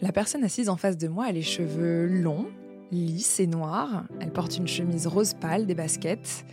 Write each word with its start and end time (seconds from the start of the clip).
La 0.00 0.12
personne 0.12 0.42
assise 0.42 0.68
en 0.68 0.76
face 0.76 0.98
de 0.98 1.08
moi 1.08 1.26
a 1.26 1.32
les 1.32 1.42
cheveux 1.42 2.06
longs, 2.06 2.46
lisses 2.90 3.38
et 3.38 3.46
noirs. 3.46 4.04
Elle 4.20 4.32
porte 4.32 4.56
une 4.58 4.66
chemise 4.66 5.06
rose 5.06 5.34
pâle, 5.34 5.66
des 5.66 5.74
baskets. 5.74 6.44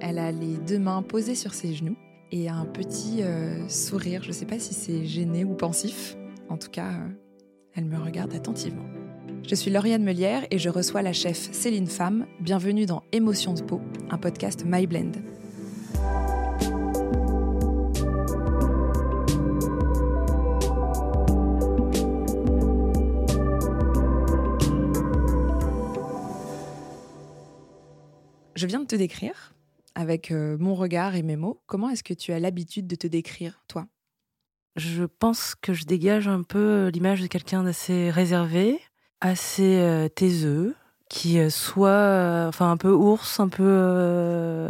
Elle 0.00 0.18
a 0.18 0.30
les 0.30 0.56
deux 0.58 0.78
mains 0.78 1.02
posées 1.02 1.34
sur 1.34 1.54
ses 1.54 1.74
genoux 1.74 1.96
et 2.30 2.48
un 2.48 2.66
petit 2.66 3.22
euh, 3.22 3.66
sourire. 3.68 4.22
Je 4.22 4.28
ne 4.28 4.32
sais 4.32 4.46
pas 4.46 4.58
si 4.58 4.74
c'est 4.74 5.04
gêné 5.06 5.44
ou 5.44 5.54
pensif. 5.54 6.16
En 6.48 6.58
tout 6.58 6.70
cas, 6.70 6.90
euh, 6.90 7.08
elle 7.74 7.86
me 7.86 7.98
regarde 7.98 8.34
attentivement. 8.34 8.86
Je 9.48 9.54
suis 9.54 9.70
Lauriane 9.70 10.04
Melière 10.04 10.46
et 10.50 10.58
je 10.58 10.68
reçois 10.68 11.00
la 11.00 11.14
chef 11.14 11.50
Céline 11.52 11.86
Femme. 11.86 12.26
Bienvenue 12.40 12.84
dans 12.84 13.02
Émotions 13.12 13.54
de 13.54 13.62
peau, 13.62 13.80
un 14.10 14.18
podcast 14.18 14.64
My 14.66 14.86
Blend. 14.86 15.12
Je 28.60 28.66
viens 28.66 28.80
de 28.80 28.86
te 28.86 28.94
décrire 28.94 29.54
avec 29.94 30.30
euh, 30.30 30.58
mon 30.60 30.74
regard 30.74 31.14
et 31.14 31.22
mes 31.22 31.36
mots. 31.36 31.62
Comment 31.64 31.88
est-ce 31.88 32.04
que 32.04 32.12
tu 32.12 32.30
as 32.34 32.38
l'habitude 32.38 32.86
de 32.86 32.94
te 32.94 33.06
décrire, 33.06 33.64
toi? 33.68 33.86
Je 34.76 35.04
pense 35.04 35.54
que 35.54 35.72
je 35.72 35.86
dégage 35.86 36.28
un 36.28 36.42
peu 36.42 36.88
l'image 36.88 37.22
de 37.22 37.26
quelqu'un 37.26 37.62
d'assez 37.62 38.10
réservé, 38.10 38.78
assez 39.22 39.78
euh, 39.78 40.08
taiseux, 40.08 40.76
qui 41.08 41.38
euh, 41.38 41.48
soit 41.48 42.44
enfin 42.48 42.70
un 42.70 42.76
peu 42.76 42.92
ours, 42.92 43.40
un 43.40 43.48
peu 43.48 44.68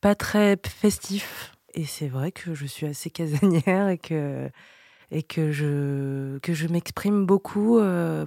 pas 0.00 0.14
très 0.14 0.56
festif. 0.64 1.52
Et 1.74 1.84
c'est 1.84 2.08
vrai 2.08 2.32
que 2.32 2.54
je 2.54 2.64
suis 2.64 2.86
assez 2.86 3.10
casanière 3.10 3.90
et 3.90 3.98
que 3.98 4.48
et 5.10 5.22
que 5.22 5.52
je 5.52 6.38
que 6.38 6.54
je 6.54 6.68
m'exprime 6.68 7.26
beaucoup 7.26 7.78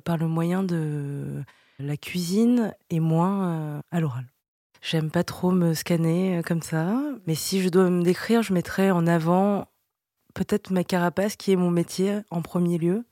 par 0.04 0.18
le 0.18 0.28
moyen 0.28 0.62
de 0.62 1.42
la 1.80 1.98
cuisine 1.98 2.76
et 2.92 3.00
moins 3.00 3.82
à 3.89 4.00
l'oral. 4.00 4.33
J'aime 4.84 5.09
pas 5.09 5.23
trop 5.23 5.52
me 5.52 5.73
scanner 5.73 6.38
euh, 6.38 6.42
comme 6.42 6.62
ça. 6.62 7.00
Mais 7.26 7.36
si 7.36 7.62
je 7.62 7.70
dois 7.70 7.89
me 7.89 8.03
décrire, 8.03 8.44
je 8.44 8.53
mettrais 8.53 8.92
en 8.92 9.08
avant 9.08 9.67
peut-être 10.34 10.72
ma 10.72 10.84
carapace 10.84 11.38
qui 11.38 11.53
est 11.53 11.56
mon 11.56 11.72
métier 11.72 12.20
en 12.31 12.42
premier 12.42 12.78
lieu. 12.78 13.06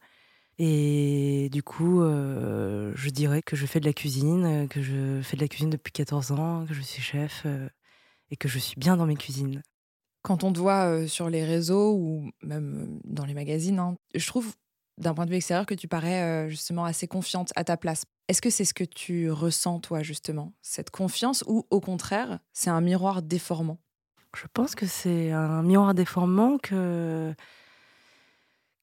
Et 0.59 1.47
du 1.49 1.64
coup, 1.64 2.02
euh, 2.02 2.92
je 2.95 3.09
dirais 3.09 3.42
que 3.42 3.55
je 3.55 3.66
fais 3.66 3.80
de 3.80 3.86
la 3.86 3.94
cuisine, 3.94 4.45
euh, 4.45 4.67
que 4.67 4.81
je 4.81 5.22
fais 5.22 5.38
de 5.38 5.42
la 5.42 5.47
cuisine 5.47 5.69
depuis 5.69 5.94
14 5.94 6.33
ans, 6.33 6.66
que 6.67 6.73
je 6.73 6.81
suis 6.81 7.02
chef 7.02 7.47
et 8.30 8.36
que 8.36 8.49
je 8.49 8.59
suis 8.59 8.77
bien 8.77 8.97
dans 8.97 9.05
mes 9.05 9.16
cuisines. 9.16 9.64
Quand 10.23 10.44
on 10.44 10.52
te 10.52 10.59
voit 10.59 11.08
sur 11.08 11.30
les 11.30 11.45
réseaux 11.45 11.94
ou 11.94 12.31
même 12.44 12.99
dans 13.05 13.25
les 13.25 13.33
magazines, 13.33 13.80
hein, 13.80 13.95
je 14.14 14.27
trouve 14.27 14.53
d'un 15.02 15.13
point 15.13 15.25
de 15.25 15.31
vue 15.31 15.38
extérieur 15.38 15.66
que 15.66 15.73
tu 15.73 15.88
parais 15.88 16.49
justement 16.49 16.85
assez 16.85 17.07
confiante 17.07 17.52
à 17.55 17.63
ta 17.63 17.77
place. 17.77 18.05
Est-ce 18.27 18.41
que 18.41 18.49
c'est 18.49 18.66
ce 18.66 18.73
que 18.73 18.83
tu 18.83 19.30
ressens, 19.30 19.80
toi, 19.80 20.03
justement, 20.03 20.53
cette 20.61 20.89
confiance, 20.89 21.43
ou 21.47 21.66
au 21.69 21.81
contraire, 21.81 22.39
c'est 22.53 22.69
un 22.69 22.81
miroir 22.81 23.21
déformant? 23.21 23.80
Je 24.35 24.45
pense 24.53 24.75
que 24.75 24.85
c'est 24.85 25.31
un 25.31 25.61
miroir 25.63 25.93
déformant 25.93 26.58
que 26.58 27.33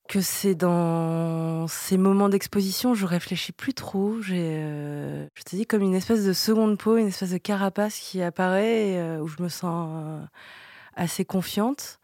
que 0.09 0.23
c'est 0.23 0.55
dans 0.55 1.69
ces 1.69 1.99
moments 1.99 2.31
d'exposition, 2.31 2.95
je 2.95 3.05
réfléchis 3.05 3.53
plus 3.53 3.75
trop. 3.75 4.21
J'ai, 4.23 4.57
euh, 4.59 5.29
je 5.35 5.43
te 5.43 5.55
dis, 5.55 5.67
comme 5.67 5.83
une 5.83 5.95
espèce 5.95 6.25
de 6.25 6.33
seconde 6.33 6.79
peau, 6.79 6.97
une 6.97 7.09
espèce 7.09 7.31
de 7.31 7.39
carapace 7.39 7.99
qui 7.99 8.23
apparaît, 8.23 8.97
euh, 8.97 9.21
où 9.21 9.29
je 9.29 9.43
me 9.43 9.51
sens 9.51 9.91
euh, 9.93 10.25
assez 10.97 11.27
confiante 11.27 12.01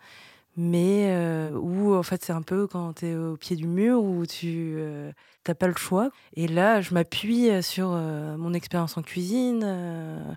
mais 0.57 1.09
euh, 1.11 1.51
où 1.53 1.95
en 1.95 2.03
fait 2.03 2.25
c'est 2.25 2.33
un 2.33 2.43
peu 2.43 2.67
quand 2.67 2.95
tu 2.95 3.07
es 3.07 3.17
au 3.17 3.37
pied 3.37 3.57
du 3.57 3.67
mur 3.67 4.03
où 4.03 4.25
tu 4.27 4.75
euh, 4.77 5.13
t'as 5.43 5.55
pas 5.55 5.67
le 5.67 5.77
choix. 5.77 6.11
Et 6.35 6.47
là, 6.47 6.81
je 6.81 6.95
m'appuie 6.95 7.63
sur 7.63 7.91
euh, 7.93 8.37
mon 8.37 8.55
expérience 8.55 8.97
en 8.97 9.03
cuisine 9.03 10.37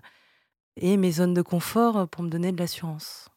et 0.76 0.96
mes 0.96 1.12
zones 1.12 1.34
de 1.34 1.42
confort 1.42 2.08
pour 2.08 2.22
me 2.24 2.30
donner 2.30 2.52
de 2.52 2.58
l'assurance. 2.58 3.28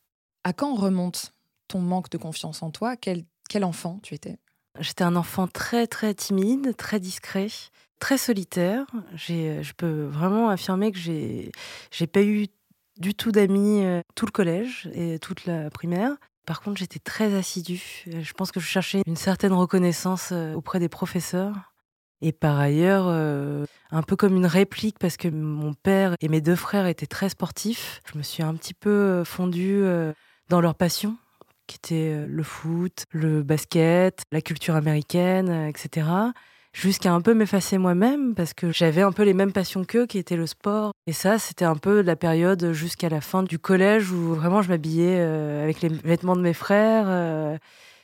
À 0.44 0.54
quand 0.54 0.74
remonte 0.76 1.34
ton 1.68 1.80
manque 1.80 2.10
de 2.10 2.18
confiance 2.18 2.64
en 2.64 2.72
toi? 2.72 2.96
Quel, 2.96 3.24
quel 3.50 3.64
enfant 3.64 4.00
tu 4.02 4.16
étais? 4.16 4.38
J'étais 4.80 5.04
un 5.04 5.16
enfant 5.16 5.48
très 5.48 5.86
très 5.86 6.14
timide, 6.14 6.76
très 6.76 7.00
discret, 7.00 7.48
très 8.00 8.18
solitaire. 8.18 8.86
Je 9.16 9.74
peux 9.74 10.06
vraiment 10.06 10.50
affirmer 10.50 10.92
que 10.92 10.98
j'ai 10.98 11.52
j'ai 11.92 12.08
pas 12.08 12.24
eu 12.24 12.48
du 12.98 13.14
tout 13.14 13.32
d'amis 13.32 13.84
tout 14.16 14.26
le 14.26 14.32
collège 14.32 14.90
et 14.94 15.20
toute 15.20 15.46
la 15.46 15.70
primaire. 15.70 16.18
Par 16.46 16.62
contre, 16.62 16.80
j'étais 16.80 17.00
très 17.00 17.34
assidue. 17.36 18.06
Euh, 18.08 18.22
je 18.22 18.34
pense 18.34 18.52
que 18.52 18.60
je 18.60 18.66
cherchais 18.66 19.02
une 19.06 19.16
certaine 19.16 19.54
reconnaissance 19.54 20.30
euh, 20.32 20.54
auprès 20.54 20.80
des 20.80 20.90
professeurs. 20.90 21.74
Et 22.22 22.32
par 22.32 22.60
ailleurs, 22.60 23.06
euh, 23.08 23.66
un 23.90 24.04
peu 24.04 24.16
comme 24.16 24.36
une 24.36 24.46
réplique, 24.46 25.00
parce 25.00 25.18
que 25.18 25.28
mon 25.28 25.74
père 25.74 26.16
et 26.22 26.30
mes 26.30 26.42
deux 26.42 26.56
frères 26.56 26.86
étaient 26.86 27.08
très 27.08 27.30
sportifs, 27.30 28.02
je 28.12 28.18
me 28.18 28.24
suis 28.24 28.44
un 28.44 28.54
petit 28.54 28.76
peu 28.76 29.24
fondue 29.24 29.84
dans 30.48 30.62
leur 30.62 30.76
passion, 30.76 31.18
qui 31.66 31.78
était 31.78 32.28
le 32.28 32.44
foot, 32.44 33.06
le 33.10 33.42
basket, 33.42 34.22
la 34.32 34.42
culture 34.42 34.76
américaine, 34.76 35.50
etc 35.68 36.32
jusqu'à 36.74 37.14
un 37.14 37.22
peu 37.22 37.34
m'effacer 37.34 37.78
moi-même 37.78 38.34
parce 38.36 38.54
que 38.54 38.72
j'avais 38.72 39.02
un 39.02 39.12
peu 39.12 39.24
les 39.24 39.34
mêmes 39.34 39.52
passions 39.52 39.84
qu'eux 39.84 40.06
qui 40.06 40.18
étaient 40.18 40.36
le 40.36 40.48
sport. 40.48 40.94
Et 41.08 41.14
ça, 41.14 41.40
c'était 41.40 41.66
un 41.66 41.76
peu 41.76 42.02
la 42.02 42.16
période 42.16 42.72
jusqu'à 42.72 43.10
la 43.10 43.22
fin 43.22 43.44
du 43.44 43.60
collège 43.60 44.12
où 44.12 44.34
vraiment 44.34 44.62
je 44.62 44.70
m'habillais 44.70 45.18
euh, 45.20 45.64
avec 45.64 45.82
les 45.82 45.90
vêtements 45.90 46.36
de 46.36 46.42
mes 46.42 46.54
frères. 46.54 47.06
Euh, 47.08 47.58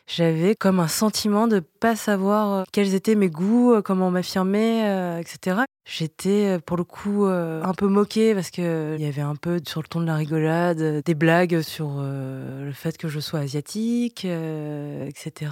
j'avais 0.07 0.55
comme 0.55 0.79
un 0.79 0.87
sentiment 0.87 1.47
de 1.47 1.59
pas 1.59 1.95
savoir 1.95 2.53
euh, 2.53 2.63
quels 2.71 2.93
étaient 2.93 3.15
mes 3.15 3.29
goûts, 3.29 3.81
comment 3.83 4.11
m'affirmer, 4.11 5.19
etc. 5.19 5.66
J'étais 5.89 6.59
pour 6.65 6.75
le 6.75 6.83
coup 6.83 7.23
un 7.25 7.73
peu 7.73 7.87
moquée 7.87 8.35
parce 8.35 8.51
que 8.51 8.97
il 8.99 9.01
y 9.01 9.07
avait 9.07 9.21
un 9.21 9.37
peu 9.37 9.61
sur 9.65 9.81
le 9.81 9.87
ton 9.87 10.01
de 10.01 10.05
la 10.05 10.15
rigolade 10.15 11.01
des 11.05 11.15
blagues 11.15 11.61
sur 11.61 12.01
le 12.01 12.71
fait 12.73 12.97
que 12.97 13.07
je 13.07 13.21
sois 13.21 13.39
asiatique, 13.39 14.25
etc. 14.25 15.51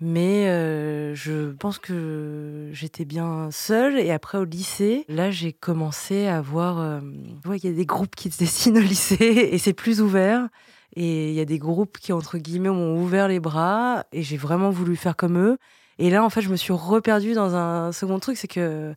Mais 0.00 0.46
je 1.14 1.50
pense 1.52 1.78
que 1.78 2.70
j'étais 2.72 3.04
bien 3.04 3.50
seule 3.50 3.98
et 3.98 4.12
après 4.12 4.38
au 4.38 4.44
lycée, 4.44 5.04
là 5.08 5.30
j'ai 5.30 5.52
commencé 5.52 6.26
à 6.26 6.40
voir, 6.40 7.02
il 7.44 7.64
y 7.64 7.68
a 7.68 7.72
des 7.72 7.86
groupes 7.86 8.16
qui 8.16 8.30
se 8.30 8.38
dessinent 8.38 8.78
au 8.78 8.80
lycée 8.80 9.50
et 9.52 9.58
c'est 9.58 9.74
plus 9.74 10.00
ouvert. 10.00 10.48
Et 10.96 11.28
il 11.28 11.34
y 11.34 11.40
a 11.40 11.44
des 11.44 11.58
groupes 11.58 11.98
qui, 11.98 12.12
entre 12.14 12.38
guillemets, 12.38 12.70
m'ont 12.70 12.98
ouvert 12.98 13.28
les 13.28 13.38
bras 13.38 14.04
et 14.12 14.22
j'ai 14.22 14.38
vraiment 14.38 14.70
voulu 14.70 14.96
faire 14.96 15.14
comme 15.14 15.38
eux. 15.38 15.58
Et 15.98 16.10
là, 16.10 16.24
en 16.24 16.30
fait, 16.30 16.40
je 16.40 16.48
me 16.48 16.56
suis 16.56 16.72
reperdue 16.72 17.34
dans 17.34 17.54
un 17.54 17.92
second 17.92 18.18
truc, 18.18 18.38
c'est 18.38 18.48
que 18.48 18.94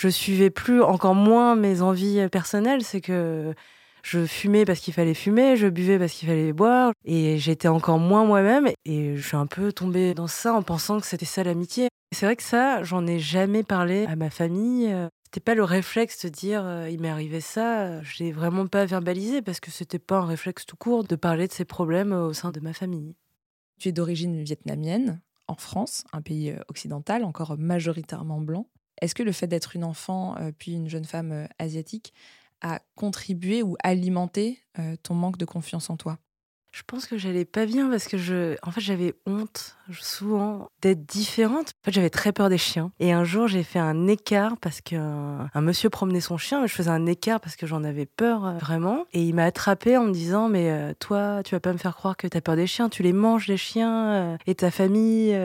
je 0.00 0.08
suivais 0.08 0.48
plus, 0.48 0.80
encore 0.82 1.14
moins 1.14 1.56
mes 1.56 1.82
envies 1.82 2.26
personnelles. 2.30 2.82
C'est 2.82 3.02
que 3.02 3.52
je 4.02 4.24
fumais 4.24 4.64
parce 4.64 4.80
qu'il 4.80 4.94
fallait 4.94 5.12
fumer, 5.12 5.56
je 5.56 5.66
buvais 5.66 5.98
parce 5.98 6.14
qu'il 6.14 6.26
fallait 6.26 6.54
boire, 6.54 6.92
et 7.04 7.36
j'étais 7.36 7.68
encore 7.68 7.98
moins 7.98 8.24
moi-même. 8.24 8.70
Et 8.86 9.14
je 9.16 9.20
suis 9.20 9.36
un 9.36 9.46
peu 9.46 9.74
tombée 9.74 10.14
dans 10.14 10.26
ça 10.26 10.54
en 10.54 10.62
pensant 10.62 11.00
que 11.00 11.06
c'était 11.06 11.26
ça 11.26 11.44
l'amitié. 11.44 11.88
C'est 12.12 12.24
vrai 12.24 12.34
que 12.34 12.42
ça, 12.42 12.82
j'en 12.82 13.06
ai 13.06 13.18
jamais 13.18 13.62
parlé 13.62 14.06
à 14.06 14.16
ma 14.16 14.30
famille. 14.30 14.90
C'était 15.24 15.44
pas 15.44 15.54
le 15.54 15.64
réflexe 15.64 16.24
de 16.24 16.30
dire 16.30 16.64
euh, 16.64 16.88
il 16.88 16.98
m'est 16.98 17.10
arrivé 17.10 17.42
ça. 17.42 18.00
Je 18.02 18.24
l'ai 18.24 18.32
vraiment 18.32 18.66
pas 18.66 18.86
verbalisé 18.86 19.42
parce 19.42 19.60
que 19.60 19.70
c'était 19.70 19.98
pas 19.98 20.16
un 20.16 20.26
réflexe 20.26 20.64
tout 20.64 20.76
court 20.76 21.04
de 21.04 21.14
parler 21.14 21.46
de 21.46 21.52
ces 21.52 21.66
problèmes 21.66 22.12
au 22.12 22.32
sein 22.32 22.52
de 22.52 22.60
ma 22.60 22.72
famille. 22.72 23.14
Tu 23.78 23.90
es 23.90 23.92
d'origine 23.92 24.42
vietnamienne, 24.42 25.20
en 25.46 25.56
France, 25.56 26.04
un 26.12 26.22
pays 26.22 26.50
euh, 26.50 26.58
occidental, 26.68 27.22
encore 27.22 27.58
majoritairement 27.58 28.40
blanc. 28.40 28.66
Est-ce 29.00 29.14
que 29.14 29.22
le 29.22 29.32
fait 29.32 29.46
d'être 29.46 29.76
une 29.76 29.84
enfant 29.84 30.36
euh, 30.38 30.52
puis 30.56 30.72
une 30.72 30.88
jeune 30.88 31.04
femme 31.04 31.48
asiatique 31.58 32.12
a 32.60 32.80
contribué 32.94 33.62
ou 33.62 33.76
alimenté 33.82 34.62
ton 35.02 35.14
manque 35.14 35.38
de 35.38 35.46
confiance 35.46 35.88
en 35.88 35.96
toi? 35.96 36.18
Je 36.72 36.82
pense 36.86 37.06
que 37.06 37.18
j'allais 37.18 37.44
pas 37.44 37.66
bien 37.66 37.90
parce 37.90 38.06
que 38.06 38.16
je, 38.16 38.56
en 38.62 38.70
j'avais 38.76 39.14
honte 39.26 39.76
souvent 40.00 40.70
d'être 40.80 41.04
différente. 41.04 41.72
En 41.82 41.84
fait, 41.86 41.92
j'avais 41.92 42.10
très 42.10 42.32
peur 42.32 42.48
des 42.48 42.58
chiens. 42.58 42.92
Et 43.00 43.12
un 43.12 43.24
jour, 43.24 43.48
j'ai 43.48 43.64
fait 43.64 43.80
un 43.80 44.06
écart 44.06 44.56
parce 44.56 44.80
qu'un 44.80 45.50
un 45.52 45.60
monsieur 45.60 45.90
promenait 45.90 46.20
son 46.20 46.38
chien, 46.38 46.64
je 46.66 46.72
faisais 46.72 46.90
un 46.90 47.06
écart 47.06 47.40
parce 47.40 47.56
que 47.56 47.66
j'en 47.66 47.82
avais 47.82 48.06
peur 48.06 48.46
euh, 48.46 48.58
vraiment. 48.58 49.06
Et 49.12 49.24
il 49.24 49.34
m'a 49.34 49.46
attrapé 49.46 49.96
en 49.96 50.04
me 50.04 50.12
disant, 50.12 50.48
mais 50.48 50.70
euh, 50.70 50.92
toi, 50.98 51.42
tu 51.44 51.56
vas 51.56 51.60
pas 51.60 51.72
me 51.72 51.78
faire 51.78 51.96
croire 51.96 52.16
que 52.16 52.28
t'as 52.28 52.40
peur 52.40 52.54
des 52.54 52.68
chiens. 52.68 52.88
Tu 52.88 53.02
les 53.02 53.12
manges 53.12 53.48
les 53.48 53.56
chiens 53.56 54.12
euh, 54.12 54.36
et 54.46 54.54
ta 54.54 54.70
famille. 54.70 55.36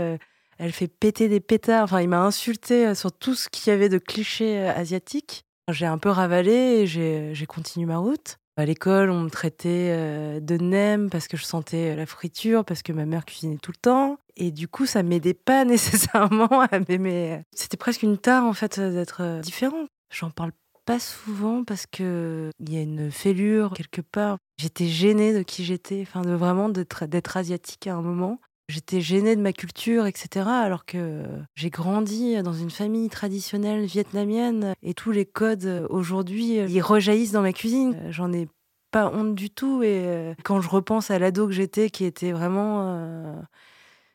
Elle 0.57 0.71
fait 0.71 0.87
péter 0.87 1.29
des 1.29 1.39
pétards. 1.39 1.83
Enfin, 1.83 2.01
il 2.01 2.09
m'a 2.09 2.21
insulté 2.21 2.93
sur 2.95 3.11
tout 3.11 3.35
ce 3.35 3.49
qu'il 3.49 3.71
y 3.71 3.73
avait 3.73 3.89
de 3.89 3.97
clichés 3.97 4.59
asiatiques. 4.67 5.43
J'ai 5.71 5.85
un 5.85 5.97
peu 5.97 6.09
ravalé 6.09 6.51
et 6.51 6.87
j'ai 6.87 7.45
continué 7.47 7.85
ma 7.85 7.97
route. 7.97 8.37
À 8.57 8.65
l'école, 8.65 9.09
on 9.09 9.19
me 9.19 9.29
traitait 9.29 9.89
euh, 9.91 10.39
de 10.39 10.55
nem 10.55 11.09
parce 11.09 11.27
que 11.27 11.35
je 11.35 11.43
sentais 11.43 11.93
la 11.93 12.05
friture, 12.05 12.63
parce 12.63 12.83
que 12.83 12.93
ma 12.93 13.05
mère 13.05 13.25
cuisinait 13.25 13.57
tout 13.57 13.71
le 13.71 13.81
temps. 13.81 14.17
Et 14.37 14.51
du 14.51 14.69
coup, 14.69 14.85
ça 14.85 15.03
m'aidait 15.03 15.33
pas 15.33 15.65
nécessairement 15.65 16.61
à 16.61 16.79
m'aimer. 16.87 17.41
C'était 17.53 17.75
presque 17.75 18.03
une 18.03 18.17
tare, 18.17 18.45
en 18.45 18.53
fait, 18.53 18.79
d'être 18.79 19.21
euh, 19.21 19.41
différent. 19.41 19.85
J'en 20.09 20.29
parle 20.29 20.53
pas 20.85 20.99
souvent 20.99 21.63
parce 21.65 21.85
que 21.85 22.51
il 22.59 22.71
y 22.71 22.77
a 22.77 22.81
une 22.81 23.11
fêlure 23.11 23.73
quelque 23.73 24.01
part. 24.01 24.37
J'étais 24.57 24.87
gênée 24.87 25.33
de 25.33 25.41
qui 25.41 25.65
j'étais, 25.65 26.01
enfin, 26.03 26.21
de 26.21 26.33
vraiment 26.33 26.69
d'être 26.69 27.37
asiatique 27.37 27.87
à 27.87 27.95
un 27.95 28.01
moment. 28.01 28.39
J'étais 28.67 28.99
gênée 28.99 29.35
de 29.35 29.41
ma 29.41 29.53
culture, 29.53 30.07
etc. 30.07 30.47
Alors 30.47 30.85
que 30.85 31.23
j'ai 31.53 31.69
grandi 31.69 32.41
dans 32.41 32.53
une 32.53 32.71
famille 32.71 33.09
traditionnelle 33.09 33.85
vietnamienne 33.85 34.73
et 34.81 34.95
tous 34.95 35.11
les 35.11 35.25
codes 35.25 35.85
aujourd'hui, 35.89 36.55
ils 36.55 36.81
rejaillissent 36.81 37.31
dans 37.31 37.43
ma 37.43 37.53
cuisine. 37.53 37.95
J'en 38.09 38.33
ai 38.33 38.47
pas 38.89 39.11
honte 39.13 39.35
du 39.35 39.51
tout. 39.51 39.83
Et 39.83 40.33
quand 40.43 40.61
je 40.61 40.69
repense 40.69 41.11
à 41.11 41.19
l'ado 41.19 41.45
que 41.45 41.53
j'étais, 41.53 41.91
qui 41.91 42.05
était 42.05 42.31
vraiment. 42.31 43.45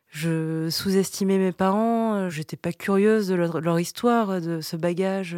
je 0.09 0.69
sous-estimais 0.69 1.39
mes 1.39 1.53
parents, 1.53 2.29
j'étais 2.29 2.57
pas 2.57 2.73
curieuse 2.73 3.29
de 3.29 3.37
leur, 3.37 3.79
histoire, 3.79 4.41
de 4.41 4.61
ce 4.61 4.77
bagage 4.77 5.37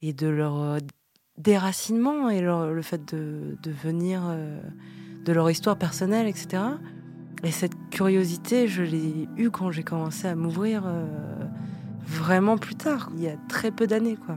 et 0.00 0.12
de 0.12 0.28
leur 0.28 0.78
déracinement 1.38 2.30
et 2.30 2.40
le 2.40 2.82
fait 2.82 3.04
de 3.04 3.70
venir 3.82 4.22
de 5.24 5.32
leur 5.32 5.50
histoire 5.50 5.76
personnelle, 5.76 6.28
etc. 6.28 6.62
Et 7.46 7.52
cette 7.52 7.90
curiosité, 7.90 8.66
je 8.66 8.82
l'ai 8.82 9.28
eue 9.36 9.52
quand 9.52 9.70
j'ai 9.70 9.84
commencé 9.84 10.26
à 10.26 10.34
m'ouvrir 10.34 10.82
euh, 10.84 11.06
vraiment 12.04 12.58
plus 12.58 12.74
tard, 12.74 13.08
il 13.14 13.22
y 13.22 13.28
a 13.28 13.36
très 13.48 13.70
peu 13.70 13.86
d'années, 13.86 14.16
quoi. 14.16 14.36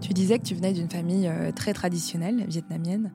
Tu 0.00 0.12
disais 0.12 0.38
que 0.38 0.44
tu 0.44 0.54
venais 0.54 0.72
d'une 0.72 0.88
famille 0.88 1.26
euh, 1.26 1.50
très 1.50 1.72
traditionnelle 1.72 2.46
vietnamienne. 2.46 3.12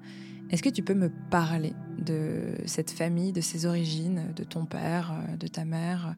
Est-ce 0.49 0.63
que 0.63 0.67
tu 0.67 0.83
peux 0.83 0.93
me 0.93 1.09
parler 1.29 1.71
de 1.97 2.53
cette 2.65 2.91
famille, 2.91 3.31
de 3.31 3.39
ses 3.39 3.65
origines, 3.65 4.33
de 4.35 4.43
ton 4.43 4.65
père, 4.65 5.13
euh, 5.13 5.37
de 5.37 5.47
ta 5.47 5.63
mère, 5.63 6.17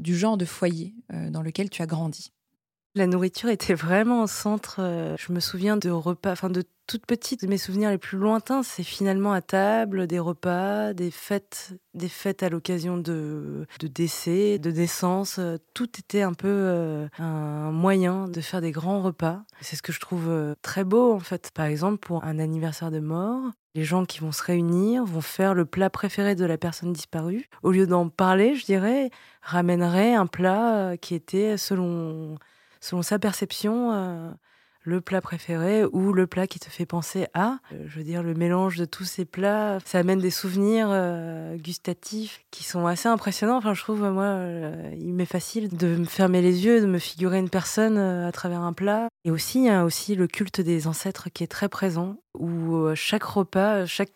du 0.00 0.16
genre 0.16 0.36
de 0.36 0.44
foyer 0.44 0.92
dans 1.30 1.42
lequel 1.42 1.70
tu 1.70 1.82
as 1.82 1.86
grandi? 1.86 2.32
La 2.94 3.06
nourriture 3.06 3.48
était 3.48 3.74
vraiment 3.74 4.22
au 4.22 4.26
centre. 4.26 4.76
Euh, 4.80 5.16
je 5.18 5.32
me 5.32 5.40
souviens 5.40 5.76
de 5.76 5.90
repas, 5.90 6.32
enfin 6.32 6.50
de 6.50 6.62
toute 6.86 7.06
petite, 7.06 7.42
mes 7.44 7.56
souvenirs 7.56 7.90
les 7.90 7.96
plus 7.96 8.18
lointains, 8.18 8.62
c'est 8.62 8.82
finalement 8.82 9.32
à 9.32 9.40
table, 9.40 10.06
des 10.06 10.18
repas, 10.18 10.92
des 10.92 11.10
fêtes, 11.10 11.74
des 11.94 12.08
fêtes 12.08 12.42
à 12.42 12.50
l'occasion 12.50 12.98
de, 12.98 13.66
de 13.80 13.86
décès, 13.86 14.58
de 14.58 14.70
naissance. 14.70 15.38
Euh, 15.38 15.56
tout 15.72 15.88
était 15.98 16.22
un 16.22 16.34
peu 16.34 16.48
euh, 16.48 17.08
un 17.18 17.70
moyen 17.70 18.28
de 18.28 18.40
faire 18.42 18.60
des 18.60 18.72
grands 18.72 19.00
repas. 19.00 19.42
C'est 19.62 19.76
ce 19.76 19.82
que 19.82 19.92
je 19.92 20.00
trouve 20.00 20.54
très 20.60 20.84
beau 20.84 21.14
en 21.14 21.20
fait. 21.20 21.50
Par 21.54 21.66
exemple, 21.66 21.98
pour 21.98 22.24
un 22.24 22.38
anniversaire 22.38 22.90
de 22.90 23.00
mort, 23.00 23.40
les 23.74 23.84
gens 23.84 24.04
qui 24.04 24.20
vont 24.20 24.32
se 24.32 24.42
réunir 24.42 25.04
vont 25.04 25.22
faire 25.22 25.54
le 25.54 25.64
plat 25.64 25.88
préféré 25.88 26.34
de 26.34 26.44
la 26.44 26.58
personne 26.58 26.92
disparue. 26.92 27.48
Au 27.62 27.70
lieu 27.70 27.86
d'en 27.86 28.10
parler, 28.10 28.54
je 28.54 28.66
dirais, 28.66 29.08
ramènerait 29.40 30.14
un 30.14 30.26
plat 30.26 30.96
qui 30.98 31.14
était 31.14 31.56
selon 31.56 32.36
selon 32.82 33.00
sa 33.02 33.18
perception, 33.18 33.92
euh, 33.92 34.30
le 34.84 35.00
plat 35.00 35.20
préféré 35.20 35.84
ou 35.84 36.12
le 36.12 36.26
plat 36.26 36.48
qui 36.48 36.58
te 36.58 36.68
fait 36.68 36.84
penser 36.84 37.28
à. 37.32 37.58
Euh, 37.72 37.84
je 37.86 37.96
veux 37.96 38.04
dire, 38.04 38.24
le 38.24 38.34
mélange 38.34 38.76
de 38.76 38.84
tous 38.84 39.04
ces 39.04 39.24
plats, 39.24 39.78
ça 39.84 40.00
amène 40.00 40.18
des 40.18 40.32
souvenirs 40.32 40.88
euh, 40.90 41.56
gustatifs 41.56 42.44
qui 42.50 42.64
sont 42.64 42.86
assez 42.86 43.08
impressionnants. 43.08 43.56
Enfin, 43.56 43.72
je 43.72 43.82
trouve, 43.82 44.02
moi, 44.10 44.36
il 44.98 45.14
m'est 45.14 45.24
facile 45.24 45.74
de 45.74 45.96
me 45.96 46.04
fermer 46.04 46.42
les 46.42 46.64
yeux, 46.64 46.80
de 46.80 46.86
me 46.86 46.98
figurer 46.98 47.38
une 47.38 47.50
personne 47.50 47.96
à 47.96 48.32
travers 48.32 48.60
un 48.60 48.72
plat. 48.72 49.08
Et 49.24 49.30
aussi, 49.30 49.60
il 49.60 49.66
y 49.66 49.70
a 49.70 49.84
aussi 49.84 50.16
le 50.16 50.26
culte 50.26 50.60
des 50.60 50.88
ancêtres 50.88 51.30
qui 51.32 51.44
est 51.44 51.48
très 51.48 51.68
présent, 51.68 52.16
où 52.36 52.92
chaque 52.94 53.24
repas, 53.24 53.86
chaque 53.86 54.12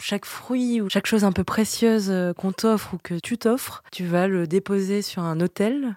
chaque 0.00 0.26
fruit 0.26 0.80
ou 0.80 0.88
chaque 0.88 1.06
chose 1.06 1.24
un 1.24 1.32
peu 1.32 1.42
précieuse 1.42 2.14
qu'on 2.36 2.52
t'offre 2.52 2.94
ou 2.94 2.98
que 3.02 3.14
tu 3.14 3.36
t'offres, 3.36 3.82
tu 3.90 4.04
vas 4.04 4.28
le 4.28 4.46
déposer 4.46 5.02
sur 5.02 5.22
un 5.22 5.40
autel 5.40 5.96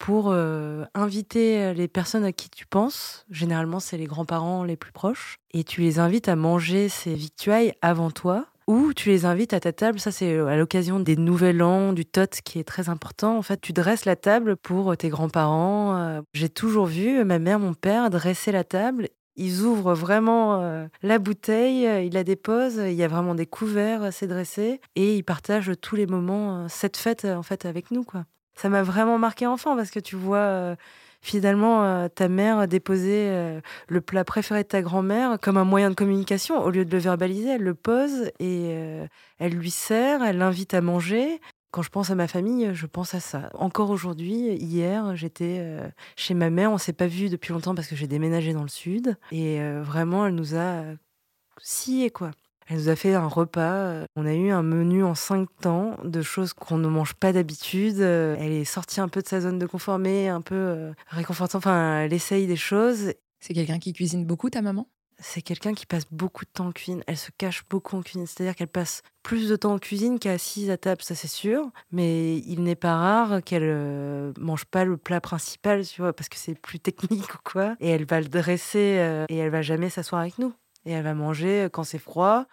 pour 0.00 0.30
euh, 0.30 0.86
inviter 0.94 1.62
euh, 1.62 1.72
les 1.74 1.86
personnes 1.86 2.24
à 2.24 2.32
qui 2.32 2.48
tu 2.48 2.66
penses. 2.66 3.26
Généralement, 3.30 3.80
c'est 3.80 3.98
les 3.98 4.06
grands-parents 4.06 4.64
les 4.64 4.76
plus 4.76 4.92
proches. 4.92 5.36
Et 5.52 5.62
tu 5.62 5.82
les 5.82 5.98
invites 5.98 6.28
à 6.28 6.36
manger 6.36 6.88
ces 6.88 7.14
victuailles 7.14 7.74
avant 7.82 8.10
toi. 8.10 8.46
Ou 8.66 8.94
tu 8.94 9.10
les 9.10 9.26
invites 9.26 9.52
à 9.52 9.60
ta 9.60 9.72
table, 9.72 10.00
ça 10.00 10.10
c'est 10.10 10.38
à 10.38 10.56
l'occasion 10.56 11.00
des 11.00 11.16
nouvel 11.16 11.60
an, 11.62 11.92
du 11.92 12.06
tot 12.06 12.30
qui 12.44 12.58
est 12.58 12.64
très 12.64 12.88
important. 12.88 13.36
En 13.36 13.42
fait, 13.42 13.60
tu 13.60 13.72
dresses 13.72 14.04
la 14.04 14.16
table 14.16 14.56
pour 14.56 14.96
tes 14.96 15.08
grands-parents. 15.08 15.96
Euh, 15.96 16.20
j'ai 16.32 16.48
toujours 16.48 16.86
vu 16.86 17.22
ma 17.24 17.38
mère, 17.38 17.58
mon 17.58 17.74
père 17.74 18.10
dresser 18.10 18.52
la 18.52 18.64
table 18.64 19.08
ils 19.36 19.62
ouvrent 19.62 19.94
vraiment 19.94 20.86
la 21.02 21.18
bouteille, 21.18 22.06
ils 22.06 22.12
la 22.12 22.24
déposent, 22.24 22.82
il 22.84 22.92
y 22.92 23.02
a 23.02 23.08
vraiment 23.08 23.34
des 23.34 23.46
couverts, 23.46 24.12
c'est 24.12 24.26
dressé, 24.26 24.82
et 24.96 25.16
ils 25.16 25.22
partagent 25.22 25.72
tous 25.80 25.96
les 25.96 26.06
moments, 26.06 26.68
cette 26.68 26.98
fête 26.98 27.24
en 27.24 27.42
fait 27.42 27.64
avec 27.64 27.90
nous 27.90 28.04
quoi 28.04 28.26
ça 28.60 28.68
m'a 28.68 28.82
vraiment 28.82 29.16
marqué 29.16 29.46
enfant 29.46 29.74
parce 29.74 29.90
que 29.90 30.00
tu 30.00 30.16
vois 30.16 30.36
euh, 30.36 30.76
finalement 31.22 31.82
euh, 31.82 32.08
ta 32.08 32.28
mère 32.28 32.68
déposer 32.68 33.30
euh, 33.30 33.60
le 33.88 34.02
plat 34.02 34.22
préféré 34.22 34.64
de 34.64 34.68
ta 34.68 34.82
grand-mère 34.82 35.38
comme 35.40 35.56
un 35.56 35.64
moyen 35.64 35.88
de 35.88 35.94
communication 35.94 36.62
au 36.62 36.68
lieu 36.68 36.84
de 36.84 36.92
le 36.92 36.98
verbaliser, 36.98 37.52
elle 37.52 37.62
le 37.62 37.74
pose 37.74 38.30
et 38.38 38.76
elle 39.38 39.52
lui 39.52 39.70
sert, 39.70 40.22
elle 40.22 40.38
l'invite 40.38 40.74
à 40.74 40.82
manger. 40.82 41.40
Quand 41.70 41.82
je 41.82 41.88
pense 41.88 42.10
à 42.10 42.14
ma 42.16 42.26
famille, 42.26 42.70
je 42.74 42.86
pense 42.86 43.14
à 43.14 43.20
ça. 43.20 43.48
Encore 43.54 43.90
aujourd'hui, 43.90 44.54
hier, 44.56 45.14
j'étais 45.14 45.64
chez 46.16 46.34
ma 46.34 46.50
mère. 46.50 46.72
On 46.72 46.78
s'est 46.78 46.92
pas 46.92 47.06
vu 47.06 47.28
depuis 47.28 47.52
longtemps 47.52 47.76
parce 47.76 47.86
que 47.86 47.94
j'ai 47.94 48.08
déménagé 48.08 48.52
dans 48.52 48.62
le 48.62 48.68
sud. 48.68 49.16
Et 49.30 49.60
vraiment, 49.80 50.26
elle 50.26 50.34
nous 50.34 50.56
a 50.56 50.82
scié, 51.62 52.10
quoi. 52.10 52.32
Elle 52.70 52.76
nous 52.76 52.88
a 52.88 52.94
fait 52.94 53.14
un 53.14 53.26
repas. 53.26 54.04
On 54.14 54.24
a 54.24 54.32
eu 54.32 54.50
un 54.50 54.62
menu 54.62 55.02
en 55.02 55.16
cinq 55.16 55.48
temps 55.60 55.96
de 56.04 56.22
choses 56.22 56.52
qu'on 56.52 56.78
ne 56.78 56.86
mange 56.86 57.14
pas 57.14 57.32
d'habitude. 57.32 57.98
Elle 57.98 58.52
est 58.52 58.64
sortie 58.64 59.00
un 59.00 59.08
peu 59.08 59.22
de 59.22 59.26
sa 59.26 59.40
zone 59.40 59.58
de 59.58 59.66
confort, 59.66 59.98
mais 59.98 60.28
un 60.28 60.40
peu 60.40 60.54
euh, 60.54 60.92
réconfortant. 61.08 61.58
Enfin, 61.58 62.02
elle 62.02 62.12
essaye 62.12 62.46
des 62.46 62.56
choses. 62.56 63.12
C'est 63.40 63.54
quelqu'un 63.54 63.80
qui 63.80 63.92
cuisine 63.92 64.24
beaucoup, 64.24 64.50
ta 64.50 64.62
maman? 64.62 64.86
C'est 65.18 65.42
quelqu'un 65.42 65.74
qui 65.74 65.84
passe 65.84 66.04
beaucoup 66.12 66.44
de 66.44 66.50
temps 66.50 66.68
en 66.68 66.72
cuisine. 66.72 67.02
Elle 67.08 67.16
se 67.16 67.30
cache 67.36 67.64
beaucoup 67.68 67.96
en 67.96 68.02
cuisine. 68.02 68.26
C'est-à-dire 68.26 68.54
qu'elle 68.54 68.68
passe 68.68 69.02
plus 69.24 69.48
de 69.48 69.56
temps 69.56 69.74
en 69.74 69.78
cuisine 69.78 70.20
qu'à 70.20 70.30
assise 70.30 70.70
à 70.70 70.76
table, 70.76 71.02
ça 71.02 71.16
c'est 71.16 71.28
sûr. 71.28 71.70
Mais 71.90 72.38
il 72.38 72.62
n'est 72.62 72.76
pas 72.76 72.96
rare 72.96 73.42
qu'elle 73.42 73.64
euh, 73.64 74.32
mange 74.38 74.64
pas 74.64 74.84
le 74.84 74.96
plat 74.96 75.20
principal, 75.20 75.84
tu 75.84 76.02
vois, 76.02 76.12
parce 76.12 76.28
que 76.28 76.36
c'est 76.36 76.54
plus 76.54 76.78
technique 76.78 77.34
ou 77.34 77.38
quoi. 77.42 77.74
Et 77.80 77.88
elle 77.88 78.06
va 78.06 78.20
le 78.20 78.28
dresser 78.28 78.98
euh, 79.00 79.24
et 79.28 79.38
elle 79.38 79.50
va 79.50 79.60
jamais 79.60 79.90
s'asseoir 79.90 80.20
avec 80.20 80.38
nous. 80.38 80.54
Et 80.86 80.92
elle 80.92 81.04
va 81.04 81.14
manger 81.14 81.68
quand 81.72 81.84
c'est 81.84 81.98
froid, 81.98 82.46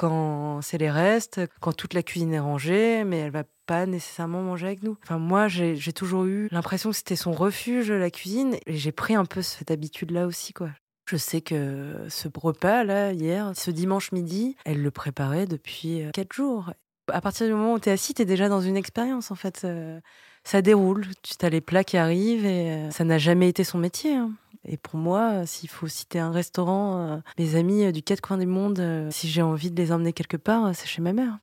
quand 0.00 0.62
c'est 0.62 0.78
les 0.78 0.90
restes, 0.90 1.42
quand 1.60 1.74
toute 1.74 1.92
la 1.92 2.02
cuisine 2.02 2.32
est 2.32 2.40
rangée, 2.40 3.04
mais 3.04 3.18
elle 3.18 3.30
va 3.30 3.44
pas 3.66 3.84
nécessairement 3.84 4.40
manger 4.40 4.68
avec 4.68 4.82
nous. 4.82 4.96
Enfin, 5.02 5.18
moi, 5.18 5.46
j'ai 5.46 5.92
toujours 5.92 6.24
eu 6.24 6.48
l'impression 6.50 6.88
que 6.88 6.96
c'était 6.96 7.16
son 7.16 7.32
refuge, 7.32 7.92
la 7.92 8.10
cuisine, 8.10 8.56
et 8.66 8.78
j'ai 8.78 8.92
pris 8.92 9.14
un 9.14 9.26
peu 9.26 9.42
cette 9.42 9.70
habitude-là 9.70 10.26
aussi, 10.26 10.54
quoi. 10.54 10.70
Je 11.06 11.18
sais 11.18 11.42
que 11.42 12.06
ce 12.08 12.28
repas, 12.34 12.82
là, 12.82 13.12
hier, 13.12 13.52
ce 13.54 13.70
dimanche 13.70 14.12
midi, 14.12 14.56
elle 14.64 14.82
le 14.82 14.90
préparait 14.90 15.46
depuis 15.46 16.02
euh, 16.02 16.10
quatre 16.12 16.32
jours. 16.32 16.72
À 17.12 17.20
partir 17.20 17.46
du 17.46 17.52
moment 17.52 17.74
où 17.74 17.78
tu 17.78 17.90
es 17.90 17.92
assis, 17.92 18.14
tu 18.14 18.22
es 18.22 18.24
déjà 18.24 18.48
dans 18.48 18.62
une 18.62 18.78
expérience, 18.78 19.30
en 19.30 19.34
fait. 19.34 19.62
Euh, 19.64 20.00
ça 20.44 20.62
déroule, 20.62 21.06
tu 21.22 21.44
as 21.44 21.50
les 21.50 21.60
plats 21.60 21.84
qui 21.84 21.98
arrivent, 21.98 22.46
et 22.46 22.70
euh, 22.70 22.90
ça 22.90 23.04
n'a 23.04 23.18
jamais 23.18 23.50
été 23.50 23.64
son 23.64 23.76
métier. 23.76 24.14
Hein. 24.14 24.30
Et 24.64 24.76
pour 24.76 24.96
moi, 24.96 25.46
s'il 25.46 25.68
faut 25.68 25.88
citer 25.88 26.18
un 26.18 26.30
restaurant, 26.30 26.98
euh, 27.00 27.16
mes 27.38 27.54
amis 27.54 27.84
euh, 27.84 27.92
du 27.92 28.02
quatre 28.02 28.20
coins 28.20 28.38
du 28.38 28.46
monde, 28.46 28.78
euh, 28.78 29.10
si 29.10 29.28
j'ai 29.28 29.42
envie 29.42 29.70
de 29.70 29.80
les 29.80 29.92
emmener 29.92 30.12
quelque 30.12 30.36
part, 30.36 30.74
c'est 30.74 30.86
chez 30.86 31.02
ma 31.02 31.12
mère. 31.12 31.38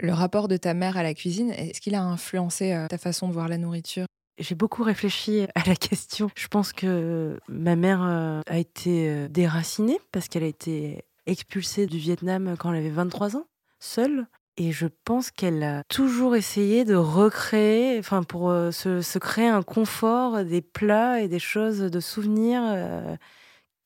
Le 0.00 0.12
rapport 0.12 0.48
de 0.48 0.56
ta 0.56 0.74
mère 0.74 0.96
à 0.96 1.02
la 1.02 1.12
cuisine, 1.12 1.50
est-ce 1.50 1.80
qu'il 1.80 1.94
a 1.94 2.02
influencé 2.02 2.86
ta 2.88 2.98
façon 2.98 3.26
de 3.26 3.32
voir 3.32 3.48
la 3.48 3.58
nourriture? 3.58 4.06
J'ai 4.38 4.54
beaucoup 4.54 4.84
réfléchi 4.84 5.44
à 5.56 5.64
la 5.66 5.74
question. 5.74 6.30
Je 6.36 6.46
pense 6.46 6.72
que 6.72 7.40
ma 7.48 7.74
mère 7.74 8.02
a 8.02 8.58
été 8.58 9.28
déracinée 9.28 9.98
parce 10.12 10.28
qu'elle 10.28 10.44
a 10.44 10.48
été 10.48 11.04
expulsée 11.26 11.86
du 11.86 11.98
Vietnam 11.98 12.54
quand 12.56 12.72
elle 12.72 12.78
avait 12.78 12.90
23 12.90 13.36
ans, 13.36 13.46
seule. 13.80 14.28
Et 14.60 14.72
je 14.72 14.88
pense 15.04 15.30
qu'elle 15.30 15.62
a 15.62 15.84
toujours 15.84 16.34
essayé 16.34 16.84
de 16.84 16.96
recréer, 16.96 17.96
enfin 18.00 18.24
pour 18.24 18.50
euh, 18.50 18.72
se, 18.72 19.18
créer 19.18 19.46
un 19.46 19.62
confort 19.62 20.44
des 20.44 20.62
plats 20.62 21.20
et 21.20 21.28
des 21.28 21.38
choses, 21.38 21.78
de 21.78 22.00
souvenirs 22.00 22.62
euh, 22.64 23.16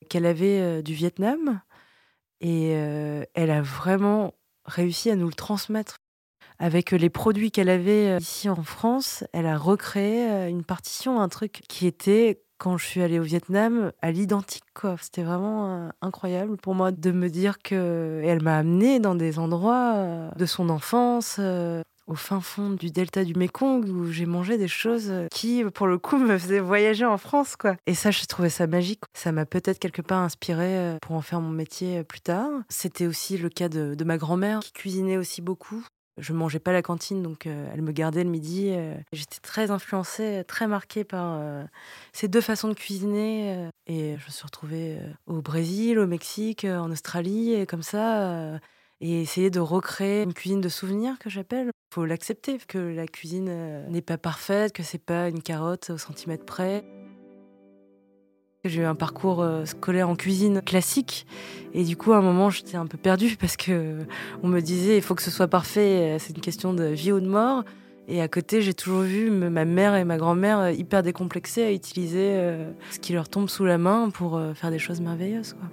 qu'elle 0.08 0.24
avait 0.24 0.60
euh, 0.62 0.80
du 0.80 0.94
Vietnam. 0.94 1.60
Et 2.40 2.70
elle 2.70 3.50
a 3.52 3.62
vraiment 3.62 4.34
réussi 4.64 5.10
à 5.10 5.14
nous 5.14 5.28
le 5.28 5.32
transmettre. 5.32 5.98
Avec 6.58 6.90
les 6.90 7.08
produits 7.08 7.52
qu'elle 7.52 7.68
avait 7.68 8.16
ici 8.18 8.48
en 8.48 8.64
France, 8.64 9.22
elle 9.32 9.46
a 9.46 9.56
recréé 9.56 10.48
une 10.48 10.64
partition, 10.64 11.20
un 11.20 11.28
truc 11.28 11.62
qui 11.68 11.86
était 11.86 12.42
quand 12.62 12.78
je 12.78 12.86
suis 12.86 13.02
allée 13.02 13.18
au 13.18 13.24
Vietnam 13.24 13.90
à 14.02 14.12
l'identique. 14.12 14.62
C'était 15.00 15.24
vraiment 15.24 15.66
euh, 15.66 15.88
incroyable 16.00 16.56
pour 16.56 16.76
moi 16.76 16.92
de 16.92 17.10
me 17.10 17.28
dire 17.28 17.58
que. 17.58 18.22
Elle 18.24 18.40
m'a 18.40 18.56
amenée 18.56 19.00
dans 19.00 19.16
des 19.16 19.40
endroits 19.40 19.94
euh, 19.96 20.30
de 20.36 20.46
son 20.46 20.68
enfance. 20.68 21.38
Euh, 21.40 21.82
au 22.06 22.14
fin 22.14 22.40
fond 22.40 22.70
du 22.70 22.90
delta 22.90 23.24
du 23.24 23.34
Mékong 23.34 23.84
où 23.88 24.12
j'ai 24.12 24.26
mangé 24.26 24.58
des 24.58 24.68
choses 24.68 25.12
qui, 25.32 25.64
pour 25.74 25.88
le 25.88 25.98
coup, 25.98 26.18
me 26.18 26.38
faisaient 26.38 26.60
voyager 26.60 27.04
en 27.04 27.18
France, 27.18 27.56
quoi. 27.56 27.74
Et 27.86 27.94
ça, 27.94 28.12
j'ai 28.12 28.26
trouvé 28.26 28.48
ça 28.48 28.68
magique. 28.68 29.00
Ça 29.12 29.32
m'a 29.32 29.44
peut-être 29.44 29.80
quelque 29.80 30.02
part 30.02 30.20
inspiré 30.20 30.98
pour 31.02 31.16
en 31.16 31.20
faire 31.20 31.40
mon 31.40 31.50
métier 31.50 32.04
plus 32.04 32.20
tard. 32.20 32.48
C'était 32.68 33.08
aussi 33.08 33.38
le 33.38 33.48
cas 33.48 33.68
de, 33.68 33.96
de 33.96 34.04
ma 34.04 34.18
grand-mère 34.18 34.60
qui 34.60 34.72
cuisinait 34.72 35.16
aussi 35.16 35.42
beaucoup. 35.42 35.84
Je 36.18 36.32
mangeais 36.32 36.58
pas 36.58 36.70
à 36.70 36.74
la 36.74 36.82
cantine, 36.82 37.22
donc 37.22 37.46
elle 37.46 37.82
me 37.82 37.92
gardait 37.92 38.24
le 38.24 38.30
midi. 38.30 38.74
J'étais 39.12 39.40
très 39.40 39.70
influencée, 39.70 40.44
très 40.46 40.66
marquée 40.66 41.04
par 41.04 41.40
ces 42.12 42.28
deux 42.28 42.40
façons 42.40 42.68
de 42.68 42.74
cuisiner. 42.74 43.68
Et 43.86 44.16
je 44.18 44.26
me 44.26 44.30
suis 44.30 44.44
retrouvée 44.44 44.98
au 45.26 45.40
Brésil, 45.40 45.98
au 45.98 46.06
Mexique, 46.06 46.64
en 46.64 46.90
Australie, 46.90 47.54
et 47.54 47.66
comme 47.66 47.82
ça, 47.82 48.60
et 49.00 49.22
essayer 49.22 49.50
de 49.50 49.60
recréer 49.60 50.22
une 50.22 50.34
cuisine 50.34 50.60
de 50.60 50.68
souvenirs 50.68 51.18
que 51.18 51.30
j'appelle. 51.30 51.70
Il 51.90 51.94
faut 51.94 52.04
l'accepter, 52.04 52.58
que 52.58 52.78
la 52.78 53.06
cuisine 53.06 53.86
n'est 53.88 54.02
pas 54.02 54.18
parfaite, 54.18 54.72
que 54.72 54.82
c'est 54.82 54.98
pas 54.98 55.28
une 55.28 55.42
carotte 55.42 55.90
au 55.90 55.98
centimètre 55.98 56.44
près. 56.44 56.84
J'ai 58.64 58.82
eu 58.82 58.84
un 58.84 58.94
parcours 58.94 59.42
euh, 59.42 59.64
scolaire 59.64 60.08
en 60.08 60.14
cuisine 60.14 60.62
classique 60.62 61.26
et 61.74 61.82
du 61.82 61.96
coup 61.96 62.12
à 62.12 62.18
un 62.18 62.22
moment 62.22 62.48
j'étais 62.48 62.76
un 62.76 62.86
peu 62.86 62.96
perdue 62.96 63.36
parce 63.36 63.56
que 63.56 63.98
on 64.44 64.46
me 64.46 64.60
disait 64.60 64.96
il 64.96 65.02
faut 65.02 65.16
que 65.16 65.22
ce 65.22 65.32
soit 65.32 65.48
parfait, 65.48 66.14
euh, 66.14 66.16
c'est 66.20 66.36
une 66.36 66.42
question 66.42 66.72
de 66.72 66.84
vie 66.84 67.10
ou 67.10 67.18
de 67.18 67.26
mort. 67.26 67.64
Et 68.06 68.22
à 68.22 68.28
côté 68.28 68.62
j'ai 68.62 68.72
toujours 68.72 69.00
vu 69.00 69.32
ma 69.32 69.64
mère 69.64 69.96
et 69.96 70.04
ma 70.04 70.16
grand-mère 70.16 70.60
euh, 70.60 70.70
hyper 70.70 71.02
décomplexées 71.02 71.64
à 71.64 71.72
utiliser 71.72 72.38
ce 72.92 73.00
qui 73.00 73.14
leur 73.14 73.28
tombe 73.28 73.48
sous 73.48 73.64
la 73.64 73.78
main 73.78 74.10
pour 74.10 74.40
faire 74.54 74.70
des 74.70 74.78
choses 74.78 75.00
merveilleuses. 75.00 75.54
Quoi. 75.54 75.68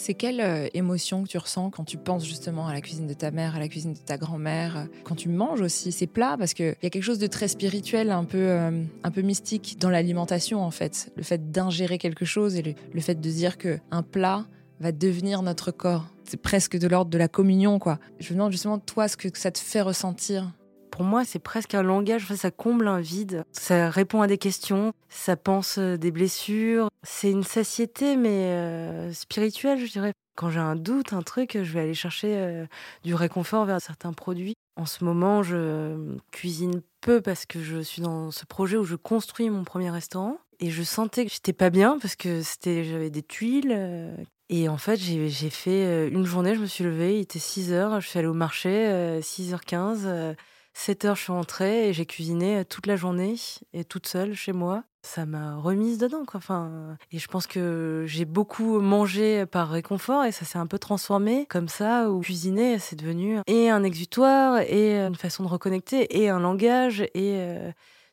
C'est 0.00 0.14
quelle 0.14 0.40
euh, 0.40 0.68
émotion 0.74 1.24
que 1.24 1.28
tu 1.28 1.38
ressens 1.38 1.70
quand 1.70 1.82
tu 1.82 1.98
penses 1.98 2.24
justement 2.24 2.68
à 2.68 2.72
la 2.72 2.80
cuisine 2.80 3.08
de 3.08 3.14
ta 3.14 3.32
mère, 3.32 3.56
à 3.56 3.58
la 3.58 3.66
cuisine 3.66 3.94
de 3.94 3.98
ta 3.98 4.16
grand-mère, 4.16 4.86
quand 5.02 5.16
tu 5.16 5.28
manges 5.28 5.60
aussi 5.60 5.90
ces 5.90 6.06
plats? 6.06 6.36
Parce 6.38 6.54
qu'il 6.54 6.76
y 6.80 6.86
a 6.86 6.90
quelque 6.90 7.02
chose 7.02 7.18
de 7.18 7.26
très 7.26 7.48
spirituel, 7.48 8.12
un 8.12 8.22
peu, 8.22 8.38
euh, 8.38 8.84
un 9.02 9.10
peu 9.10 9.22
mystique 9.22 9.76
dans 9.80 9.90
l'alimentation 9.90 10.62
en 10.62 10.70
fait. 10.70 11.12
Le 11.16 11.24
fait 11.24 11.50
d'ingérer 11.50 11.98
quelque 11.98 12.24
chose 12.24 12.54
et 12.54 12.76
le, 12.94 13.00
fait 13.00 13.16
de 13.16 13.28
dire 13.28 13.58
qu'un 13.58 14.02
plat 14.08 14.46
va 14.78 14.92
devenir 14.92 15.42
notre 15.42 15.72
corps. 15.72 16.06
C'est 16.24 16.40
presque 16.40 16.78
de 16.78 16.86
l'ordre 16.86 17.10
de 17.10 17.18
la 17.18 17.26
communion, 17.26 17.80
quoi. 17.80 17.98
Je 18.20 18.30
me 18.32 18.38
demande 18.38 18.52
justement, 18.52 18.78
toi, 18.78 19.08
ce 19.08 19.16
que 19.16 19.28
ça 19.36 19.50
te 19.50 19.58
fait 19.58 19.82
ressentir 19.82 20.52
pour 20.98 21.06
moi, 21.06 21.24
c'est 21.24 21.38
presque 21.38 21.76
un 21.76 21.84
langage, 21.84 22.26
ça 22.34 22.50
comble 22.50 22.88
un 22.88 22.98
vide, 22.98 23.44
ça 23.52 23.88
répond 23.88 24.20
à 24.20 24.26
des 24.26 24.36
questions, 24.36 24.92
ça 25.08 25.36
pense 25.36 25.78
euh, 25.78 25.96
des 25.96 26.10
blessures. 26.10 26.88
C'est 27.04 27.30
une 27.30 27.44
satiété, 27.44 28.16
mais 28.16 28.46
euh, 28.46 29.12
spirituelle, 29.12 29.78
je 29.78 29.92
dirais. 29.92 30.12
Quand 30.34 30.50
j'ai 30.50 30.58
un 30.58 30.74
doute, 30.74 31.12
un 31.12 31.22
truc, 31.22 31.56
je 31.62 31.72
vais 31.72 31.80
aller 31.82 31.94
chercher 31.94 32.36
euh, 32.36 32.66
du 33.04 33.14
réconfort 33.14 33.64
vers 33.64 33.80
certains 33.80 34.12
produits. 34.12 34.54
En 34.74 34.86
ce 34.86 35.04
moment, 35.04 35.44
je 35.44 36.16
cuisine 36.32 36.82
peu 37.00 37.20
parce 37.20 37.46
que 37.46 37.62
je 37.62 37.78
suis 37.78 38.02
dans 38.02 38.32
ce 38.32 38.44
projet 38.44 38.76
où 38.76 38.84
je 38.84 38.96
construis 38.96 39.50
mon 39.50 39.62
premier 39.62 39.90
restaurant. 39.90 40.38
Et 40.58 40.70
je 40.70 40.82
sentais 40.82 41.26
que 41.26 41.32
j'étais 41.32 41.52
pas 41.52 41.70
bien 41.70 42.00
parce 42.00 42.16
que 42.16 42.42
c'était, 42.42 42.82
j'avais 42.82 43.10
des 43.10 43.22
tuiles. 43.22 44.16
Et 44.48 44.68
en 44.68 44.78
fait, 44.78 44.96
j'ai, 44.96 45.30
fait 45.50 46.08
une 46.08 46.24
journée, 46.24 46.56
je 46.56 46.60
me 46.60 46.66
suis 46.66 46.82
levée, 46.82 47.18
il 47.18 47.20
était 47.20 47.38
6 47.38 47.72
heures, 47.72 48.00
je 48.00 48.08
suis 48.08 48.18
allée 48.18 48.26
au 48.26 48.34
marché, 48.34 49.20
6h15. 49.20 50.34
7 50.74 51.04
heures, 51.04 51.16
je 51.16 51.22
suis 51.22 51.32
rentrée 51.32 51.88
et 51.88 51.92
j'ai 51.92 52.06
cuisiné 52.06 52.64
toute 52.64 52.86
la 52.86 52.96
journée 52.96 53.34
et 53.72 53.84
toute 53.84 54.06
seule 54.06 54.34
chez 54.34 54.52
moi. 54.52 54.84
Ça 55.02 55.26
m'a 55.26 55.56
remise 55.56 55.98
dedans, 55.98 56.24
quoi. 56.26 56.38
Enfin, 56.38 56.96
et 57.12 57.18
je 57.18 57.28
pense 57.28 57.46
que 57.46 58.04
j'ai 58.06 58.24
beaucoup 58.24 58.80
mangé 58.80 59.46
par 59.46 59.70
réconfort 59.70 60.24
et 60.24 60.32
ça 60.32 60.44
s'est 60.44 60.58
un 60.58 60.66
peu 60.66 60.78
transformé 60.78 61.46
comme 61.46 61.68
ça, 61.68 62.10
où 62.10 62.20
cuisiner, 62.20 62.78
c'est 62.78 62.96
devenu 62.96 63.38
et 63.46 63.70
un 63.70 63.82
exutoire 63.84 64.60
et 64.60 64.98
une 64.98 65.14
façon 65.14 65.44
de 65.44 65.48
reconnecter 65.48 66.20
et 66.20 66.28
un 66.28 66.40
langage 66.40 67.02
et 67.14 67.58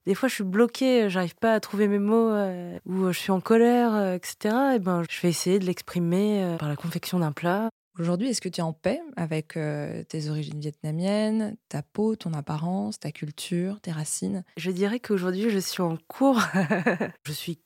des 0.06 0.16
fois 0.16 0.30
je 0.30 0.36
suis 0.36 0.44
bloquée, 0.44 1.10
j'arrive 1.10 1.36
pas 1.36 1.54
à 1.54 1.60
trouver 1.60 1.88
mes 1.88 2.00
mots 2.00 2.32
ou 2.86 3.12
je 3.12 3.18
suis 3.18 3.32
en 3.32 3.42
colère, 3.42 4.14
etc. 4.14 4.56
Et 4.76 4.80
ben, 4.80 5.04
je 5.10 5.22
vais 5.22 5.30
essayer 5.30 5.60
de 5.60 5.66
l'exprimer 5.66 6.56
par 6.60 6.70
la 6.70 6.76
confection 6.76 7.20
d'un 7.20 7.32
plat. 7.32 7.70
Aujourd'hui, 7.98 8.28
est-ce 8.28 8.42
que 8.42 8.50
tu 8.50 8.60
es 8.60 8.64
en 8.64 8.74
paix 8.74 9.02
avec 9.16 9.56
euh, 9.56 10.04
tes 10.04 10.30
origines 10.30 10.60
vietnamiennes, 10.60 11.56
ta 11.70 11.82
peau, 11.82 12.18
ton 12.18 12.34
apparence, 12.34 13.00
ta 13.00 13.12
culture, 13.12 13.80
tes 13.80 13.92
racines? 13.92 14.44
Je 14.58 14.70
dirais 14.72 15.00
qu'aujourd'hui, 15.00 15.50
je 15.50 15.60
suis 15.60 15.82
en 15.82 15.98
cours. 16.10 16.42
je 17.26 17.32
suis 17.32 17.60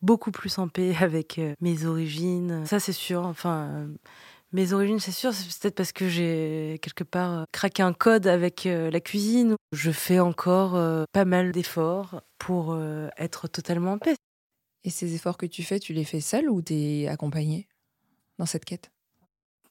beaucoup 0.00 0.30
plus 0.30 0.58
en 0.58 0.68
paix 0.68 0.96
avec 1.00 1.38
euh, 1.38 1.52
mes 1.60 1.84
origines. 1.84 2.64
Ça, 2.64 2.80
c'est 2.80 2.94
sûr. 2.94 3.26
Enfin, 3.26 3.68
euh, 3.70 3.86
mes 4.52 4.72
origines, 4.72 4.98
c'est 4.98 5.12
sûr. 5.12 5.34
C'est 5.34 5.60
peut-être 5.60 5.74
parce 5.74 5.92
que 5.92 6.08
j'ai 6.08 6.78
quelque 6.80 7.04
part 7.04 7.44
craqué 7.52 7.82
un 7.82 7.92
code 7.92 8.26
avec 8.26 8.64
la 8.64 9.00
cuisine. 9.00 9.56
Je 9.72 9.90
fais 9.90 10.20
encore 10.20 11.06
pas 11.12 11.26
mal 11.26 11.52
d'efforts 11.52 12.22
pour 12.38 12.78
être 13.18 13.48
totalement 13.48 13.92
en 13.92 13.98
paix. 13.98 14.14
Et 14.84 14.90
ces 14.90 15.14
efforts 15.14 15.36
que 15.36 15.46
tu 15.46 15.64
fais, 15.64 15.80
tu 15.80 15.92
les 15.92 16.04
fais 16.04 16.20
seul 16.20 16.48
ou 16.48 16.62
tu 16.62 16.74
es 16.74 17.08
accompagné 17.08 17.66
dans 18.38 18.46
cette 18.46 18.64
quête? 18.64 18.90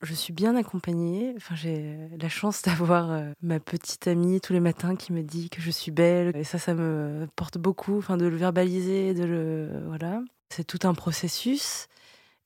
Je 0.02 0.14
suis 0.14 0.34
bien 0.34 0.56
accompagnée. 0.56 1.34
Enfin, 1.38 1.56
j'ai 1.56 1.98
la 2.20 2.30
chance 2.30 2.62
d'avoir 2.62 3.12
euh, 3.12 3.32
ma 3.42 3.60
petite 3.60 4.08
amie 4.08 4.42
tous 4.42 4.54
les 4.54 4.60
matins 4.60 4.96
qui 4.96 5.14
me 5.14 5.22
dit 5.24 5.50
que 5.50 5.62
je 5.62 5.72
suis 5.72 5.92
belle. 5.92 6.36
Et 6.36 6.44
ça, 6.44 6.58
ça 6.60 6.74
me 6.74 7.28
porte 7.36 7.58
beaucoup. 7.58 7.98
Enfin, 7.98 8.18
de 8.18 8.26
le 8.26 8.36
verbaliser, 8.36 9.14
de 9.14 9.24
le 9.24 9.70
voilà. 9.88 10.22
C'est 10.50 10.66
tout 10.66 10.88
un 10.88 10.94
processus. 10.94 11.88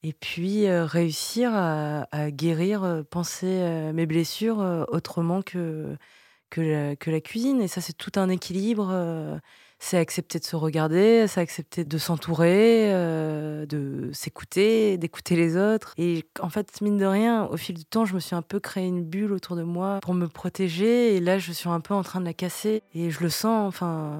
Et 0.04 0.14
puis 0.14 0.68
euh, 0.68 0.86
réussir 0.86 1.52
à, 1.54 2.06
guérir, 2.32 2.84
euh, 2.84 3.04
penser 3.04 3.92
mes 3.94 4.06
blessures 4.06 4.86
autrement 4.90 5.42
que 5.42 5.98
que 6.50 7.10
la 7.12 7.22
cuisine. 7.22 7.62
Et 7.62 7.68
ça, 7.68 7.82
c'est 7.82 7.94
tout 7.94 8.12
un 8.16 8.30
équilibre 8.30 9.40
c'est 9.80 9.98
accepter 9.98 10.40
de 10.40 10.44
se 10.44 10.56
regarder, 10.56 11.26
c'est 11.28 11.40
accepter 11.40 11.86
de 11.86 11.98
s'entourer, 11.98 12.94
euh, 12.94 13.66
de 13.66 14.10
s'écouter, 14.14 14.98
d'écouter 14.98 15.36
les 15.36 15.56
autres. 15.56 15.94
Et 15.98 16.26
en 16.42 16.50
fait, 16.50 16.82
mine 16.82 16.98
de 16.98 17.06
rien, 17.06 17.46
au 17.46 17.58
fil 17.58 17.78
du 17.78 17.86
temps, 17.86 18.06
je 18.06 18.14
me 18.14 18.20
suis 18.20 18.36
un 18.36 18.42
peu 18.42 18.60
créé 18.60 18.86
une 18.86 19.04
bulle 19.04 19.32
autour 19.32 19.56
de 19.56 19.64
moi 19.64 20.00
pour 20.02 20.14
me 20.14 20.28
protéger. 20.28 21.16
Et 21.16 21.22
là, 21.22 21.40
je 21.40 21.52
suis 21.54 21.70
un 21.70 21.80
peu 21.80 21.94
en 21.94 22.04
train 22.04 22.20
de 22.20 22.26
la 22.26 22.34
casser. 22.34 22.84
Et 22.94 23.10
je 23.10 23.22
le 23.22 23.30
sens, 23.30 23.68
enfin, 23.68 24.20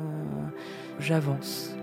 j'avance. 1.00 1.76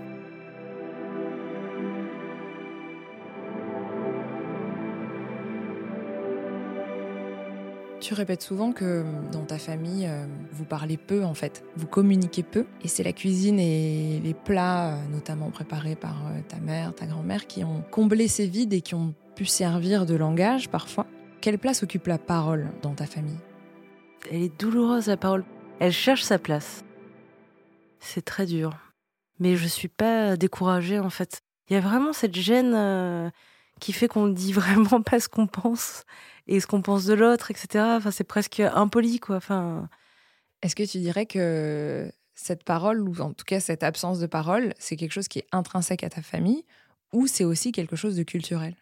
Tu 7.99 8.13
répètes 8.13 8.43
souvent 8.43 8.73
que 8.73 9.03
dans 9.31 9.43
ta 9.43 9.57
famille, 9.57 10.05
euh, 10.05 10.27
vous 10.51 10.65
parlez 10.65 10.97
peu 10.97 11.23
en 11.23 11.33
fait, 11.33 11.63
vous 11.75 11.87
communiquez 11.87 12.43
peu. 12.43 12.65
Et 12.83 12.87
c'est 12.87 13.03
la 13.03 13.11
cuisine 13.11 13.59
et 13.59 14.19
les 14.23 14.35
plats, 14.35 14.93
euh, 14.93 15.07
notamment 15.11 15.49
préparés 15.49 15.95
par 15.95 16.27
euh, 16.27 16.41
ta 16.47 16.57
mère, 16.57 16.93
ta 16.93 17.07
grand-mère, 17.07 17.47
qui 17.47 17.63
ont 17.63 17.83
comblé 17.89 18.27
ces 18.27 18.45
vides 18.45 18.73
et 18.73 18.81
qui 18.81 18.93
ont 18.93 19.15
pu 19.35 19.45
servir 19.45 20.05
de 20.05 20.13
langage 20.15 20.69
parfois. 20.69 21.07
Quelle 21.41 21.57
place 21.57 21.81
occupe 21.81 22.05
la 22.05 22.19
parole 22.19 22.67
dans 22.83 22.93
ta 22.93 23.07
famille? 23.07 23.39
Elle 24.31 24.43
est 24.43 24.59
douloureuse 24.59 25.07
la 25.07 25.17
parole. 25.17 25.43
Elle 25.79 25.91
cherche 25.91 26.23
sa 26.23 26.37
place. 26.37 26.83
C'est 27.99 28.23
très 28.25 28.45
dur. 28.45 28.77
Mais 29.39 29.55
je 29.55 29.67
suis 29.67 29.87
pas 29.87 30.37
découragée 30.37 30.99
en 30.99 31.09
fait. 31.09 31.41
Il 31.69 31.73
y 31.73 31.77
a 31.77 31.81
vraiment 31.81 32.13
cette 32.13 32.35
gêne 32.35 33.31
qui 33.79 33.93
fait 33.93 34.07
qu'on 34.07 34.27
ne 34.27 34.33
dit 34.33 34.53
vraiment 34.53 35.01
pas 35.01 35.19
ce 35.19 35.29
qu'on 35.29 35.47
pense 35.47 36.03
et 36.47 36.59
ce 36.59 36.67
qu'on 36.67 36.81
pense 36.81 37.05
de 37.05 37.13
l'autre, 37.13 37.51
etc. 37.51 37.83
Enfin, 37.97 38.11
c'est 38.11 38.23
presque 38.23 38.59
impoli, 38.59 39.19
quoi. 39.19 39.37
Enfin... 39.37 39.89
Est-ce 40.61 40.75
que 40.75 40.83
tu 40.83 40.97
dirais 40.97 41.25
que 41.25 42.11
cette 42.33 42.63
parole, 42.63 43.01
ou 43.01 43.19
en 43.21 43.33
tout 43.33 43.45
cas 43.45 43.59
cette 43.59 43.83
absence 43.83 44.19
de 44.19 44.27
parole, 44.27 44.73
c'est 44.79 44.95
quelque 44.95 45.11
chose 45.11 45.27
qui 45.27 45.39
est 45.39 45.47
intrinsèque 45.51 46.03
à 46.03 46.09
ta 46.09 46.21
famille, 46.21 46.65
ou 47.13 47.27
c'est 47.27 47.43
aussi 47.43 47.71
quelque 47.71 47.95
chose 47.95 48.15
de 48.15 48.23
culturel? 48.23 48.75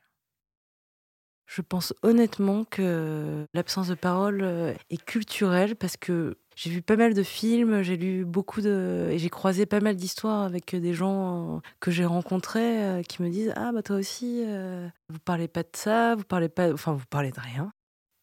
Je 1.48 1.62
pense 1.62 1.94
honnêtement 2.02 2.64
que 2.64 3.46
l'absence 3.54 3.88
de 3.88 3.96
parole 3.96 4.42
euh, 4.42 4.74
est 4.90 5.04
culturelle 5.04 5.76
parce 5.76 5.96
que 5.98 6.38
j'ai 6.56 6.70
vu 6.70 6.82
pas 6.82 6.96
mal 6.96 7.14
de 7.14 7.24
films, 7.24 7.82
j'ai 7.82 7.98
lu 7.98 8.26
beaucoup 8.26 8.62
de. 8.62 9.10
et 9.12 9.20
j'ai 9.20 9.30
croisé 9.30 9.66
pas 9.66 9.82
mal 9.82 9.96
d'histoires 9.96 10.44
avec 10.44 10.76
des 10.76 10.94
gens 10.94 11.62
que 11.80 11.92
j'ai 11.92 12.06
rencontrés 12.06 12.84
euh, 12.84 13.02
qui 13.04 13.22
me 13.22 13.30
disent 13.30 13.54
Ah, 13.56 13.72
bah 13.74 13.84
toi 13.84 13.98
aussi, 13.98 14.44
euh, 14.46 14.88
vous 15.10 15.20
parlez 15.20 15.48
pas 15.48 15.64
de 15.64 15.70
ça, 15.74 16.16
vous 16.16 16.24
parlez 16.24 16.50
pas. 16.50 16.72
Enfin, 16.72 16.94
vous 16.94 17.06
parlez 17.10 17.32
de 17.32 17.40
rien 17.40 17.72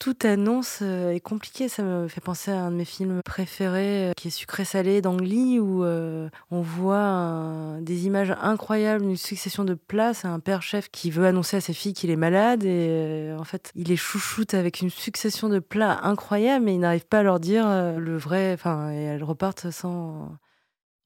toute 0.02 0.24
annonce 0.24 0.80
euh, 0.82 1.12
est 1.12 1.20
compliquée. 1.20 1.68
Ça 1.68 1.84
me 1.84 2.08
fait 2.08 2.20
penser 2.20 2.50
à 2.50 2.58
un 2.58 2.72
de 2.72 2.76
mes 2.76 2.84
films 2.84 3.20
préférés, 3.24 4.10
euh, 4.10 4.12
qui 4.16 4.26
est 4.26 4.30
Sucré-salé 4.32 5.00
d'Angly, 5.00 5.60
où 5.60 5.84
euh, 5.84 6.28
on 6.50 6.60
voit 6.60 7.76
des 7.80 8.06
images 8.06 8.34
incroyables, 8.42 9.04
une 9.04 9.16
succession 9.16 9.64
de 9.64 9.74
plats. 9.74 10.12
C'est 10.12 10.26
un 10.26 10.40
père 10.40 10.60
chef 10.60 10.90
qui 10.90 11.12
veut 11.12 11.24
annoncer 11.24 11.58
à 11.58 11.60
ses 11.60 11.72
filles 11.72 11.92
qu'il 11.92 12.10
est 12.10 12.16
malade 12.16 12.64
et 12.64 13.32
en 13.38 13.44
fait, 13.44 13.70
il 13.76 13.88
les 13.88 13.96
chouchoute 13.96 14.54
avec 14.54 14.80
une 14.80 14.90
succession 14.90 15.48
de 15.48 15.60
plats 15.60 16.00
incroyables, 16.02 16.64
mais 16.64 16.74
il 16.74 16.80
n'arrive 16.80 17.06
pas 17.06 17.20
à 17.20 17.22
leur 17.22 17.38
dire 17.38 17.64
le 17.64 18.16
vrai. 18.16 18.54
Enfin, 18.54 18.90
et 18.90 19.02
elles 19.02 19.22
repartent 19.22 19.70
sans. 19.70 20.36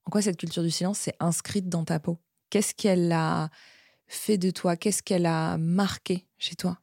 En 0.06 0.10
quoi 0.10 0.22
cette 0.22 0.38
culture 0.38 0.62
du 0.62 0.70
silence 0.70 1.00
s'est 1.00 1.16
inscrite 1.20 1.68
dans 1.68 1.84
ta 1.84 2.00
peau? 2.00 2.16
Qu'est-ce 2.48 2.74
qu'elle 2.74 3.12
a 3.12 3.50
fait 4.06 4.38
de 4.38 4.50
toi? 4.50 4.76
Qu'est-ce 4.76 5.02
qu'elle 5.02 5.26
a 5.26 5.58
marqué 5.58 6.26
chez 6.38 6.54
toi? 6.54 6.78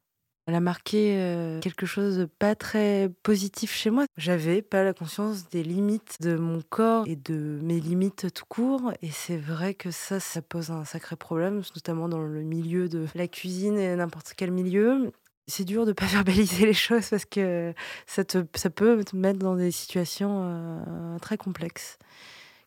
Elle 0.45 0.55
a 0.55 0.59
marqué 0.59 1.57
quelque 1.61 1.85
chose 1.85 2.17
de 2.17 2.25
pas 2.25 2.55
très 2.55 3.09
positif 3.23 3.73
chez 3.73 3.89
moi. 3.89 4.05
J'avais 4.17 4.61
pas 4.61 4.83
la 4.83 4.93
conscience 4.93 5.49
des 5.49 5.63
limites 5.63 6.17
de 6.21 6.35
mon 6.35 6.61
corps 6.69 7.05
et 7.07 7.15
de 7.15 7.59
mes 7.61 7.79
limites 7.79 8.33
tout 8.33 8.45
court. 8.47 8.91
Et 9.01 9.09
c'est 9.09 9.37
vrai 9.37 9.73
que 9.73 9.91
ça, 9.91 10.19
ça 10.19 10.41
pose 10.41 10.71
un 10.71 10.83
sacré 10.83 11.15
problème, 11.15 11.61
notamment 11.75 12.09
dans 12.09 12.21
le 12.21 12.41
milieu 12.41 12.89
de 12.89 13.05
la 13.15 13.27
cuisine 13.27 13.77
et 13.77 13.95
n'importe 13.95 14.33
quel 14.35 14.51
milieu. 14.51 15.11
C'est 15.47 15.65
dur 15.65 15.85
de 15.85 15.93
pas 15.93 16.05
verbaliser 16.07 16.65
les 16.65 16.73
choses 16.73 17.09
parce 17.09 17.25
que 17.25 17.73
ça, 18.05 18.23
peut 18.23 19.03
te 19.03 19.15
mettre 19.15 19.39
dans 19.39 19.55
des 19.55 19.71
situations 19.71 21.17
très 21.21 21.37
complexes. 21.37 21.97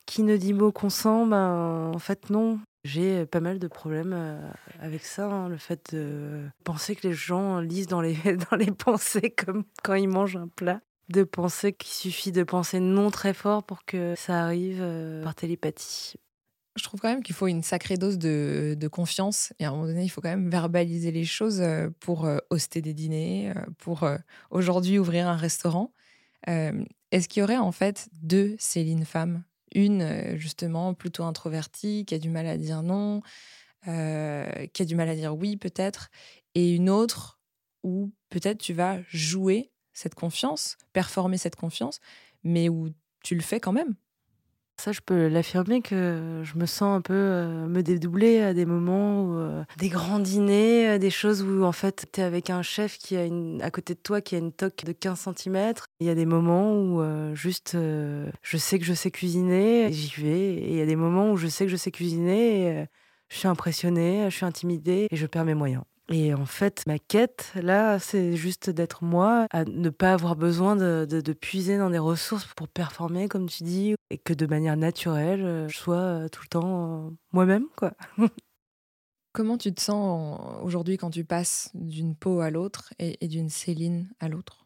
Qui 0.07 0.23
ne 0.23 0.37
dit 0.37 0.53
mot 0.53 0.71
consent 0.71 1.27
Ben, 1.27 1.91
en 1.93 1.99
fait, 1.99 2.31
non. 2.31 2.61
J'ai 2.87 3.27
pas 3.27 3.41
mal 3.41 3.59
de 3.59 3.67
problèmes 3.67 4.13
euh, 4.15 4.49
avec 4.79 5.05
ça, 5.05 5.27
hein, 5.27 5.49
le 5.49 5.57
fait 5.57 5.93
de 5.93 6.49
penser 6.63 6.95
que 6.95 7.09
les 7.09 7.15
gens 7.15 7.59
lisent 7.59 7.89
dans 7.89 8.01
les, 8.01 8.15
dans 8.51 8.57
les 8.57 8.71
pensées 8.71 9.31
comme 9.31 9.65
quand 9.83 9.95
ils 9.95 10.09
mangent 10.09 10.37
un 10.37 10.47
plat, 10.47 10.81
de 11.09 11.25
penser 11.25 11.73
qu'il 11.73 11.91
suffit 11.91 12.31
de 12.31 12.45
penser 12.45 12.79
non 12.79 13.11
très 13.11 13.35
fort 13.35 13.65
pour 13.65 13.85
que 13.85 14.15
ça 14.17 14.45
arrive 14.45 14.79
euh, 14.81 15.25
par 15.25 15.35
télépathie. 15.35 16.15
Je 16.77 16.85
trouve 16.85 17.01
quand 17.01 17.09
même 17.09 17.25
qu'il 17.25 17.35
faut 17.35 17.49
une 17.49 17.65
sacrée 17.65 17.97
dose 17.97 18.19
de, 18.19 18.77
de, 18.79 18.89
confiance 18.89 19.53
et 19.59 19.65
à 19.65 19.69
un 19.69 19.73
moment 19.73 19.87
donné, 19.87 20.05
il 20.05 20.09
faut 20.09 20.21
quand 20.21 20.29
même 20.29 20.49
verbaliser 20.49 21.11
les 21.11 21.25
choses 21.25 21.61
euh, 21.61 21.89
pour 21.99 22.29
hoster 22.51 22.83
des 22.83 22.95
dîners, 22.95 23.53
pour 23.79 24.09
aujourd'hui 24.51 24.99
ouvrir 24.99 25.27
un 25.27 25.37
restaurant. 25.37 25.93
Est-ce 26.47 27.29
qu'il 27.29 27.41
y 27.41 27.43
aurait 27.43 27.57
en 27.57 27.73
fait 27.73 28.09
deux 28.23 28.55
Céline 28.59 29.05
femmes 29.05 29.43
une, 29.77 30.03
euh, 30.03 30.37
justement, 30.37 30.95
plutôt 30.95 31.25
introvertie, 31.25 32.05
qui 32.07 32.15
a 32.15 32.19
du 32.19 32.31
mal 32.31 32.47
à 32.47 32.57
dire 32.57 32.83
non, 32.83 33.23
euh, 33.89 34.67
qui 34.73 34.83
a 34.83 34.85
du 34.85 34.97
mal 34.97 35.09
à 35.09 35.15
dire 35.15 35.37
oui, 35.37 35.57
peut-être, 35.57 36.11
et 36.55 36.75
une 36.75 36.91
autre 36.91 37.39
où 37.85 38.13
peut-être 38.31 38.59
tu 38.59 38.73
vas 38.73 39.01
jouer 39.09 39.71
cette 39.93 40.15
confiance, 40.15 40.77
performer 40.93 41.39
cette 41.39 41.57
confiance, 41.57 42.01
mais 42.43 42.69
où 42.69 42.89
tu 43.23 43.35
le 43.35 43.43
fais 43.43 43.61
quand 43.61 43.73
même. 43.73 43.95
Ça, 44.79 44.93
je 44.93 45.01
peux 45.01 45.29
l'affirmer 45.29 45.81
que 45.81 46.43
je 46.45 46.59
me 46.59 46.67
sens 46.67 46.97
un 46.97 47.01
peu 47.01 47.15
euh, 47.15 47.67
me 47.67 47.83
dédoubler 47.83 48.41
à 48.41 48.53
des 48.53 48.67
moments, 48.67 49.23
où, 49.23 49.39
euh, 49.39 49.65
des 49.79 49.89
grands 49.89 50.19
dîners, 50.19 50.91
euh, 50.91 50.99
des 50.99 51.09
choses 51.09 51.43
où 51.43 51.65
en 51.65 51.73
fait 51.73 52.07
tu 52.13 52.21
avec 52.21 52.51
un 52.51 52.61
chef 52.61 52.99
qui 52.99 53.17
a 53.17 53.25
une, 53.25 53.63
à 53.63 53.71
côté 53.71 53.95
de 53.95 54.01
toi 54.01 54.21
qui 54.21 54.35
a 54.35 54.39
une 54.39 54.53
toque 54.53 54.85
de 54.85 54.93
15 54.93 55.29
cm. 55.35 55.73
Il 56.01 56.07
y 56.07 56.11
a 56.11 56.15
des 56.15 56.27
moments 56.27 56.75
où 56.75 57.03
juste 57.35 57.73
je 57.75 58.57
sais 58.57 58.79
que 58.79 58.85
je 58.85 58.93
sais 58.93 59.11
cuisiner, 59.11 59.91
j'y 59.93 60.21
vais. 60.21 60.55
Et 60.55 60.71
il 60.73 60.77
y 60.77 60.83
a 60.83 60.87
des 60.87 60.97
moments 60.97 61.33
où 61.33 61.37
je 61.37 61.47
sais 61.47 61.65
que 61.65 61.71
je 61.71 61.77
sais 61.77 61.91
cuisiner, 61.91 62.67
et, 62.67 62.87
je 63.29 63.39
suis 63.39 63.49
impressionnée, 63.49 64.27
je 64.31 64.37
suis 64.37 64.47
intimidée 64.47 65.09
et 65.11 65.17
je 65.17 65.27
perds 65.27 65.45
mes 65.45 65.55
moyens. 65.55 65.83
Et 66.09 66.35
en 66.35 66.47
fait, 66.47 66.85
ma 66.87 67.01
quête, 67.01 67.53
là, 67.57 67.99
c'est 67.99 68.37
juste 68.37 68.71
d'être 68.71 69.03
moi, 69.03 69.47
à 69.51 69.65
ne 69.65 69.91
pas 69.91 70.13
avoir 70.13 70.37
besoin 70.37 70.77
de, 70.77 71.05
de, 71.05 71.33
puiser 71.33 71.79
dans 71.79 71.91
des 71.91 71.99
ressources 71.99 72.47
pour 72.55 72.69
performer, 72.69 73.29
comme 73.29 73.49
tu 73.49 73.65
dis, 73.65 73.95
et 74.11 74.19
que 74.19 74.33
de 74.33 74.47
manière 74.47 74.77
naturelle, 74.77 75.45
euh, 75.45 75.69
je 75.69 75.77
sois 75.77 75.97
euh, 75.97 76.29
tout 76.29 76.43
le 76.43 76.49
temps 76.49 77.07
euh, 77.07 77.11
moi-même, 77.33 77.67
quoi. 77.77 77.93
Comment 79.33 79.59
tu 79.59 79.75
te 79.75 79.81
sens 79.83 80.41
aujourd'hui 80.63 80.97
quand 80.97 81.11
tu 81.11 81.25
passes 81.25 81.71
d'une 81.75 82.15
peau 82.15 82.41
à 82.41 82.51
l'autre 82.51 82.95
et, 82.99 83.23
et 83.23 83.29
d'une 83.29 83.51
Céline 83.51 84.09
à 84.21 84.29
l'autre? 84.29 84.65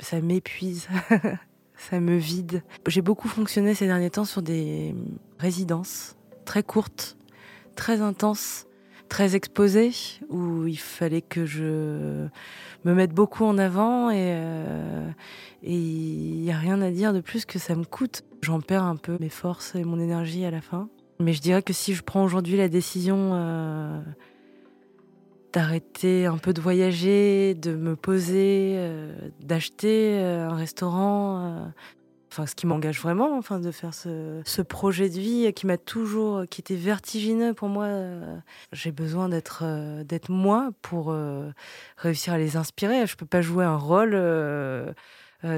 Ça 0.00 0.20
m'épuise, 0.20 0.88
ça 1.76 2.00
me 2.00 2.16
vide. 2.16 2.64
J'ai 2.88 3.02
beaucoup 3.02 3.28
fonctionné 3.28 3.74
ces 3.74 3.86
derniers 3.86 4.10
temps 4.10 4.24
sur 4.24 4.42
des 4.42 4.96
résidences 5.38 6.16
très 6.44 6.64
courtes, 6.64 7.16
très 7.76 8.00
intenses 8.00 8.66
très 9.08 9.36
exposée, 9.36 9.92
où 10.28 10.66
il 10.66 10.78
fallait 10.78 11.22
que 11.22 11.46
je 11.46 12.26
me 12.84 12.94
mette 12.94 13.12
beaucoup 13.12 13.44
en 13.44 13.58
avant 13.58 14.10
et 14.10 14.32
euh, 14.34 15.08
il 15.62 16.40
n'y 16.40 16.52
a 16.52 16.56
rien 16.56 16.80
à 16.82 16.90
dire 16.90 17.12
de 17.12 17.20
plus 17.20 17.44
que 17.44 17.58
ça 17.58 17.74
me 17.74 17.84
coûte. 17.84 18.22
J'en 18.42 18.60
perds 18.60 18.84
un 18.84 18.96
peu 18.96 19.16
mes 19.20 19.28
forces 19.28 19.74
et 19.74 19.84
mon 19.84 19.98
énergie 19.98 20.44
à 20.44 20.50
la 20.50 20.60
fin. 20.60 20.88
Mais 21.20 21.32
je 21.32 21.40
dirais 21.40 21.62
que 21.62 21.72
si 21.72 21.94
je 21.94 22.02
prends 22.02 22.24
aujourd'hui 22.24 22.56
la 22.56 22.68
décision 22.68 23.30
euh, 23.32 24.00
d'arrêter 25.52 26.26
un 26.26 26.36
peu 26.36 26.52
de 26.52 26.60
voyager, 26.60 27.54
de 27.54 27.74
me 27.74 27.96
poser, 27.96 28.74
euh, 28.76 29.30
d'acheter 29.40 30.18
un 30.20 30.54
restaurant, 30.54 31.72
enfin 32.34 32.46
ce 32.46 32.56
qui 32.56 32.66
m'engage 32.66 33.00
vraiment, 33.00 33.38
enfin 33.38 33.60
de 33.60 33.70
faire 33.70 33.94
ce, 33.94 34.62
projet 34.62 35.08
de 35.08 35.20
vie 35.20 35.52
qui 35.52 35.66
m'a 35.66 35.78
toujours, 35.78 36.44
qui 36.50 36.60
était 36.60 36.74
vertigineux 36.74 37.54
pour 37.54 37.68
moi. 37.68 37.84
Euh, 37.84 38.36
j'ai 38.72 38.90
besoin 38.90 39.28
d'être 39.28 39.62
euh, 39.64 40.02
d'être 40.02 40.30
moi 40.30 40.70
pour 40.82 41.12
euh, 41.12 41.50
réussir 41.96 42.32
à 42.32 42.38
les 42.38 42.56
inspirer. 42.56 43.06
Je 43.06 43.16
peux 43.16 43.26
pas 43.26 43.40
jouer 43.40 43.64
un 43.64 43.76
rôle 43.76 44.12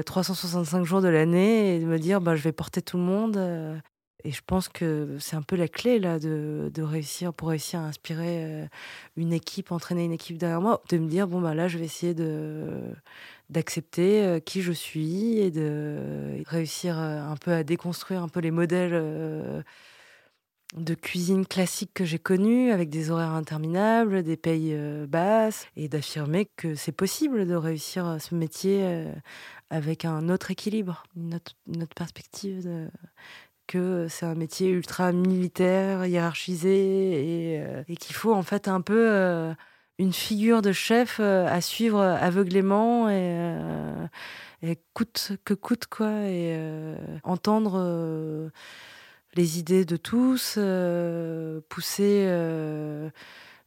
365 0.05 0.83
jours 0.83 1.01
de 1.01 1.07
l'année 1.07 1.77
et 1.77 1.79
me 1.79 1.97
dire 1.97 2.21
bah 2.21 2.35
je 2.35 2.43
vais 2.43 2.51
porter 2.51 2.81
tout 2.83 2.97
le 2.97 3.03
monde. 3.03 3.81
Et 4.23 4.31
je 4.31 4.41
pense 4.45 4.67
que 4.67 5.17
c'est 5.19 5.35
un 5.35 5.41
peu 5.41 5.55
la 5.55 5.67
clé 5.67 5.99
là 5.99 6.19
de, 6.19 6.69
de, 6.73 6.81
réussir 6.83 7.33
pour 7.33 7.49
réussir 7.49 7.79
à 7.79 7.83
inspirer 7.83 8.67
une 9.15 9.31
équipe, 9.31 9.71
entraîner 9.71 10.03
une 10.05 10.11
équipe 10.11 10.37
derrière 10.37 10.61
moi, 10.61 10.81
de 10.89 10.97
me 10.97 11.07
dire 11.07 11.27
bon 11.27 11.39
bah 11.41 11.55
là 11.55 11.67
je 11.67 11.77
vais 11.77 11.85
essayer 11.85 12.13
de 12.13 12.81
d'accepter 13.49 14.23
euh, 14.23 14.39
qui 14.39 14.61
je 14.61 14.71
suis 14.71 15.39
et 15.39 15.51
de 15.51 16.43
réussir 16.45 16.99
euh, 16.99 17.21
un 17.21 17.37
peu 17.37 17.51
à 17.53 17.63
déconstruire 17.63 18.21
un 18.21 18.27
peu 18.27 18.39
les 18.39 18.51
modèles 18.51 18.93
euh, 18.93 19.61
de 20.75 20.93
cuisine 20.95 21.45
classique 21.45 21.91
que 21.93 22.03
j'ai 22.03 22.19
connus 22.19 22.71
avec 22.71 22.89
des 22.89 23.09
horaires 23.09 23.31
interminables, 23.31 24.23
des 24.23 24.35
payes 24.35 24.77
basses 25.07 25.65
et 25.77 25.87
d'affirmer 25.87 26.49
que 26.57 26.75
c'est 26.75 26.91
possible 26.91 27.47
de 27.47 27.55
réussir 27.55 28.17
ce 28.19 28.35
métier 28.35 29.05
avec 29.69 30.03
un 30.03 30.27
autre 30.27 30.51
équilibre, 30.51 31.03
une 31.15 31.35
autre, 31.35 31.55
perspective 31.95 32.89
que 33.65 34.07
c'est 34.09 34.25
un 34.25 34.35
métier 34.35 34.67
ultra 34.67 35.13
militaire, 35.13 36.05
hiérarchisé 36.05 37.55
et, 37.55 37.63
et 37.87 37.95
qu'il 37.95 38.15
faut 38.17 38.33
en 38.33 38.43
fait 38.43 38.67
un 38.67 38.81
peu 38.81 39.55
une 39.99 40.13
figure 40.13 40.61
de 40.61 40.71
chef 40.71 41.17
euh, 41.19 41.47
à 41.47 41.61
suivre 41.61 42.01
aveuglément 42.01 43.09
et, 43.09 43.13
euh, 43.15 44.07
et 44.61 44.77
coûte 44.93 45.33
que 45.43 45.53
coûte 45.53 45.87
quoi 45.87 46.11
et 46.25 46.53
euh, 46.55 46.95
entendre 47.23 48.51
les 49.35 49.59
idées 49.59 49.85
de 49.85 49.97
tous, 49.97 50.59
pousser 51.69 52.25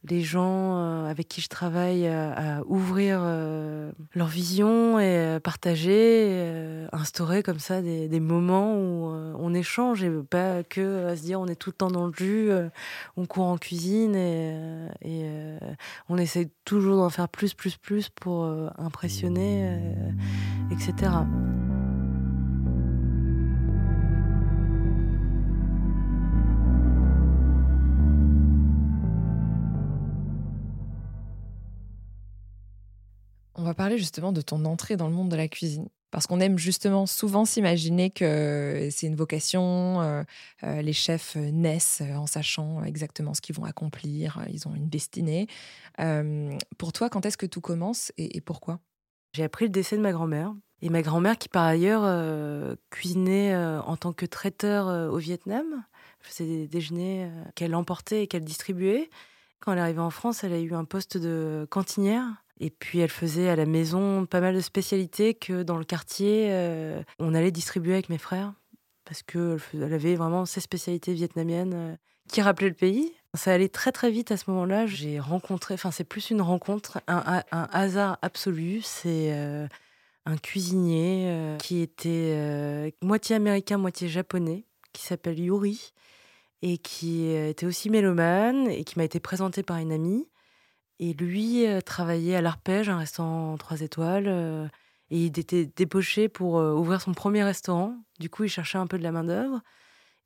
les 0.09 0.21
gens 0.21 0.77
euh, 0.77 1.09
avec 1.09 1.27
qui 1.27 1.41
je 1.41 1.47
travaille 1.47 2.07
à, 2.07 2.61
ouvrir 2.65 3.19
euh, 3.21 3.91
leur 4.15 4.27
vision 4.27 4.99
et 4.99 5.17
euh, 5.17 5.39
partager, 5.39 6.87
instaurer 6.91 7.43
comme 7.43 7.59
ça 7.59 7.81
des, 7.81 8.19
moments 8.19 8.75
où 8.75 9.05
on 9.39 9.53
échange 9.53 10.03
et 10.03 10.09
pas 10.09 10.63
que 10.63 11.07
à 11.07 11.15
se 11.15 11.23
dire 11.23 11.39
on 11.39 11.47
est 11.47 11.55
tout 11.55 11.71
le 11.71 11.75
temps 11.75 11.89
dans 11.89 12.05
le 12.05 12.13
jus, 12.15 12.51
on 13.17 13.25
court 13.25 13.45
en 13.45 13.57
cuisine 13.57 14.15
et, 14.15 14.55
et 15.01 15.25
on 16.07 16.17
essaie 16.17 16.49
toujours 16.65 16.97
d'en 16.97 17.09
faire 17.09 17.27
plus, 17.27 17.53
plus, 17.53 17.77
plus 17.77 18.09
pour 18.09 18.45
impressionner, 18.77 19.75
etc. 20.71 21.09
va 33.71 33.75
parler 33.75 33.97
justement 33.97 34.31
de 34.31 34.41
ton 34.41 34.65
entrée 34.65 34.97
dans 34.97 35.07
le 35.07 35.13
monde 35.13 35.29
de 35.29 35.35
la 35.35 35.47
cuisine. 35.47 35.87
Parce 36.11 36.27
qu'on 36.27 36.41
aime 36.41 36.57
justement 36.57 37.05
souvent 37.05 37.45
s'imaginer 37.45 38.09
que 38.09 38.89
c'est 38.91 39.07
une 39.07 39.15
vocation, 39.15 40.01
euh, 40.01 40.23
euh, 40.63 40.81
les 40.81 40.91
chefs 40.91 41.37
naissent 41.37 42.03
en 42.15 42.27
sachant 42.27 42.83
exactement 42.83 43.33
ce 43.33 43.39
qu'ils 43.39 43.55
vont 43.55 43.63
accomplir, 43.63 44.43
ils 44.51 44.67
ont 44.67 44.75
une 44.75 44.89
destinée. 44.89 45.47
Euh, 46.01 46.57
pour 46.77 46.91
toi, 46.91 47.09
quand 47.09 47.25
est-ce 47.25 47.37
que 47.37 47.45
tout 47.45 47.61
commence 47.61 48.11
et, 48.17 48.41
pourquoi? 48.41 48.79
J'ai 49.33 49.45
appris 49.45 49.65
le 49.65 49.71
décès 49.71 49.95
de 49.95 50.01
ma 50.01 50.11
grand-mère. 50.11 50.53
Et 50.81 50.89
ma 50.89 51.01
grand-mère 51.01 51.37
qui 51.37 51.47
par 51.47 51.63
ailleurs 51.63 52.75
cuisinait 52.89 53.55
en 53.55 53.95
tant 53.95 54.13
que 54.13 54.25
traiteur 54.25 55.13
au 55.13 55.17
Vietnam, 55.17 55.85
faisait 56.19 56.45
des 56.45 56.67
déjeuners 56.67 57.29
qu'elle 57.55 57.75
emportait 57.75 58.23
et 58.23 58.27
qu'elle 58.27 58.43
distribuait. 58.43 59.09
Quand 59.59 59.71
elle 59.71 59.77
est 59.77 59.81
arrivée 59.81 59.99
en 59.99 60.09
France, 60.09 60.43
elle 60.43 60.53
a 60.53 60.59
eu 60.59 60.73
un 60.73 60.83
poste 60.83 61.17
de 61.17 61.67
cantinière 61.69 62.40
et 62.61 62.69
puis 62.69 62.99
elle 62.99 63.09
faisait 63.09 63.49
à 63.49 63.55
la 63.55 63.65
maison 63.65 64.27
pas 64.27 64.39
mal 64.39 64.53
de 64.53 64.61
spécialités 64.61 65.33
que 65.33 65.63
dans 65.63 65.77
le 65.77 65.83
quartier, 65.83 66.49
euh, 66.51 67.01
on 67.17 67.33
allait 67.33 67.51
distribuer 67.51 67.93
avec 67.93 68.07
mes 68.07 68.19
frères. 68.19 68.53
Parce 69.03 69.23
qu'elle 69.23 69.59
avait 69.93 70.15
vraiment 70.15 70.45
ses 70.45 70.61
spécialités 70.61 71.13
vietnamiennes 71.13 71.73
euh, 71.73 71.95
qui 72.29 72.39
rappelaient 72.39 72.69
le 72.69 72.75
pays. 72.75 73.13
Ça 73.33 73.51
allait 73.51 73.67
très 73.67 73.91
très 73.91 74.11
vite 74.11 74.31
à 74.31 74.37
ce 74.37 74.49
moment-là. 74.51 74.85
J'ai 74.85 75.19
rencontré, 75.19 75.73
enfin 75.73 75.89
c'est 75.89 76.03
plus 76.03 76.29
une 76.29 76.41
rencontre, 76.41 77.01
un, 77.07 77.41
hasard 77.51 78.19
absolu. 78.21 78.81
C'est 78.83 79.33
euh, 79.33 79.67
un 80.27 80.37
cuisinier 80.37 81.57
qui 81.57 81.81
était 81.81 82.93
moitié 83.01 83.37
américain, 83.37 83.77
moitié 83.77 84.07
japonais, 84.07 84.65
qui 84.93 85.01
s'appelle 85.01 85.39
Yuri, 85.39 85.93
et 86.61 86.77
qui 86.77 87.31
était 87.31 87.65
aussi 87.65 87.89
mélomane, 87.89 88.67
et 88.69 88.83
qui 88.83 88.99
m'a 88.99 89.05
été 89.05 89.19
présenté 89.19 89.63
par 89.63 89.77
une 89.77 89.91
amie. 89.91 90.27
Et 91.01 91.13
lui 91.13 91.65
euh, 91.65 91.81
travaillait 91.81 92.35
à 92.35 92.41
l'Arpège, 92.41 92.87
un 92.87 92.99
restaurant 92.99 93.57
trois 93.57 93.81
étoiles. 93.81 94.27
Euh, 94.27 94.67
et 95.09 95.25
il 95.25 95.39
était 95.39 95.65
débauché 95.65 96.29
pour 96.29 96.59
euh, 96.59 96.73
ouvrir 96.73 97.01
son 97.01 97.13
premier 97.13 97.43
restaurant. 97.43 97.97
Du 98.19 98.29
coup, 98.29 98.43
il 98.43 98.49
cherchait 98.49 98.77
un 98.77 98.85
peu 98.85 98.99
de 98.99 99.03
la 99.03 99.11
main-d'œuvre. 99.11 99.61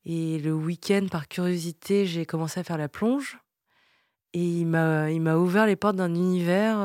Et 0.04 0.38
le 0.38 0.52
week-end, 0.52 1.06
par 1.10 1.28
curiosité, 1.28 2.04
j'ai 2.04 2.26
commencé 2.26 2.60
à 2.60 2.62
faire 2.62 2.76
la 2.76 2.90
plonge. 2.90 3.38
Et 4.34 4.44
il 4.44 4.66
m'a, 4.66 5.36
ouvert 5.36 5.64
les 5.64 5.76
portes 5.76 5.96
d'un 5.96 6.14
univers 6.14 6.76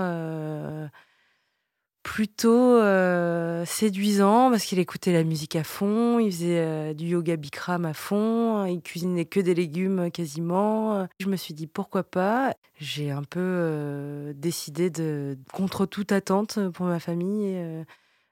plutôt 2.04 2.76
euh, 2.76 3.64
séduisant 3.66 4.50
parce 4.50 4.66
qu'il 4.66 4.80
écoutait 4.80 5.14
la 5.14 5.24
musique 5.24 5.56
à 5.56 5.64
fond, 5.64 6.20
il 6.20 6.32
faisait 6.32 6.60
euh, 6.60 6.94
du 6.94 7.08
yoga 7.08 7.36
Bikram 7.36 7.86
à 7.86 7.94
fond, 7.94 8.66
il 8.66 8.82
cuisinait 8.82 9.26
que 9.26 9.40
des 9.40 9.54
légumes 9.54 10.10
quasiment. 10.12 11.08
Je 11.20 11.28
me 11.28 11.36
suis 11.36 11.54
dit 11.54 11.68
pourquoi 11.68 12.04
pas? 12.04 12.56
J'ai 12.80 13.12
un 13.12 13.24
peu 13.24 14.34
décidé 14.36 14.90
de, 14.90 15.38
contre 15.54 15.86
toute 15.86 16.12
attente 16.12 16.60
pour 16.72 16.88
ma 16.88 17.00
famille, 17.00 17.86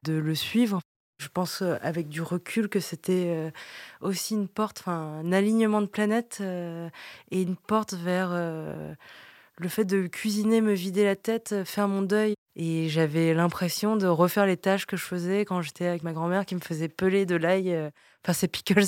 de 0.03 0.13
le 0.13 0.35
suivre. 0.35 0.81
Je 1.19 1.27
pense 1.27 1.61
avec 1.61 2.07
du 2.09 2.21
recul 2.21 2.69
que 2.69 2.79
c'était 2.79 3.51
aussi 4.01 4.33
une 4.33 4.47
porte, 4.47 4.79
enfin 4.79 5.21
un 5.23 5.31
alignement 5.31 5.81
de 5.81 5.87
planètes 5.87 6.41
et 6.41 7.41
une 7.41 7.57
porte 7.57 7.93
vers 7.93 8.31
le 8.31 9.69
fait 9.69 9.85
de 9.85 10.07
cuisiner, 10.07 10.61
me 10.61 10.73
vider 10.73 11.03
la 11.03 11.15
tête, 11.15 11.63
faire 11.65 11.87
mon 11.87 12.01
deuil. 12.01 12.33
Et 12.61 12.89
j'avais 12.89 13.33
l'impression 13.33 13.95
de 13.95 14.05
refaire 14.05 14.45
les 14.45 14.57
tâches 14.57 14.85
que 14.85 14.97
je 14.97 15.03
faisais 15.03 15.45
quand 15.45 15.61
j'étais 15.61 15.85
avec 15.85 16.03
ma 16.03 16.11
grand-mère 16.11 16.45
qui 16.45 16.55
me 16.55 16.59
faisait 16.59 16.89
peler 16.89 17.25
de 17.25 17.35
l'ail, 17.35 17.73
enfin 18.21 18.33
ces 18.33 18.49
pickles 18.49 18.83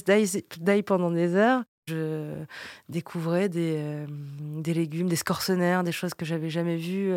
d'ail 0.60 0.84
pendant 0.84 1.10
des 1.10 1.36
heures. 1.36 1.64
Je 1.88 2.44
découvrais 2.90 3.48
des, 3.48 4.06
des 4.40 4.74
légumes, 4.74 5.08
des 5.08 5.16
scorcenaires, 5.16 5.86
des 5.86 5.94
choses 5.94 6.14
que 6.14 6.26
j'avais 6.26 6.50
jamais 6.50 6.76
vues. 6.76 7.14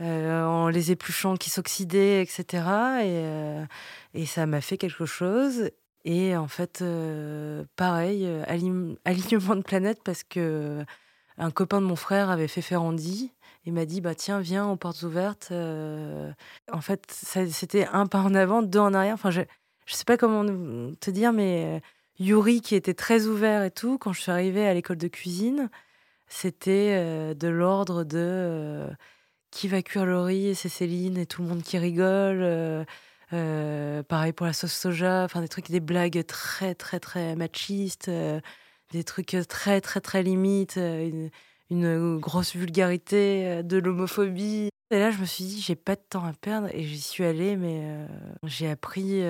Euh, 0.00 0.44
en 0.44 0.68
les 0.70 0.90
épluchant 0.90 1.36
qui 1.36 1.50
s'oxydaient, 1.50 2.20
etc. 2.20 2.42
Et, 2.42 3.22
euh, 3.22 3.64
et 4.12 4.26
ça 4.26 4.44
m'a 4.46 4.60
fait 4.60 4.76
quelque 4.76 5.06
chose. 5.06 5.70
Et 6.04 6.36
en 6.36 6.48
fait, 6.48 6.82
euh, 6.82 7.64
pareil, 7.76 8.28
alignement 9.04 9.56
de 9.56 9.62
planète 9.62 10.00
parce 10.04 10.24
que 10.24 10.84
un 11.38 11.50
copain 11.50 11.80
de 11.80 11.86
mon 11.86 11.96
frère 11.96 12.30
avait 12.30 12.48
fait 12.48 12.62
Ferrandi 12.62 13.32
et 13.66 13.70
m'a 13.70 13.86
dit 13.86 14.00
bah 14.00 14.14
tiens 14.14 14.40
viens 14.40 14.68
aux 14.68 14.76
portes 14.76 15.02
ouvertes. 15.02 15.52
en 15.52 16.80
fait, 16.80 17.02
c'était 17.10 17.86
un 17.86 18.06
pas 18.06 18.20
en 18.20 18.34
avant, 18.34 18.62
deux 18.62 18.78
en 18.78 18.94
arrière. 18.94 19.14
Enfin, 19.14 19.30
je 19.30 19.42
je 19.86 19.94
sais 19.94 20.04
pas 20.04 20.16
comment 20.16 20.44
te 21.00 21.10
dire, 21.10 21.32
mais 21.32 21.82
Yuri 22.18 22.60
qui 22.62 22.74
était 22.74 22.94
très 22.94 23.26
ouvert 23.26 23.62
et 23.64 23.70
tout, 23.70 23.98
quand 23.98 24.12
je 24.14 24.20
suis 24.22 24.30
arrivée 24.30 24.66
à 24.66 24.72
l'école 24.74 24.96
de 24.96 25.08
cuisine, 25.08 25.68
c'était 26.28 27.34
de 27.34 27.48
l'ordre 27.48 28.04
de 28.04 28.88
qui 29.54 29.68
va 29.68 29.82
cuire 29.82 30.04
le 30.04 30.20
riz 30.20 30.54
c'est 30.56 30.68
Céline 30.68 31.16
et 31.16 31.26
tout 31.26 31.42
le 31.42 31.48
monde 31.48 31.62
qui 31.62 31.78
rigole. 31.78 32.40
Euh, 32.42 32.84
euh, 33.32 34.02
pareil 34.02 34.32
pour 34.32 34.46
la 34.46 34.52
sauce 34.52 34.72
soja, 34.72 35.24
enfin 35.24 35.40
des 35.40 35.48
trucs, 35.48 35.70
des 35.70 35.80
blagues 35.80 36.24
très 36.26 36.74
très 36.74 37.00
très 37.00 37.36
machistes, 37.36 38.08
euh, 38.08 38.40
des 38.92 39.04
trucs 39.04 39.36
très 39.48 39.80
très 39.80 40.00
très 40.00 40.22
limites, 40.22 40.78
une, 41.70 42.18
grosse 42.18 42.54
vulgarité, 42.54 43.62
de 43.62 43.78
l'homophobie. 43.78 44.68
Et 44.90 44.98
là, 44.98 45.10
je 45.10 45.18
me 45.18 45.24
suis 45.24 45.44
dit, 45.44 45.60
j'ai 45.60 45.74
pas 45.74 45.96
de 45.96 46.02
temps 46.08 46.24
à 46.24 46.32
perdre 46.32 46.68
et 46.72 46.84
j'y 46.84 47.00
suis 47.00 47.24
allée, 47.24 47.56
mais 47.56 48.06
j'ai 48.44 48.70
appris 48.70 49.22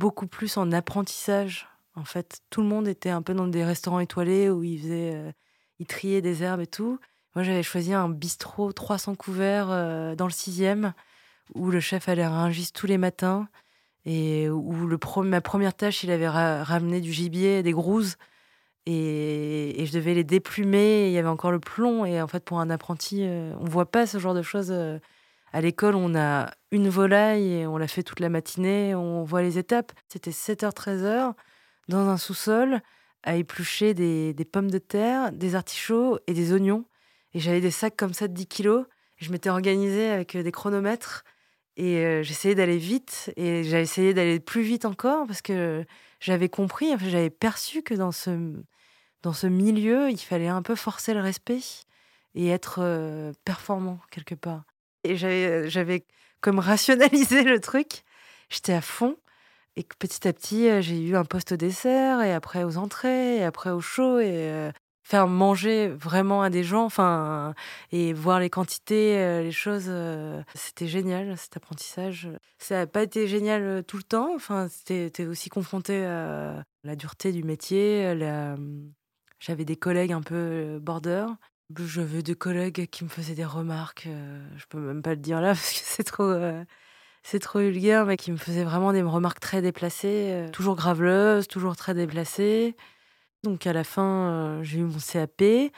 beaucoup 0.00 0.26
plus 0.26 0.56
en 0.56 0.72
apprentissage. 0.72 1.68
En 1.94 2.04
fait, 2.04 2.40
tout 2.50 2.62
le 2.62 2.68
monde 2.68 2.88
était 2.88 3.10
un 3.10 3.22
peu 3.22 3.34
dans 3.34 3.46
des 3.46 3.64
restaurants 3.64 4.00
étoilés 4.00 4.50
où 4.50 4.64
ils 4.64 4.80
faisaient, 4.80 5.34
ils 5.78 5.86
triaient 5.86 6.22
des 6.22 6.42
herbes 6.42 6.60
et 6.60 6.66
tout. 6.66 6.98
Moi, 7.34 7.42
j'avais 7.42 7.62
choisi 7.62 7.92
un 7.92 8.08
bistrot 8.08 8.72
300 8.72 9.16
couverts 9.16 9.70
euh, 9.70 10.14
dans 10.14 10.26
le 10.26 10.32
sixième, 10.32 10.94
où 11.54 11.70
le 11.70 11.80
chef 11.80 12.08
allait 12.08 12.22
à 12.22 12.30
Rungis 12.30 12.70
tous 12.72 12.86
les 12.86 12.98
matins, 12.98 13.48
et 14.04 14.48
où 14.48 14.86
le 14.86 14.98
ma 15.22 15.40
première 15.40 15.74
tâche, 15.74 16.04
il 16.04 16.10
avait 16.10 16.28
ramené 16.28 17.00
du 17.00 17.12
gibier, 17.12 17.62
des 17.62 17.72
grouses, 17.72 18.16
et, 18.86 19.84
je 19.86 19.92
devais 19.92 20.14
les 20.14 20.24
déplumer, 20.24 21.06
il 21.08 21.12
y 21.12 21.18
avait 21.18 21.28
encore 21.28 21.52
le 21.52 21.60
plomb, 21.60 22.04
et 22.04 22.20
en 22.20 22.28
fait, 22.28 22.44
pour 22.44 22.60
un 22.60 22.70
apprenti, 22.70 23.20
euh, 23.22 23.54
on 23.60 23.64
voit 23.64 23.90
pas 23.90 24.06
ce 24.06 24.18
genre 24.18 24.34
de 24.34 24.42
choses. 24.42 24.70
Euh. 24.70 24.98
à 25.52 25.60
l'école, 25.60 25.94
on 25.94 26.14
a 26.14 26.50
une 26.70 26.88
volaille, 26.88 27.52
et 27.52 27.66
on 27.66 27.78
l'a 27.78 27.88
fait 27.88 28.02
toute 28.02 28.20
la 28.20 28.28
matinée, 28.28 28.94
on 28.94 29.24
voit 29.24 29.42
les 29.42 29.58
étapes. 29.58 29.92
C'était 30.08 30.32
7h, 30.32 30.74
13h, 30.74 31.34
dans 31.88 32.08
un 32.08 32.16
sous-sol, 32.16 32.80
à 33.22 33.36
éplucher 33.36 33.94
des 33.94 34.34
pommes 34.50 34.70
de 34.70 34.78
terre, 34.78 35.32
des 35.32 35.54
artichauts 35.54 36.18
et 36.26 36.34
des 36.34 36.52
oignons. 36.52 36.84
Et 37.34 37.40
j'avais 37.40 37.60
des 37.60 37.70
sacs 37.70 37.96
comme 37.96 38.14
ça 38.14 38.28
de 38.28 38.32
10 38.32 38.46
kilos. 38.46 38.86
Je 39.16 39.30
m'étais 39.30 39.50
organisée 39.50 40.10
avec 40.10 40.36
euh, 40.36 40.42
des 40.42 40.52
chronomètres 40.52 41.24
et 41.76 41.98
euh, 41.98 42.22
j'essayais 42.22 42.54
d'aller 42.54 42.78
vite 42.78 43.32
et 43.36 43.64
j'ai 43.64 43.80
essayé 43.80 44.14
d'aller 44.14 44.40
plus 44.40 44.62
vite 44.62 44.84
encore 44.84 45.26
parce 45.26 45.42
que 45.42 45.84
j'avais 46.20 46.48
compris, 46.48 46.94
j'avais 46.98 47.30
perçu 47.30 47.82
que 47.82 47.94
dans 47.94 48.12
ce, 48.12 48.30
dans 49.24 49.32
ce 49.32 49.48
milieu, 49.48 50.10
il 50.10 50.18
fallait 50.18 50.48
un 50.48 50.62
peu 50.62 50.76
forcer 50.76 51.14
le 51.14 51.20
respect 51.20 51.60
et 52.34 52.48
être 52.48 52.76
euh, 52.80 53.32
performant 53.44 53.98
quelque 54.10 54.36
part. 54.36 54.62
Et 55.02 55.16
j'avais, 55.16 55.68
j'avais 55.68 56.04
comme 56.40 56.58
rationalisé 56.60 57.42
le 57.42 57.58
truc. 57.58 58.04
J'étais 58.48 58.74
à 58.74 58.80
fond. 58.80 59.16
Et 59.76 59.84
petit 59.98 60.28
à 60.28 60.32
petit, 60.32 60.82
j'ai 60.82 61.00
eu 61.00 61.16
un 61.16 61.24
poste 61.24 61.52
au 61.52 61.56
dessert, 61.56 62.22
et 62.22 62.32
après 62.32 62.62
aux 62.62 62.76
entrées, 62.76 63.38
et 63.38 63.42
après 63.42 63.70
au 63.70 63.80
chaud. 63.80 64.20
Et 64.20 64.70
faire 65.04 65.28
manger 65.28 65.88
vraiment 65.88 66.42
à 66.42 66.50
des 66.50 66.64
gens, 66.64 66.84
enfin, 66.84 67.54
et 67.92 68.12
voir 68.14 68.40
les 68.40 68.48
quantités, 68.50 69.18
euh, 69.18 69.42
les 69.42 69.52
choses, 69.52 69.84
euh, 69.88 70.42
c'était 70.54 70.86
génial 70.86 71.36
cet 71.36 71.58
apprentissage. 71.58 72.28
Ça 72.58 72.76
n'a 72.76 72.86
pas 72.86 73.02
été 73.02 73.28
génial 73.28 73.62
euh, 73.62 73.82
tout 73.82 73.98
le 73.98 74.02
temps, 74.02 74.34
enfin, 74.34 74.68
c'était 74.68 75.26
aussi 75.26 75.50
confronté 75.50 76.04
à 76.04 76.64
la 76.84 76.96
dureté 76.96 77.32
du 77.32 77.44
métier. 77.44 78.14
J'avais 79.44 79.64
des 79.64 79.76
collègues 79.76 80.12
un 80.12 80.22
peu 80.22 80.78
border. 80.80 81.26
J'avais 81.76 82.22
des 82.22 82.34
collègues 82.34 82.86
qui 82.90 83.04
me 83.04 83.08
faisaient 83.08 83.34
des 83.34 83.44
remarques, 83.44 84.06
je 84.56 84.64
peux 84.68 84.78
même 84.78 85.02
pas 85.02 85.10
le 85.10 85.20
dire 85.20 85.40
là 85.40 85.48
parce 85.54 85.72
que 85.72 85.80
c'est 85.82 86.04
trop 86.04 86.32
c'est 87.22 87.38
trop 87.38 87.58
vulgaire, 87.58 88.04
mais 88.04 88.16
qui 88.18 88.32
me 88.32 88.36
faisaient 88.36 88.64
vraiment 88.64 88.92
des 88.92 89.02
remarques 89.02 89.40
très 89.40 89.62
déplacées, 89.62 90.46
toujours 90.52 90.76
graveleuses, 90.76 91.48
toujours 91.48 91.74
très 91.74 91.94
déplacées. 91.94 92.76
Donc 93.44 93.66
à 93.66 93.74
la 93.74 93.84
fin, 93.84 94.30
euh, 94.30 94.62
j'ai 94.62 94.78
eu 94.78 94.84
mon 94.84 94.98
CAP 94.98 95.42
et 95.42 95.70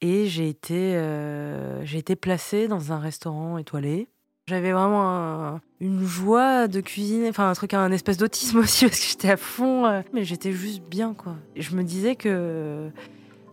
j'ai 0.00 0.48
été, 0.48 0.96
euh, 0.96 1.84
j'ai 1.84 1.98
été 1.98 2.14
placée 2.14 2.68
dans 2.68 2.92
un 2.92 3.00
restaurant 3.00 3.58
étoilé. 3.58 4.08
J'avais 4.50 4.72
vraiment 4.72 5.60
une 5.80 6.04
joie 6.04 6.66
de 6.66 6.80
cuisiner, 6.80 7.28
enfin 7.28 7.48
un 7.48 7.52
truc, 7.52 7.72
un 7.72 7.92
espèce 7.92 8.16
d'autisme 8.16 8.58
aussi 8.60 8.84
parce 8.86 8.98
que 8.98 9.06
j'étais 9.06 9.30
à 9.30 9.36
fond, 9.36 9.86
euh, 9.86 10.02
mais 10.12 10.24
j'étais 10.24 10.50
juste 10.50 10.82
bien 10.82 11.14
quoi. 11.14 11.36
je 11.54 11.76
me 11.76 11.84
disais 11.84 12.16
que 12.16 12.90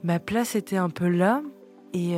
ma 0.03 0.17
place 0.17 0.55
était 0.55 0.77
un 0.77 0.89
peu 0.89 1.07
là 1.07 1.43
et 1.93 2.15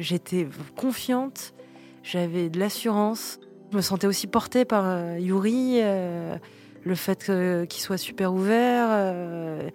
j'étais 0.00 0.46
confiante, 0.76 1.54
j'avais 2.02 2.50
de 2.50 2.58
l'assurance. 2.58 3.40
Je 3.72 3.76
me 3.76 3.82
sentais 3.82 4.06
aussi 4.06 4.26
portée 4.26 4.64
par 4.64 5.18
Yuri, 5.18 5.80
le 5.80 6.94
fait 6.94 7.30
qu'il 7.66 7.80
soit 7.80 7.98
super 7.98 8.32
ouvert 8.34 9.70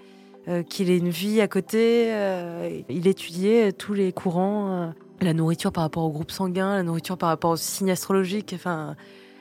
euh, 0.49 0.61
qu'il 0.61 0.89
ait 0.89 0.97
une 0.97 1.09
vie 1.09 1.39
à 1.39 1.47
côté. 1.47 2.07
Euh, 2.09 2.81
il 2.89 3.07
étudiait 3.07 3.71
tous 3.71 3.93
les 3.93 4.11
courants, 4.11 4.71
euh, 4.71 4.87
la 5.21 5.33
nourriture 5.33 5.71
par 5.71 5.83
rapport 5.83 6.03
au 6.03 6.11
groupe 6.11 6.31
sanguin, 6.31 6.75
la 6.75 6.83
nourriture 6.83 7.17
par 7.17 7.29
rapport 7.29 7.51
aux 7.51 7.57
signes 7.57 7.91
astrologiques. 7.91 8.53
Enfin, 8.55 8.95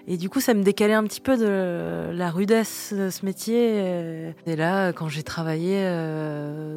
et 0.07 0.17
du 0.17 0.29
coup, 0.29 0.41
ça 0.41 0.55
me 0.55 0.63
décalait 0.63 0.95
un 0.95 1.05
petit 1.05 1.21
peu 1.21 1.37
de 1.37 2.11
la 2.13 2.31
rudesse 2.31 2.93
de 2.93 3.11
ce 3.11 3.25
métier. 3.25 4.35
Et 4.47 4.57
là, 4.57 4.93
quand 4.93 5.09
j'ai 5.09 5.23
travaillé, 5.23 5.85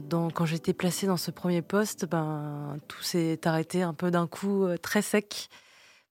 dans, 0.07 0.29
quand 0.29 0.45
j'étais 0.45 0.73
placée 0.73 1.07
dans 1.07 1.17
ce 1.17 1.31
premier 1.31 1.63
poste, 1.63 2.05
ben, 2.05 2.77
tout 2.87 3.01
s'est 3.01 3.39
arrêté 3.45 3.81
un 3.81 3.93
peu 3.93 4.11
d'un 4.11 4.27
coup 4.27 4.67
très 4.81 5.01
sec 5.01 5.49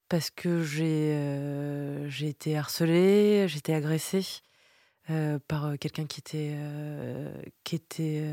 parce 0.09 0.31
que 0.31 0.63
j'ai 0.63 2.29
été 2.29 2.57
harcelée, 2.57 3.47
j'ai 3.49 3.59
été 3.59 3.75
agressée. 3.75 4.43
Euh, 5.11 5.39
par 5.49 5.67
euh, 5.67 5.77
quelqu'un 5.77 6.07
qui 6.07 6.21
était, 6.21 6.53
euh, 6.55 7.31
qui 7.63 7.77
était 7.77 8.25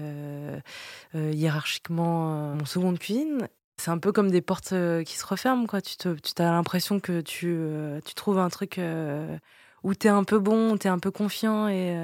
hiérarchiquement 1.13 2.55
mon 2.55 2.65
second 2.65 2.93
de 2.93 2.97
cuisine. 2.97 3.47
C'est 3.81 3.89
un 3.89 3.97
peu 3.97 4.11
comme 4.11 4.29
des 4.29 4.41
portes 4.41 4.75
qui 5.05 5.17
se 5.17 5.25
referment, 5.25 5.65
quoi. 5.65 5.81
Tu, 5.81 5.97
te, 5.97 6.13
tu 6.13 6.39
as 6.39 6.51
l'impression 6.51 6.99
que 6.99 7.21
tu, 7.21 7.57
tu 8.05 8.13
trouves 8.13 8.37
un 8.37 8.49
truc 8.49 8.79
où 9.83 9.95
tu 9.95 10.05
es 10.05 10.09
un 10.11 10.23
peu 10.23 10.37
bon, 10.37 10.77
tu 10.77 10.85
es 10.85 10.89
un 10.91 10.99
peu 10.99 11.09
confiant 11.09 11.67
et, 11.67 11.95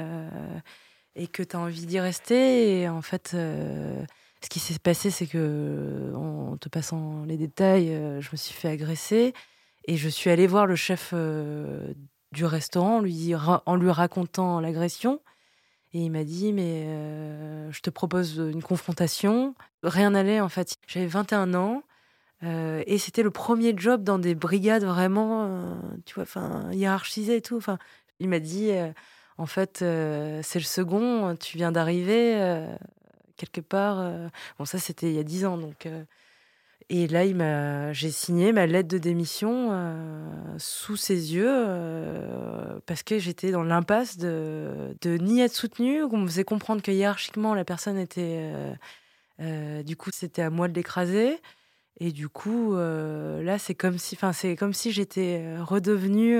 que 1.32 1.44
tu 1.44 1.56
as 1.56 1.60
envie 1.60 1.86
d'y 1.86 2.00
rester. 2.00 2.82
Et 2.82 2.90
en 2.90 3.04
fait, 3.04 3.30
ce 3.34 4.50
qui 4.50 4.58
s'est 4.60 4.80
passé, 4.80 5.12
c'est 5.12 5.28
que, 5.28 6.12
en 6.16 6.58
te 6.58 6.68
passant 6.68 7.24
les 7.26 7.38
détails, 7.38 7.90
je 8.22 8.30
me 8.32 8.38
suis 8.38 8.56
fait 8.56 8.70
agresser 8.70 9.34
et 9.86 9.98
je 9.98 10.10
suis 10.10 10.32
allée 10.32 10.48
voir 10.48 10.66
le 10.66 10.76
chef 10.76 11.13
du 12.32 12.46
restaurant 12.46 13.02
lui, 13.02 13.36
en 13.36 13.76
lui 13.76 13.92
racontant 13.92 14.60
l'agression. 14.62 15.22
Et 15.98 16.02
il 16.02 16.12
m'a 16.12 16.24
dit, 16.24 16.54
mais 16.54 16.84
euh, 16.86 17.72
je 17.72 17.80
te 17.82 17.90
propose 17.90 18.38
une 18.38 18.62
confrontation. 18.62 19.56
Rien 19.82 20.12
n'allait 20.12 20.40
en 20.40 20.48
fait. 20.48 20.76
J'avais 20.86 21.08
21 21.08 21.56
ans 21.56 21.82
euh, 22.44 22.84
et 22.86 23.00
c'était 23.00 23.24
le 23.24 23.32
premier 23.32 23.74
job 23.76 24.04
dans 24.04 24.20
des 24.20 24.36
brigades 24.36 24.84
vraiment, 24.84 25.46
euh, 25.46 25.76
tu 26.06 26.14
vois, 26.14 26.24
enfin, 26.24 26.72
hiérarchisées 26.72 27.38
et 27.38 27.42
tout. 27.42 27.58
Enfin, 27.58 27.80
il 28.20 28.30
m'a 28.30 28.38
dit, 28.38 28.70
en 29.40 29.48
fait, 29.48 29.78
c'est 29.80 30.60
le 30.60 30.66
second, 30.66 31.36
tu 31.36 31.58
viens 31.58 31.72
d'arriver 31.72 32.68
quelque 33.36 33.62
part. 33.62 34.30
bon, 34.60 34.66
ça 34.66 34.78
c'était 34.78 35.10
il 35.10 35.16
y 35.16 35.20
a 35.20 35.24
10 35.24 35.46
ans, 35.46 35.58
donc 35.58 35.88
Et 36.90 37.08
là, 37.08 37.92
j'ai 37.92 38.12
signé 38.12 38.54
ma 38.54 38.66
lettre 38.66 38.88
de 38.88 38.98
démission 38.98 39.72
sous 40.58 40.96
ses 40.96 41.36
yeux 41.36 41.68
parce 42.86 43.04
que 43.04 43.20
j'étais 43.20 43.52
dans 43.52 43.63
l'impasse 43.63 44.18
de, 44.18 44.96
de 45.02 45.18
ni 45.18 45.42
être 45.42 45.54
soutenue, 45.54 46.08
qu'on 46.08 46.20
me 46.20 46.28
faisait 46.28 46.46
comprendre 46.46 46.82
que 46.82 46.92
hiérarchiquement 46.92 47.54
la 47.54 47.66
personne 47.66 47.98
était, 47.98 48.54
du 49.40 49.98
coup, 49.98 50.12
c'était 50.13 50.44
à 50.44 50.50
moi 50.50 50.70
de 50.70 50.74
l'écraser. 50.74 51.42
Et 52.00 52.12
du 52.12 52.30
coup, 52.30 52.76
là, 52.76 53.60
c'est 53.60 53.76
comme 53.76 53.98
si, 53.98 54.16
enfin, 54.16 54.32
c'est 54.32 54.56
comme 54.56 54.74
si 54.74 54.92
j'étais 54.94 55.58
redevenue 55.60 56.40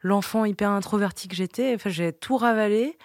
l'enfant 0.00 0.44
hyper 0.44 0.70
introverti 0.70 1.28
que 1.28 1.36
j'étais. 1.36 1.74
Enfin, 1.76 1.90
j'ai 1.90 2.12
tout 2.12 2.36
ravalé. 2.36 2.98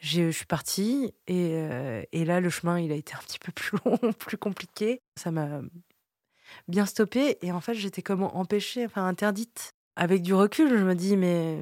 Je 0.00 0.30
suis 0.30 0.46
partie 0.46 1.12
et, 1.26 1.50
euh, 1.52 2.02
et, 2.12 2.24
là, 2.24 2.40
le 2.40 2.48
chemin, 2.48 2.80
il 2.80 2.90
a 2.90 2.94
été 2.94 3.12
un 3.14 3.18
petit 3.18 3.38
peu 3.38 3.52
plus 3.52 3.76
long, 3.84 3.98
plus 4.14 4.38
compliqué. 4.38 5.02
Ça 5.16 5.30
m'a 5.30 5.60
bien 6.68 6.86
stoppé 6.86 7.38
et 7.42 7.52
en 7.52 7.60
fait, 7.60 7.74
j'étais 7.74 8.02
comme 8.02 8.22
empêchée, 8.22 8.86
enfin 8.86 9.06
interdite. 9.06 9.72
Avec 9.96 10.22
du 10.22 10.32
recul, 10.32 10.70
je 10.70 10.84
me 10.84 10.94
dis, 10.94 11.16
mais 11.18 11.58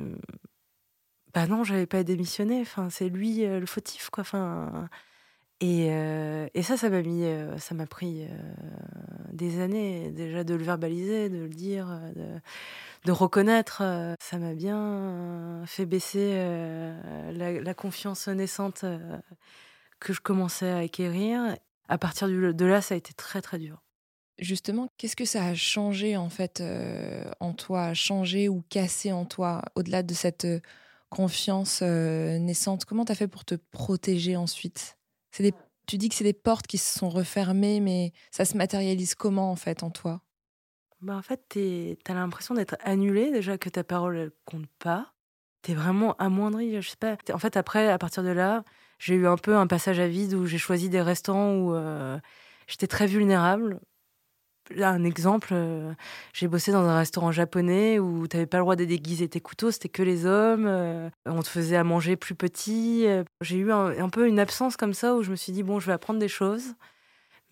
bah 1.34 1.48
non, 1.48 1.64
j'avais 1.64 1.86
pas 1.86 2.04
démissionné. 2.04 2.60
Enfin, 2.60 2.90
c'est 2.90 3.08
lui 3.08 3.44
euh, 3.44 3.58
le 3.58 3.66
fautif, 3.66 4.08
quoi. 4.10 4.20
Enfin, 4.20 4.88
et, 5.60 5.88
euh, 5.90 6.46
et 6.54 6.62
ça, 6.62 6.76
ça 6.76 6.90
m'a 6.90 7.02
mis, 7.02 7.24
ça 7.58 7.74
m'a 7.74 7.86
pris 7.86 8.24
des 9.32 9.60
années 9.60 10.12
déjà 10.12 10.44
de 10.44 10.54
le 10.54 10.62
verbaliser, 10.62 11.28
de 11.28 11.38
le 11.38 11.48
dire. 11.48 11.88
De 13.04 13.12
reconnaître. 13.12 13.80
Euh, 13.82 14.14
ça 14.20 14.38
m'a 14.38 14.54
bien 14.54 15.62
fait 15.66 15.86
baisser 15.86 16.32
euh, 16.34 17.32
la, 17.32 17.74
confiance 17.74 18.28
naissante 18.28 18.84
euh, 18.84 19.18
que 20.00 20.12
je 20.12 20.20
commençais 20.20 20.70
à 20.70 20.78
acquérir. 20.78 21.56
À 21.88 21.98
partir 21.98 22.28
de 22.28 22.64
là, 22.64 22.80
ça 22.80 22.94
a 22.94 22.98
été 22.98 23.12
très 23.14 23.40
très 23.40 23.58
dur. 23.58 23.82
Justement, 24.38 24.88
qu'est-ce 24.98 25.16
que 25.16 25.24
ça 25.24 25.44
a 25.44 25.54
changé 25.54 26.16
en 26.16 26.28
fait 26.28 26.62
en 27.40 27.54
toi, 27.54 27.92
changé 27.94 28.48
ou 28.48 28.62
cassé 28.68 29.10
en 29.10 29.24
toi 29.24 29.62
au-delà 29.74 30.04
de 30.04 30.14
cette 30.14 30.46
confiance 31.08 31.82
naissante? 31.82 32.84
Comment 32.84 33.04
tu 33.04 33.12
as 33.12 33.16
fait 33.16 33.26
pour 33.26 33.44
te 33.44 33.56
protéger 33.56 34.36
ensuite? 34.36 34.96
Tu 35.32 35.96
dis 35.96 36.08
que 36.08 36.14
c'est 36.14 36.24
des 36.24 36.34
portes 36.34 36.66
qui 36.66 36.78
se 36.78 36.98
sont 36.98 37.08
refermées, 37.08 37.80
mais 37.80 38.12
ça 38.30 38.44
se 38.44 38.56
matérialise 38.56 39.14
comment 39.14 39.50
en 39.50 39.56
fait 39.56 39.82
en 39.82 39.90
toi? 39.90 40.20
Bah, 41.00 41.14
en 41.16 41.22
fait, 41.22 41.40
tu 41.48 41.96
as 42.10 42.14
l'impression 42.14 42.54
d'être 42.54 42.76
annulé, 42.82 43.30
déjà 43.30 43.56
que 43.56 43.68
ta 43.68 43.84
parole, 43.84 44.16
elle 44.16 44.32
compte 44.44 44.66
pas. 44.78 45.12
Tu 45.62 45.72
es 45.72 45.74
vraiment 45.74 46.14
amoindri, 46.16 46.80
je 46.80 46.88
sais 46.88 46.96
pas. 46.96 47.16
En 47.32 47.38
fait, 47.38 47.56
après, 47.56 47.88
à 47.88 47.98
partir 47.98 48.22
de 48.22 48.30
là, 48.30 48.64
j'ai 48.98 49.14
eu 49.14 49.26
un 49.26 49.36
peu 49.36 49.56
un 49.56 49.66
passage 49.66 50.00
à 50.00 50.08
vide 50.08 50.34
où 50.34 50.46
j'ai 50.46 50.58
choisi 50.58 50.88
des 50.88 51.00
restaurants 51.00 51.54
où 51.54 51.74
euh, 51.74 52.18
j'étais 52.66 52.88
très 52.88 53.06
vulnérable. 53.06 53.80
Là, 54.74 54.90
un 54.90 55.04
exemple, 55.04 55.50
euh, 55.52 55.94
j'ai 56.34 56.48
bossé 56.48 56.72
dans 56.72 56.84
un 56.84 56.98
restaurant 56.98 57.32
japonais 57.32 57.98
où 57.98 58.28
tu 58.28 58.36
n'avais 58.36 58.46
pas 58.46 58.58
le 58.58 58.64
droit 58.64 58.76
de 58.76 58.84
déguiser 58.84 59.28
tes 59.28 59.40
couteaux, 59.40 59.70
c'était 59.70 59.88
que 59.88 60.02
les 60.02 60.26
hommes. 60.26 60.66
Euh, 60.66 61.10
on 61.26 61.42
te 61.42 61.48
faisait 61.48 61.76
à 61.76 61.84
manger 61.84 62.16
plus 62.16 62.34
petit. 62.34 63.06
J'ai 63.40 63.56
eu 63.58 63.72
un, 63.72 64.08
peu 64.10 64.26
une 64.26 64.40
absence 64.40 64.76
comme 64.76 64.94
ça 64.94 65.14
où 65.14 65.22
je 65.22 65.30
me 65.30 65.36
suis 65.36 65.52
dit, 65.52 65.62
bon, 65.62 65.80
je 65.80 65.86
vais 65.86 65.92
apprendre 65.92 66.20
des 66.20 66.28
choses 66.28 66.74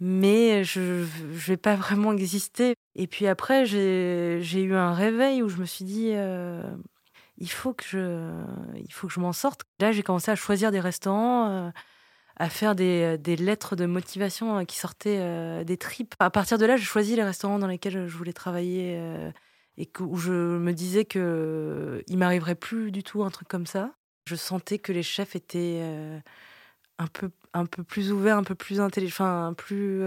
mais 0.00 0.64
je 0.64 0.80
ne 0.80 1.04
vais 1.32 1.56
pas 1.56 1.74
vraiment 1.74 2.12
exister. 2.12 2.74
Et 2.98 3.06
puis 3.06 3.26
après, 3.26 3.66
j'ai 3.66 4.62
eu 4.62 4.74
un 4.74 4.94
réveil 4.94 5.42
où 5.42 5.50
je 5.50 5.58
me 5.58 5.66
suis 5.66 5.84
dit, 5.84 6.12
euh, 6.14 6.62
il 7.36 7.50
faut 7.50 7.74
que 7.74 7.84
je, 7.86 8.42
il 8.74 8.90
faut 8.92 9.06
que 9.06 9.12
je 9.12 9.20
m'en 9.20 9.34
sorte. 9.34 9.64
Là, 9.80 9.92
j'ai 9.92 10.02
commencé 10.02 10.30
à 10.30 10.34
choisir 10.34 10.72
des 10.72 10.80
restaurants, 10.80 11.50
euh, 11.50 11.70
à 12.36 12.48
faire 12.48 12.74
des, 12.74 13.18
lettres 13.38 13.76
de 13.76 13.84
motivation 13.84 14.58
euh, 14.60 14.64
qui 14.64 14.78
sortaient 14.78 15.64
des 15.66 15.76
tripes. 15.76 16.14
À 16.20 16.30
partir 16.30 16.56
de 16.56 16.64
là, 16.64 16.78
j'ai 16.78 16.84
choisi 16.84 17.16
les 17.16 17.22
restaurants 17.22 17.58
dans 17.58 17.66
lesquels 17.66 18.06
je 18.08 18.16
voulais 18.16 18.32
travailler 18.32 18.98
et 19.76 19.90
où 20.00 20.16
je 20.16 20.32
me 20.32 20.72
disais 20.72 21.04
que 21.04 22.02
il 22.08 22.16
m'arriverait 22.16 22.54
plus 22.54 22.90
du 22.90 23.02
tout 23.02 23.24
un 23.24 23.30
truc 23.30 23.46
comme 23.46 23.66
ça. 23.66 23.92
Je 24.26 24.36
sentais 24.36 24.78
que 24.78 24.92
les 24.92 25.02
chefs 25.02 25.36
étaient 25.36 25.82
un 26.98 27.06
peu 27.08 27.30
un 27.52 27.66
peu 27.66 27.84
plus 27.84 28.10
ouvert, 28.10 28.38
un 28.38 28.44
peu 28.44 28.54
plus 28.54 28.80
intelligent, 28.80 29.16
enfin 29.16 29.54
plus. 29.54 30.02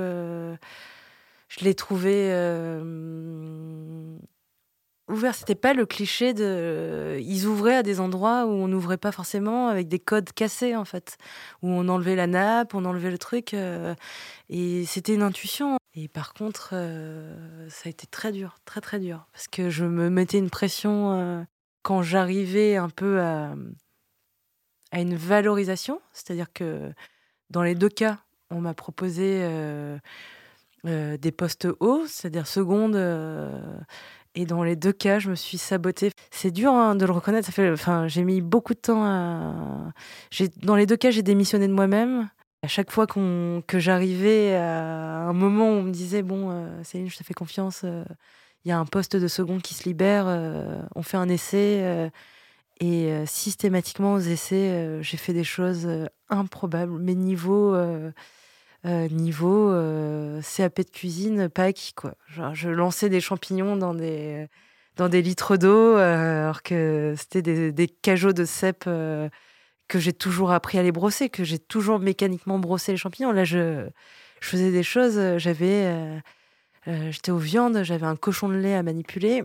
Euh, 1.49 1.55
je 1.57 1.65
l'ai 1.65 1.73
trouvé 1.75 2.31
euh, 2.31 4.17
ouvert. 5.07 5.35
C'était 5.35 5.55
pas 5.55 5.73
le 5.73 5.85
cliché 5.85 6.33
de. 6.33 7.17
Ils 7.21 7.45
ouvraient 7.45 7.77
à 7.77 7.83
des 7.83 7.99
endroits 7.99 8.45
où 8.45 8.49
on 8.49 8.67
n'ouvrait 8.67 8.97
pas 8.97 9.11
forcément, 9.11 9.67
avec 9.67 9.87
des 9.87 9.99
codes 9.99 10.31
cassés 10.33 10.75
en 10.75 10.85
fait, 10.85 11.17
où 11.61 11.69
on 11.69 11.87
enlevait 11.87 12.15
la 12.15 12.27
nappe, 12.27 12.73
on 12.73 12.85
enlevait 12.85 13.11
le 13.11 13.17
truc, 13.17 13.53
euh, 13.53 13.95
et 14.49 14.85
c'était 14.85 15.13
une 15.13 15.23
intuition. 15.23 15.77
Et 15.95 16.07
par 16.07 16.33
contre, 16.33 16.69
ça 17.69 17.87
a 17.87 17.89
été 17.89 18.05
très 18.05 18.31
dur, 18.31 18.57
très 18.63 18.79
très 18.79 18.99
dur, 18.99 19.25
parce 19.33 19.47
que 19.47 19.69
je 19.71 19.85
me 19.85 20.09
mettais 20.09 20.37
une 20.37 20.51
pression 20.51 21.45
quand 21.81 22.03
j'arrivais 22.03 22.77
un 22.77 22.89
peu 22.89 23.19
à 23.19 23.55
une 24.93 25.15
valorisation, 25.15 25.99
c'est-à-dire 26.13 26.53
que 26.53 26.93
dans 27.49 27.63
les 27.63 27.73
deux 27.73 27.89
cas, 27.89 28.19
on 28.51 28.61
m'a 28.61 28.75
proposé 28.75 29.43
euh, 30.85 31.13
euh, 31.13 31.17
des 31.17 31.31
postes 31.31 31.67
hauts, 31.79 32.05
c'est-à-dire 32.07 32.47
seconde. 32.47 32.95
Euh, 32.95 33.59
et 34.35 34.45
dans 34.45 34.63
les 34.63 34.75
deux 34.75 34.91
cas, 34.91 35.19
je 35.19 35.29
me 35.29 35.35
suis 35.35 35.57
sabotée. 35.57 36.11
C'est 36.31 36.51
dur 36.51 36.71
hein, 36.71 36.95
de 36.95 37.05
le 37.05 37.11
reconnaître. 37.11 37.49
Enfin, 37.73 38.07
j'ai 38.07 38.23
mis 38.23 38.41
beaucoup 38.41 38.73
de 38.73 38.79
temps 38.79 39.03
à. 39.03 39.91
Dans 40.63 40.75
les 40.75 40.85
deux 40.85 40.97
cas, 40.97 41.11
j'ai 41.11 41.23
démissionné 41.23 41.67
de 41.67 41.73
moi-même. 41.73 42.29
À 42.61 42.67
chaque 42.67 42.91
fois 42.91 43.07
que 43.07 43.79
j'arrivais 43.79 44.55
à 44.55 45.27
un 45.27 45.33
moment 45.33 45.69
où 45.69 45.75
on 45.75 45.83
me 45.83 45.91
disait 45.91 46.23
bon, 46.23 46.69
Céline, 46.83 47.09
je 47.09 47.17
te 47.17 47.23
fais 47.23 47.33
confiance. 47.33 47.85
Il 48.65 48.69
y 48.69 48.71
a 48.71 48.77
un 48.77 48.85
poste 48.85 49.15
de 49.15 49.27
seconde 49.29 49.61
qui 49.61 49.73
se 49.73 49.85
libère. 49.85 50.25
on 50.95 51.01
fait 51.01 51.17
un 51.17 51.29
essai 51.29 52.11
et 52.79 53.11
euh, 53.11 53.25
systématiquement 53.25 54.13
aux 54.13 54.19
essais, 54.19 54.69
euh, 54.69 55.01
j'ai 55.01 55.17
fait 55.17 55.33
des 55.33 55.43
choses 55.43 55.85
euh, 55.85 56.05
improbables. 56.29 56.97
Mais 58.83 59.09
niveau, 59.09 59.73
niveau 59.73 60.41
CAP 60.41 60.77
de 60.77 60.89
cuisine, 60.89 61.49
pas 61.49 61.65
acquis 61.65 61.93
quoi. 61.93 62.15
Genre, 62.27 62.55
je 62.55 62.69
lançais 62.69 63.09
des 63.09 63.21
champignons 63.21 63.75
dans 63.75 63.93
des, 63.93 64.47
dans 64.95 65.09
des 65.09 65.21
litres 65.21 65.57
d'eau, 65.57 65.95
alors 65.95 66.63
que 66.63 67.13
c'était 67.17 67.41
des, 67.71 67.87
cajots 67.87 68.33
de 68.33 68.45
cèpe 68.45 68.85
que 68.85 69.99
j'ai 69.99 70.13
toujours 70.13 70.51
appris 70.51 70.77
à 70.77 70.83
les 70.83 70.91
brosser, 70.91 71.29
que 71.29 71.43
j'ai 71.43 71.59
toujours 71.59 71.99
mécaniquement 71.99 72.59
brossé 72.59 72.91
les 72.93 72.97
champignons. 72.97 73.31
Là, 73.31 73.43
je, 73.43 73.89
faisais 74.41 74.71
des 74.71 74.83
choses. 74.83 75.37
J'avais, 75.37 76.21
j'étais 76.85 77.31
aux 77.31 77.37
viandes, 77.37 77.83
j'avais 77.83 78.05
un 78.05 78.15
cochon 78.15 78.47
de 78.49 78.55
lait 78.55 78.75
à 78.75 78.83
manipuler. 78.83 79.43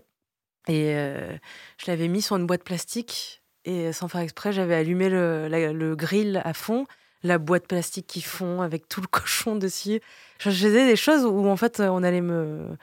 Et 0.68 0.94
euh, 0.94 1.36
je 1.78 1.90
l'avais 1.90 2.08
mis 2.08 2.22
sur 2.22 2.36
une 2.36 2.46
boîte 2.46 2.64
plastique. 2.64 3.42
Et 3.64 3.92
sans 3.92 4.08
faire 4.08 4.20
exprès, 4.20 4.52
j'avais 4.52 4.74
allumé 4.74 5.08
le, 5.08 5.48
le, 5.48 5.96
grill 5.96 6.42
à 6.44 6.52
fond, 6.52 6.86
la 7.24 7.38
boîte 7.38 7.66
plastique 7.66 8.06
qui 8.06 8.22
fond 8.22 8.60
avec 8.60 8.88
tout 8.88 9.00
le 9.00 9.06
cochon 9.10 9.56
dessus. 9.56 10.00
Je 10.38 10.50
faisais 10.50 10.86
des 10.86 10.96
choses 10.96 11.24
où 11.24 11.48
en 11.48 11.56
fait 11.56 11.80
on 11.80 12.02
allait 12.02 12.20
me 12.20 12.76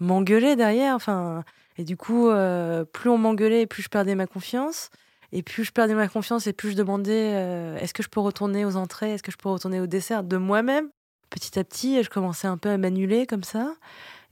m'engueuler 0.00 0.56
derrière. 0.56 0.94
Enfin, 0.94 1.44
et 1.76 1.84
du 1.84 1.96
coup, 1.96 2.28
euh, 2.28 2.84
plus 2.84 3.10
on 3.10 3.18
m'engueulait, 3.18 3.66
plus 3.66 3.82
je 3.82 3.88
perdais 3.88 4.14
ma 4.14 4.26
confiance. 4.26 4.90
Et 5.30 5.42
plus 5.42 5.64
je 5.64 5.72
perdais 5.72 5.94
ma 5.94 6.08
confiance 6.08 6.46
et 6.46 6.54
plus 6.54 6.70
je 6.70 6.76
demandais 6.76 7.34
euh, 7.34 7.76
est-ce 7.76 7.92
que 7.92 8.02
je 8.02 8.08
peux 8.08 8.20
retourner 8.20 8.64
aux 8.64 8.76
entrées, 8.76 9.12
est-ce 9.12 9.22
que 9.22 9.30
je 9.30 9.36
peux 9.36 9.50
retourner 9.50 9.78
au 9.78 9.86
dessert 9.86 10.22
de 10.22 10.38
moi-même. 10.38 10.88
Petit 11.28 11.58
à 11.58 11.64
petit, 11.64 12.02
je 12.02 12.08
commençais 12.08 12.48
un 12.48 12.56
peu 12.56 12.70
à 12.70 12.78
m'annuler 12.78 13.26
comme 13.26 13.44
ça 13.44 13.74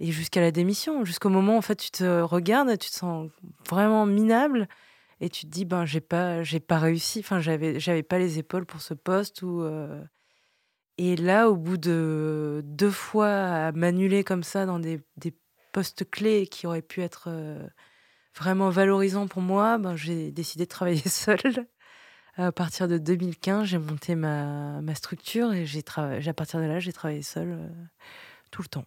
et 0.01 0.11
jusqu'à 0.11 0.41
la 0.41 0.51
démission, 0.51 1.05
jusqu'au 1.05 1.29
moment 1.29 1.57
où 1.57 1.59
en 1.59 1.63
fait 1.63 1.77
tu 1.77 1.91
te 1.91 2.23
regardes, 2.23 2.79
tu 2.79 2.89
te 2.89 2.95
sens 2.95 3.29
vraiment 3.69 4.07
minable 4.07 4.69
et 5.21 5.31
tu 5.31 5.47
te 5.47 5.51
dis 5.51 5.65
ben 5.65 5.85
j'ai 5.85 6.01
pas 6.01 6.43
j'ai 6.43 6.61
pas 6.61 6.79
réussi, 6.79 7.21
enfin 7.21 7.41
j'avais 7.41 7.81
j'avais 7.81 8.03
pas 8.03 8.19
les 8.19 8.39
épaules 8.39 8.67
pour 8.67 8.81
ce 8.83 8.95
poste 8.95 9.43
ou 9.43 9.63
euh, 9.63 10.03
et 10.99 11.17
là 11.17 11.49
au 11.51 11.57
bout 11.57 11.79
de 11.79 12.63
deux 12.65 12.91
fois 12.91 13.29
à 13.29 13.73
m'annuler 13.73 14.25
comme 14.25 14.43
ça 14.43 14.67
dans 14.67 14.79
des, 14.79 15.01
des, 15.17 15.35
postes 15.73 16.11
clés 16.11 16.47
qui 16.47 16.67
auraient 16.67 16.81
pu 16.81 17.03
être 17.03 17.27
euh, 17.29 17.67
vraiment 18.35 18.71
valorisants 18.71 19.27
pour 19.29 19.43
moi, 19.43 19.77
ben 19.77 19.95
j'ai 19.95 20.33
décidé 20.33 20.65
de 20.65 20.71
travailler 20.71 21.03
seule. 21.09 21.67
À 22.37 22.53
partir 22.53 22.89
de 22.89 22.99
2015, 22.99 23.67
j'ai 23.67 23.79
monté 23.79 24.15
ma, 24.15 24.81
ma 24.81 24.95
structure 24.95 25.53
et 25.53 25.67
j'ai 25.67 25.83
à 25.97 26.35
partir 26.35 26.61
de 26.61 26.65
là, 26.67 26.79
j'ai 26.79 26.93
travaillé 26.95 27.23
seule 27.23 27.53
euh, 27.53 27.69
tout 28.51 28.63
le 28.63 28.69
temps. 28.69 28.87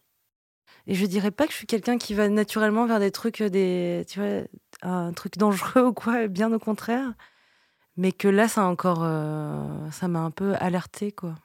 Et 0.90 0.96
je 0.96 1.06
dirais 1.06 1.30
pas 1.30 1.46
que 1.46 1.52
je 1.52 1.58
suis 1.58 1.68
quelqu'un 1.68 2.00
qui 2.00 2.16
va 2.16 2.30
naturellement 2.30 2.88
vers 2.88 3.00
des 3.00 3.12
trucs, 3.12 3.42
euh, 3.42 3.50
des, 3.50 4.06
tu 4.10 4.20
vois, 4.20 4.42
un 4.82 5.14
truc 5.14 5.38
dangereux 5.38 5.84
ou 5.86 5.94
quoi, 5.94 6.28
bien 6.28 6.52
au 6.52 6.58
contraire. 6.58 7.14
Mais 7.96 8.12
que 8.12 8.28
là, 8.28 8.48
ça 8.48 8.64
a 8.64 8.66
encore, 8.66 9.04
euh, 9.04 9.92
ça 9.92 10.08
m'a 10.08 10.22
un 10.22 10.32
peu 10.32 10.56
alerté, 10.56 11.12
quoi. 11.12 11.36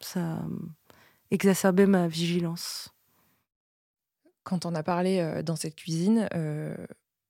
Ça 0.00 0.20
a 0.20 0.46
exacerbé 1.30 1.86
ma 1.86 2.08
vigilance. 2.08 2.92
Quand 4.42 4.66
on 4.66 4.74
a 4.74 4.82
parlé 4.82 5.20
euh, 5.20 5.44
dans 5.44 5.54
cette 5.54 5.76
cuisine, 5.76 6.28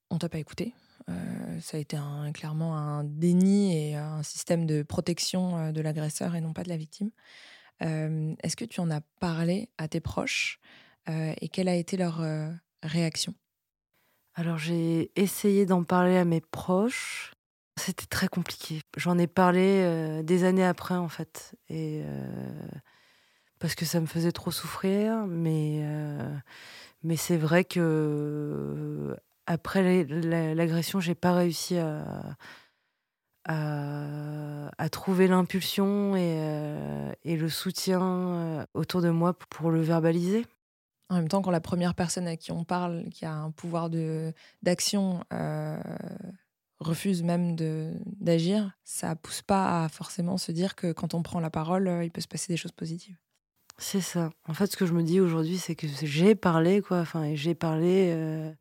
on 0.08 0.16
t'a 0.16 0.30
pas 0.30 0.38
écouté. 0.38 0.72
ça 1.60 1.76
a 1.76 1.80
été 1.80 1.98
clairement 2.32 2.74
un 2.78 3.04
déni 3.04 3.76
et 3.76 3.96
un 3.96 4.22
système 4.22 4.64
de 4.64 4.82
protection 4.82 5.72
de 5.72 5.80
l'agresseur 5.82 6.34
et 6.36 6.40
non 6.40 6.54
pas 6.54 6.62
de 6.62 6.70
la 6.70 6.78
victime. 6.78 7.10
Est-ce 7.80 8.56
que 8.56 8.64
tu 8.64 8.80
en 8.80 8.90
as 8.90 9.02
parlé 9.20 9.68
à 9.76 9.88
tes 9.88 10.00
proches 10.00 10.58
et 11.08 11.48
quelle 11.48 11.68
a 11.68 11.74
été 11.74 11.96
leur 11.96 12.22
réaction? 12.82 13.34
Alors 14.34 14.58
j'ai 14.58 15.10
essayé 15.16 15.66
d'en 15.66 15.82
parler 15.82 16.16
à 16.16 16.24
mes 16.24 16.40
proches. 16.40 17.32
C'était 17.76 18.06
très 18.06 18.28
compliqué. 18.28 18.82
J'en 18.96 19.18
ai 19.18 19.26
parlé 19.26 20.22
des 20.22 20.44
années 20.44 20.64
après 20.64 20.94
en 20.94 21.08
fait. 21.08 21.54
Et 21.68 22.02
parce 23.58 23.74
que 23.74 23.84
ça 23.84 24.00
me 24.00 24.06
faisait 24.06 24.32
trop 24.32 24.50
souffrir. 24.50 25.26
Mais, 25.26 25.82
mais 27.02 27.16
c'est 27.16 27.36
vrai 27.36 27.64
que 27.64 29.16
après 29.46 30.04
l'agression, 30.04 31.00
j'ai 31.00 31.14
pas 31.14 31.32
réussi 31.32 31.78
à, 31.78 32.36
à, 33.44 34.88
trouver 34.90 35.26
l'impulsion 35.26 36.16
et, 36.16 37.12
et, 37.24 37.36
le 37.36 37.48
soutien 37.48 38.66
autour 38.74 39.00
de 39.02 39.10
moi 39.10 39.32
pour 39.50 39.70
le 39.70 39.80
verbaliser. 39.80 40.44
En 41.10 41.16
même 41.16 41.28
temps, 41.28 41.40
quand 41.40 41.50
la 41.50 41.60
première 41.60 41.94
personne 41.94 42.26
à 42.26 42.36
qui 42.36 42.52
on 42.52 42.64
parle, 42.64 43.08
qui 43.10 43.24
a 43.24 43.32
un 43.32 43.50
pouvoir 43.50 43.88
d'action, 44.62 45.24
euh, 45.32 45.78
refuse 46.80 47.22
même 47.22 47.56
d'agir, 47.56 48.72
ça 48.84 49.16
pousse 49.16 49.40
pas 49.40 49.84
à 49.84 49.88
forcément 49.88 50.36
se 50.36 50.52
dire 50.52 50.76
que 50.76 50.92
quand 50.92 51.14
on 51.14 51.22
prend 51.22 51.40
la 51.40 51.50
parole, 51.50 51.88
euh, 51.88 52.04
il 52.04 52.10
peut 52.10 52.20
se 52.20 52.28
passer 52.28 52.52
des 52.52 52.58
choses 52.58 52.72
positives. 52.72 53.16
C'est 53.78 54.02
ça. 54.02 54.30
En 54.46 54.54
fait, 54.54 54.66
ce 54.66 54.76
que 54.76 54.84
je 54.84 54.92
me 54.92 55.02
dis 55.02 55.20
aujourd'hui, 55.20 55.56
c'est 55.56 55.74
que 55.74 55.86
j'ai 55.86 56.34
parlé, 56.34 56.82
quoi. 56.82 56.98
Enfin, 57.00 57.34
j'ai 57.34 57.54
parlé 57.54 58.10
euh, 58.12 58.52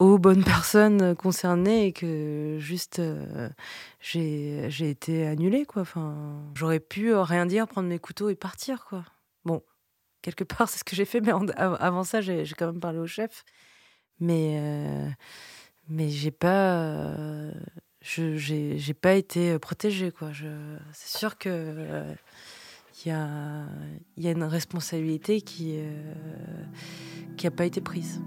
aux 0.00 0.18
bonnes 0.18 0.44
personnes 0.44 1.14
concernées 1.14 1.86
et 1.86 1.92
que 1.92 2.56
juste 2.58 3.00
j'ai 4.00 4.90
été 4.90 5.24
annulée, 5.24 5.66
quoi. 5.66 5.82
Enfin, 5.82 6.42
j'aurais 6.54 6.80
pu 6.80 7.14
rien 7.14 7.46
dire, 7.46 7.68
prendre 7.68 7.88
mes 7.88 8.00
couteaux 8.00 8.28
et 8.28 8.34
partir, 8.34 8.86
quoi. 8.86 9.04
Bon, 9.44 9.62
quelque 10.22 10.44
part, 10.44 10.68
c'est 10.68 10.78
ce 10.78 10.84
que 10.84 10.96
j'ai 10.96 11.04
fait. 11.04 11.20
Mais 11.20 11.32
avant 11.56 12.04
ça, 12.04 12.20
j'ai 12.20 12.44
quand 12.56 12.66
même 12.66 12.80
parlé 12.80 12.98
au 12.98 13.06
chef. 13.06 13.44
Mais, 14.20 14.58
euh, 14.60 15.08
mais 15.88 16.08
j'ai 16.10 16.30
pas, 16.30 16.82
euh, 16.82 17.52
j'ai 18.02 18.94
pas 18.94 19.14
été 19.14 19.58
protégée. 19.58 20.12
Quoi. 20.12 20.30
c'est 20.92 21.18
sûr 21.18 21.38
que 21.38 21.48
euh, 21.48 22.14
il 23.04 23.08
y, 23.08 23.12
a, 23.12 23.64
y 24.18 24.28
a 24.28 24.30
une 24.30 24.44
responsabilité 24.44 25.40
qui 25.40 25.78
qui 27.36 27.46
n'a 27.46 27.50
pas 27.50 27.64
été 27.64 27.80
prise. 27.80 28.20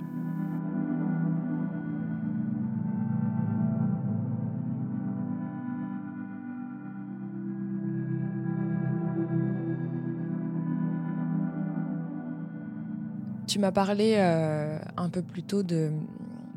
Tu 13.54 13.60
m'as 13.60 13.72
parlé 13.72 14.16
euh, 14.18 14.80
un 14.98 15.10
peu 15.10 15.22
plus 15.22 15.44
tôt 15.44 15.62
de, 15.62 15.92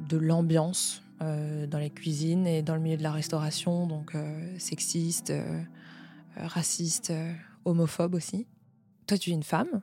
de 0.09 0.17
l'ambiance 0.17 1.03
euh, 1.21 1.67
dans 1.67 1.79
les 1.79 1.91
cuisines 1.91 2.47
et 2.47 2.63
dans 2.63 2.75
le 2.75 2.81
milieu 2.81 2.97
de 2.97 3.03
la 3.03 3.13
restauration, 3.13 3.87
donc 3.87 4.15
euh, 4.15 4.59
sexiste, 4.59 5.31
raciste, 6.37 7.13
homophobe 7.67 8.15
aussi. 8.15 8.47
Toi, 9.07 9.19
tu 9.19 9.29
es 9.29 9.35
une 9.35 9.43
femme, 9.43 9.83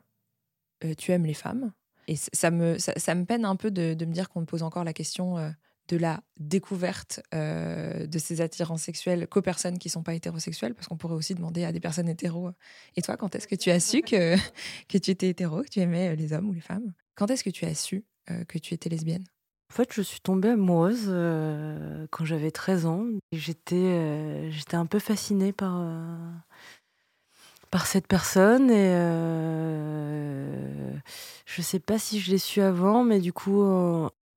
tu 0.97 1.11
aimes 1.11 1.27
les 1.27 1.35
femmes, 1.35 1.71
et 2.07 2.15
ça 2.15 2.49
me, 2.49 2.79
ça, 2.79 3.13
me 3.13 3.25
peine 3.25 3.45
un 3.45 3.57
peu 3.57 3.69
de, 3.69 3.93
de 3.93 4.05
me 4.05 4.11
dire 4.11 4.27
qu'on 4.27 4.41
me 4.41 4.47
pose 4.47 4.63
encore 4.63 4.83
la 4.83 4.93
question 4.93 5.53
de 5.89 5.97
la 5.97 6.21
découverte 6.39 7.21
euh, 7.33 8.07
de 8.07 8.19
ces 8.19 8.41
attirances 8.41 8.83
sexuelles 8.83 9.27
qu'aux 9.27 9.41
personnes 9.41 9.77
qui 9.77 9.89
ne 9.89 9.91
sont 9.91 10.03
pas 10.03 10.13
hétérosexuelles, 10.13 10.73
parce 10.73 10.87
qu'on 10.87 10.97
pourrait 10.97 11.15
aussi 11.15 11.35
demander 11.35 11.63
à 11.65 11.71
des 11.71 11.79
personnes 11.79 12.09
hétéros. 12.09 12.51
Et 12.95 13.01
toi, 13.01 13.17
quand 13.17 13.35
est-ce 13.35 13.47
que 13.47 13.55
tu 13.55 13.69
as 13.69 13.79
su 13.79 14.01
que, 14.01 14.35
que 14.87 14.97
tu 14.97 15.11
étais 15.11 15.29
hétéro, 15.29 15.61
que 15.61 15.69
tu 15.69 15.79
aimais 15.79 16.09
euh, 16.09 16.15
les 16.15 16.33
hommes 16.33 16.49
ou 16.49 16.53
les 16.53 16.61
femmes? 16.61 16.93
Quand 17.15 17.29
est-ce 17.29 17.43
que 17.43 17.49
tu 17.49 17.65
as 17.65 17.75
su 17.75 18.05
euh, 18.29 18.43
que 18.45 18.57
tu 18.57 18.73
étais 18.73 18.89
lesbienne? 18.89 19.25
En 19.71 19.75
fait, 19.75 19.91
je 19.91 20.01
suis 20.01 20.21
tombée 20.21 20.49
amoureuse 20.49 21.07
quand 22.11 22.25
j'avais 22.25 22.51
13 22.51 22.85
ans. 22.85 23.05
J'étais 23.31 24.45
un 24.73 24.85
peu 24.85 24.99
fascinée 24.99 25.51
par, 25.51 25.83
par 27.71 27.87
cette 27.87 28.05
personne 28.05 28.69
et 28.69 28.93
je 31.47 31.61
sais 31.63 31.79
pas 31.79 31.97
si 31.97 32.19
je 32.19 32.29
l'ai 32.29 32.37
su 32.37 32.61
avant, 32.61 33.03
mais 33.03 33.19
du 33.19 33.33
coup, 33.33 33.63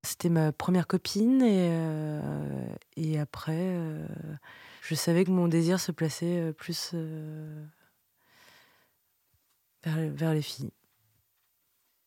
c'était 0.06 0.28
ma 0.28 0.52
première 0.52 0.86
copine 0.86 1.42
et, 1.42 1.68
euh, 1.70 3.20
après, 3.20 3.58
euh, 3.58 4.06
je 4.82 4.94
savais 4.94 5.24
que 5.24 5.30
mon 5.30 5.48
désir 5.48 5.80
se 5.80 5.92
plaçait 5.92 6.40
euh, 6.40 6.52
plus 6.52 6.94
vers, 9.84 10.32
les 10.32 10.42
filles. 10.42 10.70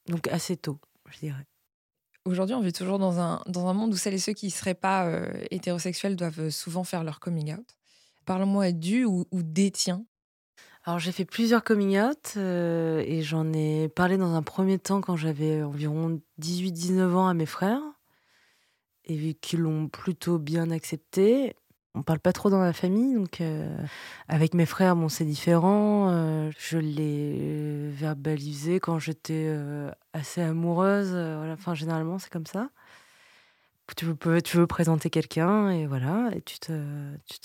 Donc 0.07 0.27
assez 0.29 0.57
tôt, 0.57 0.79
je 1.09 1.19
dirais. 1.19 1.45
Aujourd'hui, 2.25 2.55
on 2.55 2.61
vit 2.61 2.73
toujours 2.73 2.99
dans 2.99 3.19
un, 3.19 3.41
dans 3.47 3.67
un 3.67 3.73
monde 3.73 3.93
où 3.93 3.97
celles 3.97 4.13
et 4.13 4.19
ceux 4.19 4.33
qui 4.33 4.47
ne 4.47 4.51
seraient 4.51 4.73
pas 4.73 5.09
hétérosexuels 5.51 6.15
doivent 6.15 6.49
souvent 6.49 6.83
faire 6.83 7.03
leur 7.03 7.19
coming 7.19 7.53
out. 7.53 7.75
Parle-moi 8.25 8.71
du 8.71 9.05
ou 9.05 9.25
des 9.31 9.71
tiens 9.71 10.05
alors 10.89 10.97
j'ai 10.97 11.11
fait 11.11 11.23
plusieurs 11.23 11.63
coming 11.63 11.99
out 11.99 12.33
euh, 12.35 13.03
et 13.05 13.21
j'en 13.21 13.53
ai 13.53 13.89
parlé 13.89 14.17
dans 14.17 14.33
un 14.33 14.41
premier 14.41 14.79
temps 14.79 15.01
quand 15.01 15.15
j'avais 15.15 15.61
environ 15.61 16.19
18-19 16.41 17.13
ans 17.13 17.27
à 17.27 17.35
mes 17.35 17.45
frères 17.45 17.83
et 19.05 19.35
qui 19.35 19.55
l'ont 19.55 19.87
plutôt 19.87 20.39
bien 20.39 20.71
accepté. 20.71 21.55
On 21.93 22.01
parle 22.01 22.17
pas 22.17 22.33
trop 22.33 22.49
dans 22.49 22.57
ma 22.57 22.73
famille, 22.73 23.13
donc 23.13 23.39
euh, 23.39 23.77
avec 24.27 24.55
mes 24.55 24.65
frères, 24.65 24.95
bon, 24.95 25.09
c'est 25.09 25.25
différent. 25.25 26.09
Euh, 26.09 26.49
je 26.57 26.79
l'ai 26.79 27.91
verbalisé 27.91 28.79
quand 28.79 28.97
j'étais 28.97 29.55
assez 30.13 30.41
amoureuse. 30.41 31.13
Enfin, 31.53 31.75
généralement, 31.75 32.17
c'est 32.17 32.31
comme 32.31 32.47
ça. 32.47 32.71
Tu 33.95 34.05
veux, 34.05 34.65
présenter 34.65 35.11
quelqu'un 35.11 35.69
et 35.69 35.85
voilà, 35.85 36.31
et 36.35 36.41
tu 36.41 36.57
te 36.57 36.67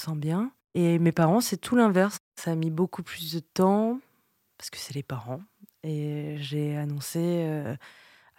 sens 0.00 0.16
bien. 0.16 0.50
Et 0.74 0.98
mes 0.98 1.12
parents, 1.12 1.40
c'est 1.40 1.56
tout 1.56 1.76
l'inverse. 1.76 2.18
Ça 2.37 2.52
a 2.52 2.54
mis 2.54 2.70
beaucoup 2.70 3.02
plus 3.02 3.32
de 3.32 3.40
temps, 3.40 4.00
parce 4.58 4.70
que 4.70 4.78
c'est 4.78 4.94
les 4.94 5.02
parents. 5.04 5.40
Et 5.84 6.37
j'ai 6.38 6.76
annoncé 6.76 7.20
euh, 7.20 7.76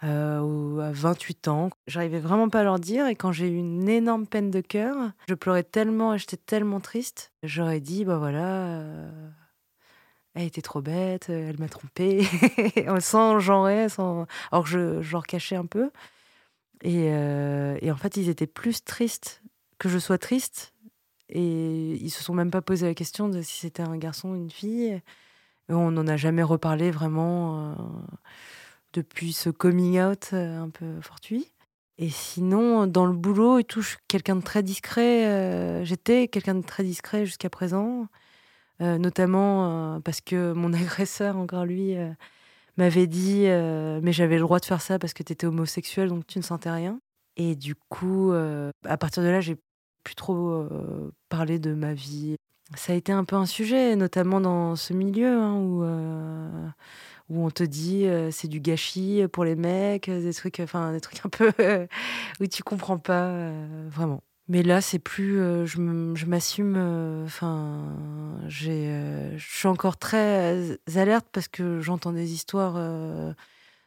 euh, 0.04 0.80
à 0.80 0.92
28 0.92 1.48
ans. 1.48 1.70
J'arrivais 1.86 2.18
vraiment 2.18 2.50
pas 2.50 2.60
à 2.60 2.64
leur 2.64 2.78
dire. 2.78 3.06
Et 3.06 3.16
quand 3.16 3.32
j'ai 3.32 3.48
eu 3.48 3.56
une 3.56 3.88
énorme 3.88 4.26
peine 4.26 4.50
de 4.50 4.60
cœur, 4.60 5.12
je 5.28 5.34
pleurais 5.34 5.62
tellement 5.62 6.12
et 6.12 6.18
j'étais 6.18 6.36
tellement 6.36 6.80
triste. 6.80 7.32
J'aurais 7.42 7.80
dit, 7.80 8.04
bah 8.04 8.18
voilà, 8.18 8.66
euh, 8.66 9.30
elle 10.34 10.44
était 10.44 10.62
trop 10.62 10.82
bête, 10.82 11.30
elle 11.30 11.58
m'a 11.58 11.68
trompée, 11.68 12.26
sans 13.00 13.38
genrer, 13.38 13.88
sans... 13.88 14.26
alors 14.52 14.64
que 14.64 14.70
je, 14.70 15.00
je 15.00 15.12
leur 15.12 15.26
cachais 15.26 15.56
un 15.56 15.66
peu. 15.66 15.90
Et, 16.82 17.06
et 17.06 17.90
en 17.90 17.96
fait, 17.96 18.18
ils 18.18 18.28
étaient 18.28 18.46
plus 18.46 18.84
tristes 18.84 19.42
que 19.78 19.88
je 19.88 19.98
sois 19.98 20.18
triste 20.18 20.74
et 21.28 21.94
ils 21.94 22.10
se 22.10 22.22
sont 22.22 22.34
même 22.34 22.50
pas 22.50 22.62
posé 22.62 22.86
la 22.86 22.94
question 22.94 23.28
de 23.28 23.42
si 23.42 23.60
c'était 23.60 23.82
un 23.82 23.96
garçon 23.96 24.30
ou 24.30 24.36
une 24.36 24.50
fille. 24.50 25.00
on 25.68 25.90
n'en 25.90 26.06
a 26.06 26.16
jamais 26.16 26.42
reparlé 26.42 26.90
vraiment 26.90 27.70
euh, 27.70 27.74
depuis 28.92 29.32
ce 29.32 29.50
coming 29.50 30.00
out 30.00 30.30
euh, 30.32 30.62
un 30.62 30.70
peu 30.70 31.00
fortuit. 31.00 31.52
Et 31.98 32.10
sinon, 32.10 32.86
dans 32.86 33.06
le 33.06 33.14
boulot 33.14 33.58
et 33.58 33.64
tout, 33.64 33.84
quelqu'un 34.06 34.36
de 34.36 34.42
très 34.42 34.62
discret. 34.62 35.26
Euh, 35.26 35.84
j'étais 35.84 36.28
quelqu'un 36.28 36.54
de 36.54 36.64
très 36.64 36.84
discret 36.84 37.24
jusqu'à 37.26 37.50
présent, 37.50 38.06
notamment 38.80 40.00
parce 40.02 40.20
que 40.20 40.52
mon 40.52 40.72
agresseur, 40.74 41.36
encore 41.36 41.64
lui, 41.64 41.96
m'avait 42.76 43.06
dit 43.06 43.46
Mais 44.02 44.12
j'avais 44.12 44.36
le 44.36 44.42
droit 44.42 44.60
de 44.60 44.66
faire 44.66 44.82
ça 44.82 44.98
parce 44.98 45.14
que 45.14 45.22
tu 45.22 45.32
étais 45.32 45.46
homosexuel, 45.46 46.10
donc 46.10 46.26
tu 46.26 46.38
ne 46.38 46.44
sentais 46.44 46.70
rien. 46.70 47.00
Et 47.38 47.56
du 47.56 47.74
coup, 47.74 48.32
à 48.84 48.96
partir 48.98 49.22
de 49.22 49.28
là, 49.28 49.40
j'ai 49.40 49.56
plus 50.06 50.14
trop 50.14 50.50
euh, 50.50 51.12
parler 51.28 51.58
de 51.58 51.74
ma 51.74 51.92
vie. 51.92 52.36
Ça 52.76 52.92
a 52.92 52.96
été 52.96 53.10
un 53.10 53.24
peu 53.24 53.34
un 53.34 53.44
sujet, 53.44 53.96
notamment 53.96 54.40
dans 54.40 54.76
ce 54.76 54.92
milieu 54.92 55.36
hein, 55.36 55.54
où, 55.54 55.82
euh, 55.82 56.68
où 57.28 57.44
on 57.44 57.50
te 57.50 57.64
dit 57.64 58.06
euh, 58.06 58.30
c'est 58.30 58.46
du 58.46 58.60
gâchis 58.60 59.26
pour 59.32 59.44
les 59.44 59.56
mecs, 59.56 60.08
des 60.08 60.32
trucs, 60.32 60.60
enfin 60.60 60.92
des 60.92 61.00
trucs 61.00 61.26
un 61.26 61.28
peu 61.28 61.52
où 62.40 62.46
tu 62.46 62.62
comprends 62.62 62.98
pas 62.98 63.50
vraiment. 63.88 64.22
Mais 64.48 64.62
là, 64.62 64.80
c'est 64.80 65.00
plus, 65.00 65.38
je 65.66 66.26
m'assume. 66.26 66.76
Enfin, 67.24 67.96
je 68.46 69.34
suis 69.38 69.66
encore 69.66 69.96
très 69.96 70.78
alerte 70.94 71.26
parce 71.32 71.48
que 71.48 71.80
j'entends 71.80 72.12
des 72.12 72.32
histoires 72.32 72.80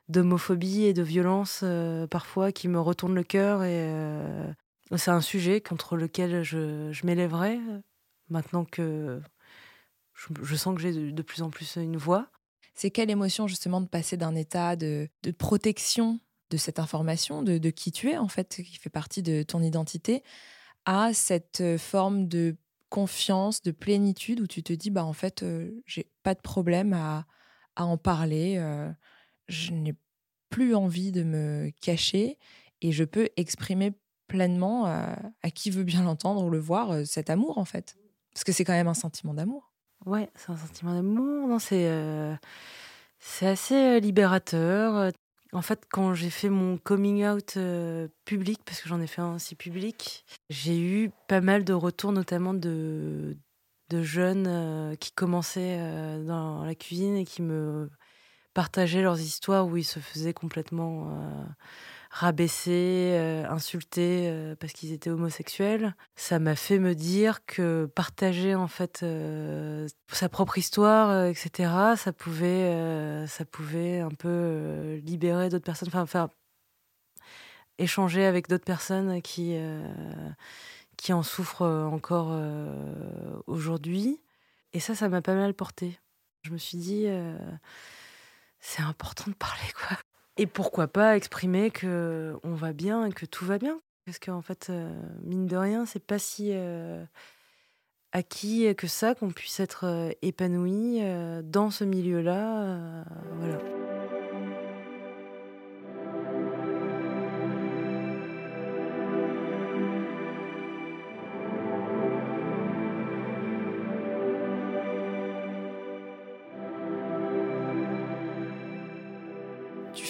d'homophobie 0.09 0.83
et 0.83 0.93
de 0.93 1.01
violence 1.01 1.63
parfois 2.11 2.51
qui 2.51 2.67
me 2.67 2.77
retournent 2.77 3.15
le 3.15 3.23
cœur 3.23 3.63
et 3.63 3.89
c'est 4.97 5.11
un 5.11 5.21
sujet 5.21 5.61
contre 5.61 5.95
lequel 5.95 6.43
je, 6.43 6.91
je 6.91 7.05
m'élèverai 7.05 7.57
euh, 7.57 7.79
maintenant 8.29 8.65
que 8.65 9.21
je, 10.13 10.55
sens 10.55 10.75
que 10.75 10.81
j'ai 10.81 11.11
de, 11.11 11.21
plus 11.21 11.41
en 11.41 11.49
plus 11.49 11.75
une 11.75 11.97
voix. 11.97 12.29
C'est 12.73 12.91
quelle 12.91 13.09
émotion 13.09 13.47
justement 13.47 13.81
de 13.81 13.87
passer 13.87 14.17
d'un 14.17 14.35
état 14.35 14.75
de, 14.75 15.09
protection 15.37 16.19
de 16.49 16.57
cette 16.57 16.79
information, 16.79 17.43
de, 17.43 17.69
qui 17.69 17.91
tu 17.91 18.09
es 18.09 18.17
en 18.17 18.27
fait, 18.27 18.61
qui 18.63 18.77
fait 18.77 18.89
partie 18.89 19.21
de 19.21 19.43
ton 19.43 19.61
identité, 19.61 20.23
à 20.85 21.13
cette 21.13 21.61
euh, 21.61 21.77
forme 21.77 22.27
de 22.27 22.57
confiance, 22.89 23.61
de 23.61 23.71
plénitude 23.71 24.41
où 24.41 24.47
tu 24.47 24.63
te 24.63 24.73
dis 24.73 24.89
bah 24.89 25.05
en 25.05 25.13
fait 25.13 25.43
euh, 25.43 25.69
j'ai 25.85 26.09
pas 26.23 26.33
de 26.33 26.41
problème 26.41 26.93
à, 26.93 27.27
à 27.75 27.85
en 27.85 27.97
parler. 27.97 28.59
je 29.47 29.71
n'ai 29.71 29.93
plus 30.49 30.73
envie 30.73 31.11
de 31.11 31.21
me 31.21 31.71
cacher 31.81 32.39
et 32.81 32.91
je 32.91 33.03
peux 33.03 33.29
exprimer 33.37 33.93
pleinement 34.29 34.85
à 34.85 35.51
qui 35.53 35.71
veut 35.71 35.83
bien 35.83 36.03
l'entendre 36.03 36.43
ou 36.45 36.49
le 36.49 36.59
voir 36.59 37.05
cet 37.05 37.29
amour 37.29 37.57
en 37.57 37.65
fait. 37.65 37.97
Parce 38.33 38.45
que 38.45 38.53
c'est 38.53 38.63
quand 38.63 38.73
même 38.73 38.87
un 38.87 38.93
sentiment 38.93 39.33
d'amour. 39.33 39.73
Ouais, 40.05 40.29
c'est 40.35 40.51
un 40.51 40.55
sentiment 40.55 40.93
d'amour. 40.93 41.47
Non, 41.49 41.59
c'est 41.59 41.91
c'est 43.19 43.47
assez 43.47 43.99
libérateur. 43.99 45.11
En 45.51 45.61
fait, 45.61 45.81
quand 45.89 46.13
j'ai 46.13 46.29
fait 46.29 46.49
mon 46.49 46.77
coming 46.77 47.25
out 47.25 47.57
public, 48.23 48.61
parce 48.63 48.81
que 48.81 48.87
j'en 48.87 49.01
ai 49.01 49.07
fait 49.07 49.21
un 49.21 49.35
aussi 49.35 49.55
public, 49.55 50.23
j'ai 50.49 50.79
eu 50.79 51.11
pas 51.27 51.41
mal 51.41 51.65
de 51.65 51.73
retours, 51.73 52.11
notamment 52.11 52.53
de, 52.53 53.35
de 53.89 54.03
jeunes 54.03 54.95
qui 54.99 55.11
commençaient 55.11 56.19
dans 56.23 56.63
la 56.63 56.75
cuisine 56.75 57.15
et 57.17 57.25
qui 57.25 57.41
me 57.41 57.89
partageaient 58.59 59.01
leurs 59.01 59.21
histoires 59.21 59.65
où 59.67 59.77
ils 59.77 59.85
se 59.85 60.01
faisaient 60.01 60.33
complètement 60.33 61.07
rabaisser, 62.11 63.13
euh, 63.13 63.47
insulter 63.49 64.27
euh, 64.29 64.55
parce 64.55 64.73
qu'ils 64.73 64.91
étaient 64.91 65.09
homosexuels. 65.09 65.95
Ça 66.15 66.39
m'a 66.39 66.55
fait 66.55 66.79
me 66.79 66.95
dire 66.95 67.45
que 67.45 67.85
partager 67.95 68.55
en 68.55 68.67
fait 68.67 69.01
euh, 69.03 69.87
sa 70.11 70.27
propre 70.27 70.57
histoire, 70.57 71.27
etc. 71.27 71.71
Ça 71.95 72.11
pouvait, 72.11 73.25
ça 73.27 73.45
pouvait 73.45 73.99
un 73.99 74.09
peu 74.09 74.99
libérer 75.03 75.49
d'autres 75.49 75.65
personnes, 75.65 75.89
enfin 75.89 76.05
faire 76.05 76.29
échanger 77.77 78.25
avec 78.25 78.49
d'autres 78.49 78.65
personnes 78.65 79.21
qui 79.21 79.55
qui 80.97 81.13
en 81.13 81.23
souffrent 81.23 81.65
encore 81.65 82.37
aujourd'hui. 83.47 84.19
Et 84.73 84.79
ça, 84.79 84.95
ça 84.95 85.09
m'a 85.09 85.21
pas 85.21 85.35
mal 85.35 85.53
porté. 85.53 85.99
Je 86.43 86.51
me 86.51 86.57
suis 86.57 86.77
dit, 86.77 87.07
c'est 88.59 88.81
important 88.81 89.25
de 89.31 89.35
parler, 89.35 89.71
quoi. 89.75 89.97
Et 90.37 90.47
pourquoi 90.47 90.87
pas 90.87 91.17
exprimer 91.17 91.69
que 91.69 92.37
on 92.43 92.53
va 92.53 92.71
bien 92.71 93.05
et 93.05 93.11
que 93.11 93.25
tout 93.25 93.45
va 93.45 93.57
bien? 93.57 93.79
Parce 94.05 94.19
qu'en 94.19 94.41
fait, 94.41 94.67
euh, 94.69 94.89
mine 95.21 95.47
de 95.47 95.57
rien, 95.57 95.85
c'est 95.85 96.03
pas 96.03 96.17
si 96.17 96.51
euh, 96.53 97.03
acquis 98.11 98.73
que 98.75 98.87
ça 98.87 99.15
qu'on 99.15 99.31
puisse 99.31 99.59
être 99.59 99.85
euh, 99.85 100.11
épanoui 100.21 101.01
dans 101.43 101.69
ce 101.69 101.83
milieu-là. 101.83 103.03
voilà. 103.37 103.59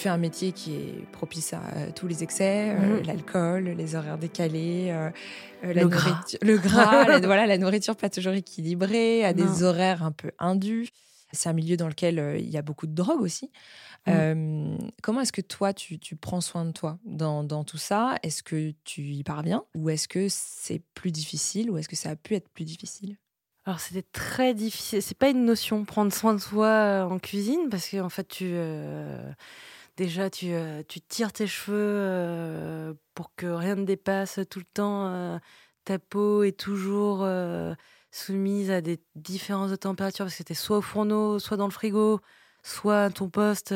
Fais 0.00 0.08
un 0.08 0.18
métier 0.18 0.52
qui 0.52 0.74
est 0.74 1.06
propice 1.12 1.52
à 1.52 1.60
euh, 1.76 1.90
tous 1.94 2.06
les 2.06 2.22
excès, 2.22 2.70
euh, 2.70 2.98
mhm. 2.98 3.06
l'alcool, 3.06 3.64
les 3.64 3.94
horaires 3.94 4.18
décalés, 4.18 4.88
euh, 4.90 5.10
le, 5.62 5.86
gras. 5.86 6.24
le 6.42 6.58
gras, 6.58 7.04
la, 7.08 7.20
voilà, 7.20 7.46
la 7.46 7.58
nourriture 7.58 7.96
pas 7.96 8.10
toujours 8.10 8.32
équilibrée, 8.32 9.24
à 9.24 9.32
des 9.32 9.62
horaires 9.62 10.02
un 10.02 10.12
peu 10.12 10.32
indus. 10.38 10.88
C'est 11.32 11.48
un 11.48 11.52
milieu 11.52 11.76
dans 11.76 11.86
lequel 11.86 12.38
il 12.40 12.50
y 12.50 12.56
a 12.56 12.62
beaucoup 12.62 12.86
de 12.86 12.94
drogue 12.94 13.20
aussi. 13.20 13.50
Mhm. 14.06 14.78
comment 15.02 15.20
est-ce 15.20 15.32
que 15.32 15.42
toi, 15.42 15.74
tu, 15.74 15.98
tu, 15.98 16.16
prends 16.16 16.40
soin 16.40 16.64
de 16.64 16.72
toi 16.72 16.98
dans, 17.04 17.44
dans 17.44 17.64
tout 17.64 17.78
ça? 17.78 18.16
Est-ce 18.22 18.42
que 18.42 18.72
tu 18.84 19.02
y 19.02 19.22
parviens? 19.22 19.62
Ou 19.74 19.90
est-ce 19.90 20.08
que 20.08 20.26
c'est 20.30 20.82
plus 20.94 21.12
difficile? 21.12 21.70
Ou 21.70 21.76
est-ce 21.76 21.88
que 21.88 21.96
ça 21.96 22.10
a 22.10 22.16
pu 22.16 22.34
être 22.34 22.48
plus 22.48 22.64
difficile? 22.64 23.18
Alors 23.66 23.78
c'était 23.78 24.06
très 24.12 24.54
difficile. 24.54 25.02
C'est 25.02 25.16
pas 25.16 25.28
une 25.28 25.44
notion 25.44 25.84
prendre 25.84 26.12
soin 26.12 26.32
de 26.32 26.40
soi 26.40 27.06
en 27.08 27.18
cuisine 27.18 27.68
parce 27.70 27.88
qu'en 27.90 28.06
en 28.06 28.08
fait 28.08 28.26
tu 28.26 28.54
Déjà, 29.96 30.30
tu, 30.30 30.52
euh, 30.52 30.82
tu 30.88 31.00
tires 31.00 31.32
tes 31.32 31.46
cheveux 31.46 31.76
euh, 31.78 32.94
pour 33.14 33.34
que 33.34 33.46
rien 33.46 33.76
ne 33.76 33.84
dépasse 33.84 34.40
tout 34.48 34.58
le 34.58 34.64
temps. 34.64 35.06
Euh, 35.08 35.38
ta 35.84 35.98
peau 35.98 36.42
est 36.42 36.58
toujours 36.58 37.26
soumise 38.12 38.70
à 38.70 38.80
des 38.80 39.00
différences 39.16 39.70
de 39.70 39.76
température 39.76 40.24
parce 40.26 40.36
que 40.36 40.42
tu 40.42 40.52
es 40.52 40.54
soit 40.54 40.78
au 40.78 40.82
fourneau, 40.82 41.38
soit 41.38 41.56
dans 41.56 41.66
le 41.66 41.72
frigo, 41.72 42.20
soit 42.62 43.04
à 43.04 43.10
ton 43.10 43.28
poste, 43.28 43.74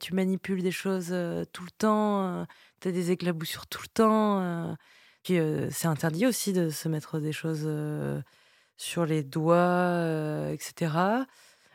tu 0.00 0.14
manipules 0.14 0.62
des 0.62 0.72
choses 0.72 1.14
tout 1.52 1.64
le 1.64 1.70
temps, 1.70 2.46
tu 2.80 2.88
as 2.88 2.92
des 2.92 3.12
éclaboussures 3.12 3.66
tout 3.66 3.82
le 3.82 3.88
temps. 3.88 4.76
Puis 5.22 5.38
c'est 5.70 5.86
interdit 5.86 6.26
aussi 6.26 6.52
de 6.52 6.70
se 6.70 6.88
mettre 6.88 7.18
des 7.18 7.32
choses 7.32 7.68
sur 8.76 9.06
les 9.06 9.22
doigts, 9.22 10.50
etc. 10.50 10.92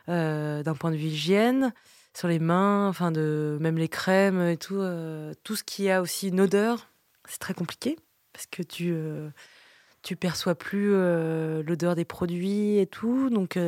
D'un 0.06 0.74
point 0.78 0.90
de 0.90 0.96
vue 0.96 1.08
hygiène 1.08 1.72
sur 2.16 2.28
les 2.28 2.38
mains, 2.38 2.88
enfin 2.88 3.12
de 3.12 3.58
même 3.60 3.76
les 3.78 3.88
crèmes 3.88 4.40
et 4.42 4.56
tout, 4.56 4.78
euh, 4.78 5.32
tout 5.44 5.56
ce 5.56 5.64
qui 5.64 5.90
a 5.90 6.02
aussi 6.02 6.28
une 6.28 6.40
odeur, 6.40 6.88
c'est 7.28 7.38
très 7.38 7.54
compliqué 7.54 7.96
parce 8.32 8.46
que 8.46 8.62
tu 8.62 8.92
euh, 8.92 9.30
tu 10.02 10.16
perçois 10.16 10.54
plus 10.54 10.92
euh, 10.94 11.62
l'odeur 11.62 11.94
des 11.94 12.04
produits 12.04 12.78
et 12.78 12.86
tout, 12.86 13.30
donc 13.30 13.58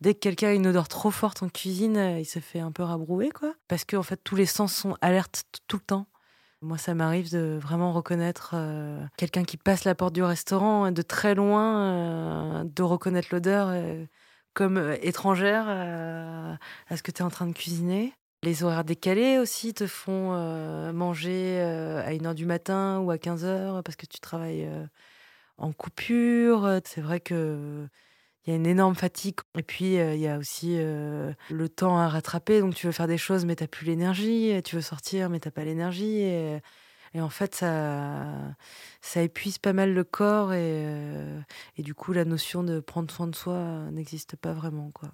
dès 0.00 0.14
que 0.14 0.18
quelqu'un 0.18 0.48
a 0.48 0.52
une 0.52 0.66
odeur 0.66 0.88
trop 0.88 1.10
forte 1.10 1.42
en 1.42 1.48
cuisine, 1.48 2.16
il 2.18 2.24
se 2.24 2.38
fait 2.38 2.60
un 2.60 2.72
peu 2.72 2.82
rabrouer 2.82 3.30
quoi, 3.30 3.54
parce 3.68 3.84
que 3.84 3.96
en 3.96 4.02
fait 4.02 4.20
tous 4.24 4.36
les 4.36 4.46
sens 4.46 4.74
sont 4.74 4.96
alertes 5.00 5.44
tout 5.68 5.76
le 5.76 5.84
temps. 5.84 6.06
Moi, 6.64 6.78
ça 6.78 6.94
m'arrive 6.94 7.32
de 7.32 7.58
vraiment 7.60 7.92
reconnaître 7.92 8.54
quelqu'un 9.16 9.42
qui 9.42 9.56
passe 9.56 9.82
la 9.82 9.96
porte 9.96 10.14
du 10.14 10.22
restaurant 10.22 10.92
de 10.92 11.02
très 11.02 11.34
loin, 11.34 12.64
de 12.64 12.82
reconnaître 12.84 13.28
l'odeur 13.32 13.72
comme 14.54 14.76
euh, 14.76 14.96
étrangère 15.02 15.64
euh, 15.68 16.54
à 16.88 16.96
ce 16.96 17.02
que 17.02 17.10
tu 17.10 17.22
es 17.22 17.24
en 17.24 17.30
train 17.30 17.46
de 17.46 17.52
cuisiner? 17.52 18.12
Les 18.42 18.64
horaires 18.64 18.84
décalés 18.84 19.38
aussi 19.38 19.72
te 19.72 19.86
font 19.86 20.34
euh, 20.34 20.92
manger 20.92 21.60
à 21.60 22.12
1h 22.12 22.34
du 22.34 22.44
matin 22.44 22.98
ou 22.98 23.10
à 23.10 23.16
15h 23.16 23.82
parce 23.82 23.96
que 23.96 24.06
tu 24.06 24.18
travailles 24.18 24.68
en 25.58 25.72
coupure? 25.72 26.80
C'est 26.84 27.00
vrai 27.00 27.20
que 27.20 27.86
il 28.44 28.50
y 28.50 28.52
a 28.52 28.56
une 28.56 28.66
énorme 28.66 28.96
fatigue. 28.96 29.36
Et 29.56 29.62
puis, 29.62 29.94
il 29.94 30.18
y 30.18 30.26
a 30.26 30.38
aussi 30.38 30.76
le 30.76 31.68
temps 31.68 31.98
à 31.98 32.08
rattraper. 32.08 32.58
Donc, 32.58 32.74
tu 32.74 32.86
veux 32.86 32.92
faire 32.92 33.06
des 33.06 33.16
choses, 33.16 33.44
mais 33.44 33.54
tu 33.54 33.62
n'as 33.62 33.68
plus 33.68 33.86
l'énergie. 33.86 34.60
Tu 34.64 34.74
veux 34.74 34.82
sortir, 34.82 35.30
mais 35.30 35.38
tu 35.38 35.46
n'as 35.46 35.52
pas 35.52 35.64
l'énergie. 35.64 36.24
Et 37.14 37.20
en 37.20 37.28
fait, 37.28 37.54
ça, 37.54 38.56
ça 39.02 39.22
épuise 39.22 39.58
pas 39.58 39.72
mal 39.72 39.92
le 39.92 40.04
corps 40.04 40.54
et, 40.54 40.84
euh, 40.86 41.40
et 41.76 41.82
du 41.82 41.94
coup, 41.94 42.12
la 42.12 42.24
notion 42.24 42.62
de 42.62 42.80
prendre 42.80 43.10
soin 43.10 43.26
de 43.26 43.36
soi 43.36 43.90
n'existe 43.92 44.36
pas 44.36 44.54
vraiment. 44.54 44.90
Quoi. 44.92 45.10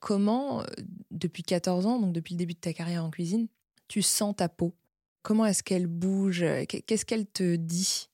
Comment, 0.00 0.62
depuis 1.10 1.42
14 1.42 1.86
ans, 1.86 1.98
donc 1.98 2.12
depuis 2.12 2.34
le 2.34 2.38
début 2.38 2.54
de 2.54 2.60
ta 2.60 2.72
carrière 2.72 3.04
en 3.04 3.10
cuisine, 3.10 3.48
tu 3.86 4.00
sens 4.00 4.36
ta 4.36 4.48
peau? 4.48 4.74
Comment 5.22 5.44
est-ce 5.44 5.62
qu'elle 5.62 5.86
bouge? 5.86 6.44
Qu'est-ce 6.68 7.04
qu'elle 7.04 7.26
te 7.26 7.56
dit? 7.56 8.08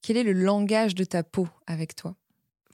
Quel 0.00 0.16
est 0.16 0.22
le 0.22 0.32
langage 0.32 0.94
de 0.94 1.04
ta 1.04 1.24
peau 1.24 1.48
avec 1.66 1.96
toi? 1.96 2.14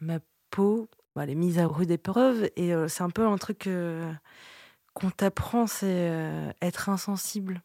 Ma 0.00 0.18
peau, 0.50 0.88
bah, 1.14 1.24
elle 1.24 1.30
est 1.30 1.34
mise 1.34 1.58
à 1.58 1.66
rude 1.66 1.90
épreuve 1.90 2.50
et 2.56 2.72
c'est 2.88 3.02
un 3.02 3.10
peu 3.10 3.26
un 3.26 3.38
truc 3.38 3.66
qu'on 4.92 5.10
t'apprend, 5.10 5.66
c'est 5.66 6.52
être 6.60 6.90
insensible 6.90 7.62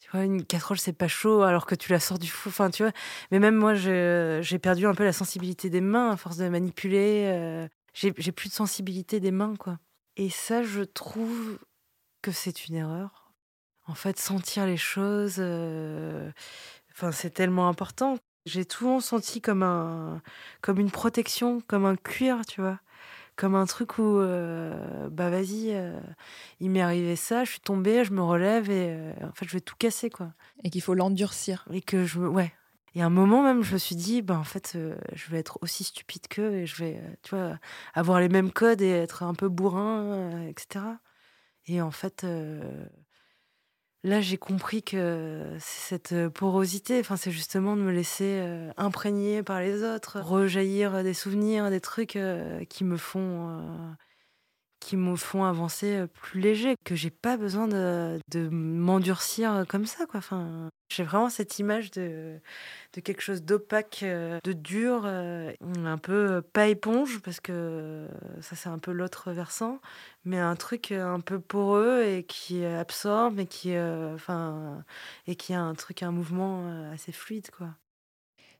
tu 0.00 0.10
vois, 0.12 0.24
une 0.24 0.44
casserole, 0.44 0.78
c'est 0.78 0.92
pas 0.92 1.08
chaud 1.08 1.42
alors 1.42 1.66
que 1.66 1.74
tu 1.74 1.92
la 1.92 2.00
sors 2.00 2.18
du 2.18 2.28
fou. 2.28 2.48
Enfin, 2.48 2.70
tu 2.70 2.82
vois. 2.82 2.92
Mais 3.30 3.38
même 3.38 3.56
moi, 3.56 3.74
j'ai 3.74 4.58
perdu 4.60 4.86
un 4.86 4.94
peu 4.94 5.04
la 5.04 5.12
sensibilité 5.12 5.70
des 5.70 5.80
mains 5.80 6.12
à 6.12 6.16
force 6.16 6.36
de 6.36 6.48
manipuler. 6.48 7.24
Euh, 7.26 7.68
j'ai 7.94 8.12
plus 8.12 8.48
de 8.48 8.54
sensibilité 8.54 9.18
des 9.20 9.32
mains, 9.32 9.56
quoi. 9.56 9.78
Et 10.16 10.30
ça, 10.30 10.62
je 10.62 10.82
trouve 10.82 11.58
que 12.22 12.32
c'est 12.32 12.66
une 12.66 12.76
erreur. 12.76 13.32
En 13.86 13.94
fait, 13.94 14.18
sentir 14.18 14.66
les 14.66 14.76
choses, 14.76 15.36
euh, 15.38 16.30
enfin, 16.92 17.10
c'est 17.10 17.30
tellement 17.30 17.68
important. 17.68 18.18
J'ai 18.46 18.64
tout 18.64 19.00
senti 19.00 19.40
comme 19.40 19.62
un, 19.62 20.22
comme 20.60 20.78
une 20.78 20.90
protection, 20.90 21.60
comme 21.66 21.86
un 21.86 21.96
cuir, 21.96 22.46
tu 22.46 22.60
vois 22.60 22.78
comme 23.38 23.54
un 23.54 23.66
truc 23.66 23.98
où, 23.98 24.18
euh, 24.18 25.08
bah 25.10 25.30
vas-y, 25.30 25.70
euh, 25.70 25.96
il 26.58 26.70
m'est 26.70 26.80
arrivé 26.80 27.14
ça, 27.14 27.44
je 27.44 27.52
suis 27.52 27.60
tombée, 27.60 28.04
je 28.04 28.12
me 28.12 28.20
relève 28.20 28.68
et 28.68 28.88
euh, 28.90 29.12
en 29.22 29.32
fait, 29.32 29.46
je 29.46 29.52
vais 29.52 29.60
tout 29.60 29.76
casser, 29.78 30.10
quoi. 30.10 30.32
Et 30.64 30.70
qu'il 30.70 30.82
faut 30.82 30.94
l'endurcir. 30.94 31.64
Et 31.72 31.80
que 31.80 32.04
je 32.04 32.18
ouais. 32.18 32.52
Et 32.96 33.02
à 33.02 33.06
un 33.06 33.10
moment 33.10 33.44
même, 33.44 33.62
je 33.62 33.74
me 33.74 33.78
suis 33.78 33.94
dit, 33.94 34.22
bah 34.22 34.36
en 34.36 34.44
fait, 34.44 34.76
je 35.12 35.30
vais 35.30 35.38
être 35.38 35.58
aussi 35.62 35.84
stupide 35.84 36.26
qu'eux 36.26 36.52
et 36.54 36.66
je 36.66 36.82
vais, 36.82 37.00
tu 37.22 37.36
vois, 37.36 37.58
avoir 37.94 38.18
les 38.18 38.28
mêmes 38.28 38.50
codes 38.50 38.82
et 38.82 38.90
être 38.90 39.22
un 39.22 39.34
peu 39.34 39.48
bourrin, 39.48 40.42
etc. 40.48 40.84
Et 41.66 41.80
en 41.80 41.92
fait, 41.92 42.26
Là, 44.04 44.20
j'ai 44.20 44.38
compris 44.38 44.84
que 44.84 45.56
cette 45.58 46.12
euh, 46.12 46.30
porosité, 46.30 47.00
enfin, 47.00 47.16
c'est 47.16 47.32
justement 47.32 47.76
de 47.76 47.82
me 47.82 47.90
laisser 47.90 48.38
euh, 48.40 48.70
imprégner 48.76 49.42
par 49.42 49.60
les 49.60 49.82
autres, 49.82 50.20
rejaillir 50.20 51.02
des 51.02 51.14
souvenirs, 51.14 51.68
des 51.68 51.80
trucs 51.80 52.14
euh, 52.14 52.64
qui 52.66 52.84
me 52.84 52.96
font, 52.96 53.60
qui 54.80 54.96
me 54.96 55.16
font 55.16 55.44
avancer 55.44 56.04
plus 56.12 56.40
léger, 56.40 56.74
que 56.84 56.94
j'ai 56.94 57.10
pas 57.10 57.36
besoin 57.36 57.68
de, 57.68 58.20
m'endurcir 58.50 59.64
comme 59.68 59.86
ça. 59.86 60.06
Quoi. 60.06 60.18
Enfin, 60.18 60.70
j'ai 60.90 61.02
vraiment 61.02 61.30
cette 61.30 61.58
image 61.58 61.90
de, 61.90 62.40
quelque 62.92 63.20
chose 63.20 63.42
d'opaque, 63.42 64.00
de 64.02 64.52
dur, 64.52 65.06
un 65.06 65.98
peu 65.98 66.42
pas 66.42 66.68
éponge, 66.68 67.20
parce 67.20 67.40
que 67.40 68.08
ça 68.40 68.56
c'est 68.56 68.68
un 68.68 68.78
peu 68.78 68.92
l'autre 68.92 69.32
versant, 69.32 69.80
mais 70.24 70.38
un 70.38 70.56
truc 70.56 70.92
un 70.92 71.20
peu 71.20 71.40
poreux 71.40 72.04
et 72.04 72.24
qui 72.24 72.64
absorbe 72.64 73.40
et 73.40 73.46
qui, 73.46 73.76
enfin, 73.78 74.84
et 75.26 75.36
qui 75.36 75.54
a 75.54 75.60
un 75.60 75.74
truc, 75.74 76.02
un 76.02 76.12
mouvement 76.12 76.90
assez 76.92 77.12
fluide. 77.12 77.50
quoi. 77.50 77.68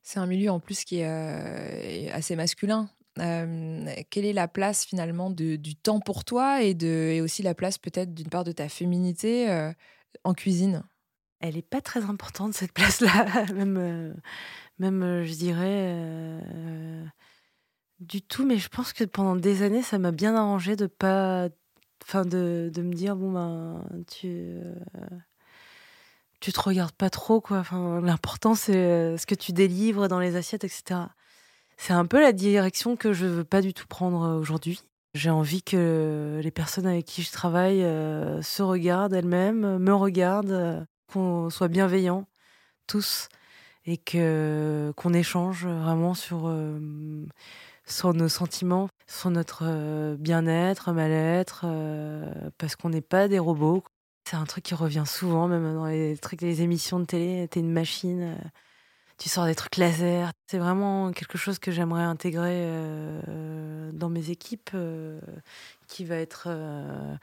C'est 0.03 0.19
un 0.19 0.27
milieu 0.27 0.51
en 0.51 0.61
plus 0.61 0.85
qui 0.85 1.01
est 1.01 2.11
assez 2.13 2.35
masculin 2.37 2.89
quelle 4.11 4.25
est 4.25 4.33
la 4.33 4.49
place 4.49 4.85
finalement 4.85 5.31
du 5.31 5.77
temps 5.77 6.01
pour 6.01 6.25
toi 6.25 6.63
et, 6.63 7.21
aussi 7.21 7.43
la 7.43 7.55
place 7.55 7.79
peut-être 7.79 8.15
d'une 8.15 8.29
part 8.29 8.45
de 8.45 8.53
ta 8.53 8.69
féminité 8.69 9.71
en 10.25 10.35
cuisine? 10.35 10.83
Elle 11.41 11.55
n'est 11.55 11.63
pas 11.63 11.81
très 11.81 12.05
importante 12.05 12.55
cette 12.55 12.73
place-là, 12.73 13.47
même, 13.55 14.17
même 14.79 15.25
je 15.25 15.35
dirais 15.35 16.03
du 18.01 18.23
tout. 18.23 18.45
Mais 18.45 18.59
je 18.59 18.69
pense 18.69 18.93
que 18.93 19.05
pendant 19.05 19.37
des 19.37 19.63
années, 19.63 19.83
ça 19.83 19.99
m'a 19.99 20.13
bien 20.13 20.35
arrangé 20.35 20.77
de 20.77 20.87
pas, 20.87 21.49
enfin 22.03 22.25
de, 22.25 22.71
de, 22.73 22.83
me 22.83 22.93
dire 22.93 23.17
bon 23.17 23.33
ben 23.33 23.85
tu 24.11 24.59
tu 26.41 26.53
te 26.53 26.61
regardes 26.61 26.93
pas 26.93 27.11
trop 27.11 27.41
quoi. 27.41 27.59
Enfin 27.59 28.01
l'important 28.01 28.55
c'est 28.55 29.17
ce 29.17 29.27
que 29.27 29.35
tu 29.35 29.53
délivres 29.53 30.09
dans 30.09 30.21
les 30.21 30.37
assiettes, 30.37 30.65
etc. 30.65 31.01
C'est 31.81 31.93
un 31.93 32.07
peu 32.07 32.21
la 32.21 32.33
direction 32.33 32.97
que 32.97 33.13
je 33.13 33.25
veux 33.25 33.45
pas 33.45 33.63
du 33.63 33.73
tout 33.73 33.87
prendre 33.87 34.23
euh, 34.25 34.39
aujourd'hui. 34.39 34.83
J'ai 35.15 35.31
envie 35.31 35.63
que 35.63 36.41
les 36.43 36.51
personnes 36.51 36.87
avec 36.87 37.07
qui 37.07 37.23
je 37.23 37.33
travaille 37.33 37.83
euh, 37.85 38.43
se 38.43 38.63
regardent 38.63 39.15
elles-mêmes, 39.15 39.79
me 39.79 39.95
regardent, 39.95 40.51
euh, 40.51 40.85
qu'on 41.11 41.49
soit 41.51 41.69
bienveillants 41.69 42.27
tous 42.87 43.29
et 43.87 43.97
que 43.97 44.93
qu'on 44.97 45.15
échange 45.15 45.67
vraiment 45.67 46.15
sur 46.15 46.53
sur 47.87 48.13
nos 48.15 48.29
sentiments, 48.29 48.89
sur 49.07 49.31
notre 49.31 50.17
bien-être, 50.17 50.93
mal-être, 50.93 51.65
parce 52.59 52.77
qu'on 52.77 52.91
n'est 52.91 53.01
pas 53.01 53.29
des 53.29 53.39
robots. 53.39 53.83
C'est 54.29 54.37
un 54.37 54.45
truc 54.45 54.65
qui 54.65 54.75
revient 54.75 55.05
souvent, 55.07 55.49
même 55.49 55.75
dans 55.75 55.87
les 55.87 56.19
trucs, 56.19 56.43
les 56.43 56.61
émissions 56.63 57.01
de 57.01 57.07
télé. 57.07 57.49
T'es 57.49 57.61
une 57.61 57.73
machine 57.73 58.37
tu 59.19 59.29
sors 59.29 59.47
des 59.47 59.55
trucs 59.55 59.77
laser. 59.77 60.31
C'est 60.47 60.59
vraiment 60.59 61.11
quelque 61.13 61.37
chose 61.37 61.59
que 61.59 61.71
j'aimerais 61.71 62.05
intégrer 62.05 62.63
euh, 62.63 63.91
dans 63.93 64.09
mes 64.09 64.31
équipes, 64.31 64.71
euh, 64.75 65.21
qui 65.89 66.05
va 66.05 66.17
être 66.17 66.45
euh, 66.47 67.17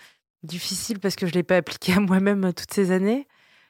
difficile 0.43 0.99
parce 0.99 1.15
que 1.15 1.25
je 1.25 1.31
ne 1.31 1.35
l'ai 1.35 1.43
pas 1.43 1.55
appliqué 1.55 1.93
à 1.93 1.99
moi-même 2.01 2.53
toutes 2.53 2.73
ces 2.73 2.91
années. 2.91 3.27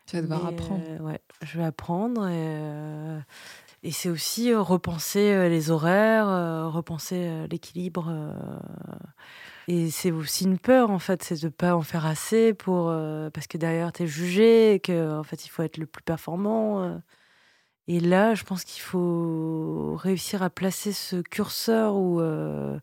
Tu 0.08 0.16
vas 0.16 0.24
devoir 0.24 0.46
apprendre. 0.46 0.84
ouais, 1.02 1.20
je 1.44 1.58
vais 1.58 1.64
apprendre. 1.64 2.28
Et, 2.28 3.88
et 3.88 3.92
c'est 3.92 4.10
aussi 4.10 4.54
repenser 4.54 5.50
les 5.50 5.72
horaires, 5.72 6.72
repenser 6.72 7.48
l'équilibre. 7.50 8.36
Et 9.68 9.90
c'est 9.90 10.12
aussi 10.12 10.44
une 10.44 10.60
peur, 10.60 10.92
en 10.92 11.00
fait, 11.00 11.24
c'est 11.24 11.42
de 11.42 11.48
ne 11.48 11.52
pas 11.52 11.76
en 11.76 11.82
faire 11.82 12.06
assez 12.06 12.54
pour, 12.54 12.94
parce 13.34 13.48
que 13.48 13.58
derrière, 13.58 13.92
tu 13.94 14.04
es 14.04 14.08
jugé 14.08 14.76
et 14.76 14.80
qu'en 14.80 15.20
en 15.20 15.24
fait, 15.24 15.44
il 15.44 15.50
faut 15.50 15.64
être 15.64 15.78
le 15.78 15.88
plus 15.88 16.04
performant. 16.04 17.00
Et 17.88 18.00
là, 18.00 18.34
je 18.36 18.44
pense 18.44 18.64
qu'il 18.64 18.82
faut 18.82 19.96
réussir 19.96 20.42
à 20.44 20.50
placer 20.50 20.92
ce 20.92 21.18
curseur 21.22 21.96
où, 21.96 22.20
euh, 22.20 22.80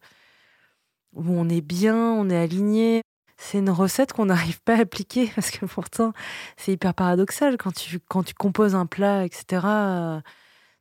où 1.15 1.25
on 1.29 1.49
est 1.49 1.61
bien, 1.61 1.97
on 1.97 2.31
est 2.31 2.37
aligné. 2.37 3.03
C'est 3.37 3.59
une 3.59 3.71
recette 3.71 4.13
qu'on 4.13 4.27
n'arrive 4.27 4.63
pas 4.63 4.77
à 4.77 4.81
appliquer 4.83 5.31
parce 5.35 5.51
que 5.51 5.67
pourtant, 5.67 6.13
c'est 6.57 6.73
hyper 6.73 6.95
paradoxal. 6.95 7.57
Quand 7.59 7.73
tu, 7.73 7.99
quand 8.01 8.23
tu 8.23 8.35
composes 8.35 8.75
un 8.77 8.87
plat, 8.87 9.25
etc., 9.25 9.67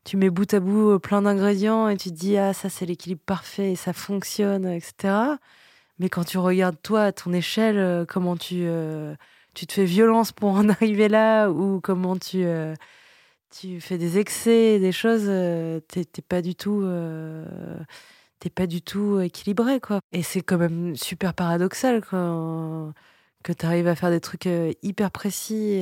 tu 0.03 0.17
mets 0.17 0.29
bout 0.29 0.51
à 0.53 0.59
bout 0.59 0.99
plein 0.99 1.21
d'ingrédients 1.21 1.89
et 1.89 1.97
tu 1.97 2.09
te 2.09 2.15
dis, 2.15 2.37
ah, 2.37 2.53
ça, 2.53 2.69
c'est 2.69 2.85
l'équilibre 2.85 3.21
parfait 3.25 3.71
et 3.73 3.75
ça 3.75 3.93
fonctionne, 3.93 4.65
etc. 4.67 5.37
Mais 5.99 6.09
quand 6.09 6.23
tu 6.23 6.37
regardes, 6.39 6.81
toi, 6.81 7.03
à 7.05 7.11
ton 7.11 7.33
échelle, 7.33 7.77
euh, 7.77 8.05
comment 8.07 8.35
tu, 8.37 8.63
euh, 8.65 9.15
tu 9.53 9.67
te 9.67 9.73
fais 9.73 9.85
violence 9.85 10.31
pour 10.31 10.51
en 10.51 10.69
arriver 10.69 11.09
là 11.09 11.49
ou 11.49 11.79
comment 11.81 12.17
tu 12.17 12.45
tu 13.51 13.81
fais 13.81 13.97
des 13.97 14.17
excès, 14.17 14.79
des 14.79 14.91
choses, 14.91 15.25
euh, 15.27 15.79
t'es 15.81 16.05
pas 16.27 16.41
du 16.41 16.55
tout, 16.55 16.81
euh, 16.83 17.45
t'es 18.39 18.49
pas 18.49 18.65
du 18.65 18.81
tout 18.81 19.19
équilibré 19.19 19.79
quoi. 19.79 19.99
Et 20.11 20.23
c'est 20.23 20.41
quand 20.41 20.57
même 20.57 20.95
super 20.95 21.33
paradoxal 21.33 22.03
quoi, 22.03 22.93
que 23.43 23.53
tu 23.53 23.65
arrives 23.65 23.87
à 23.87 23.95
faire 23.95 24.09
des 24.09 24.21
trucs 24.21 24.47
euh, 24.47 24.71
hyper 24.81 25.11
précis, 25.11 25.81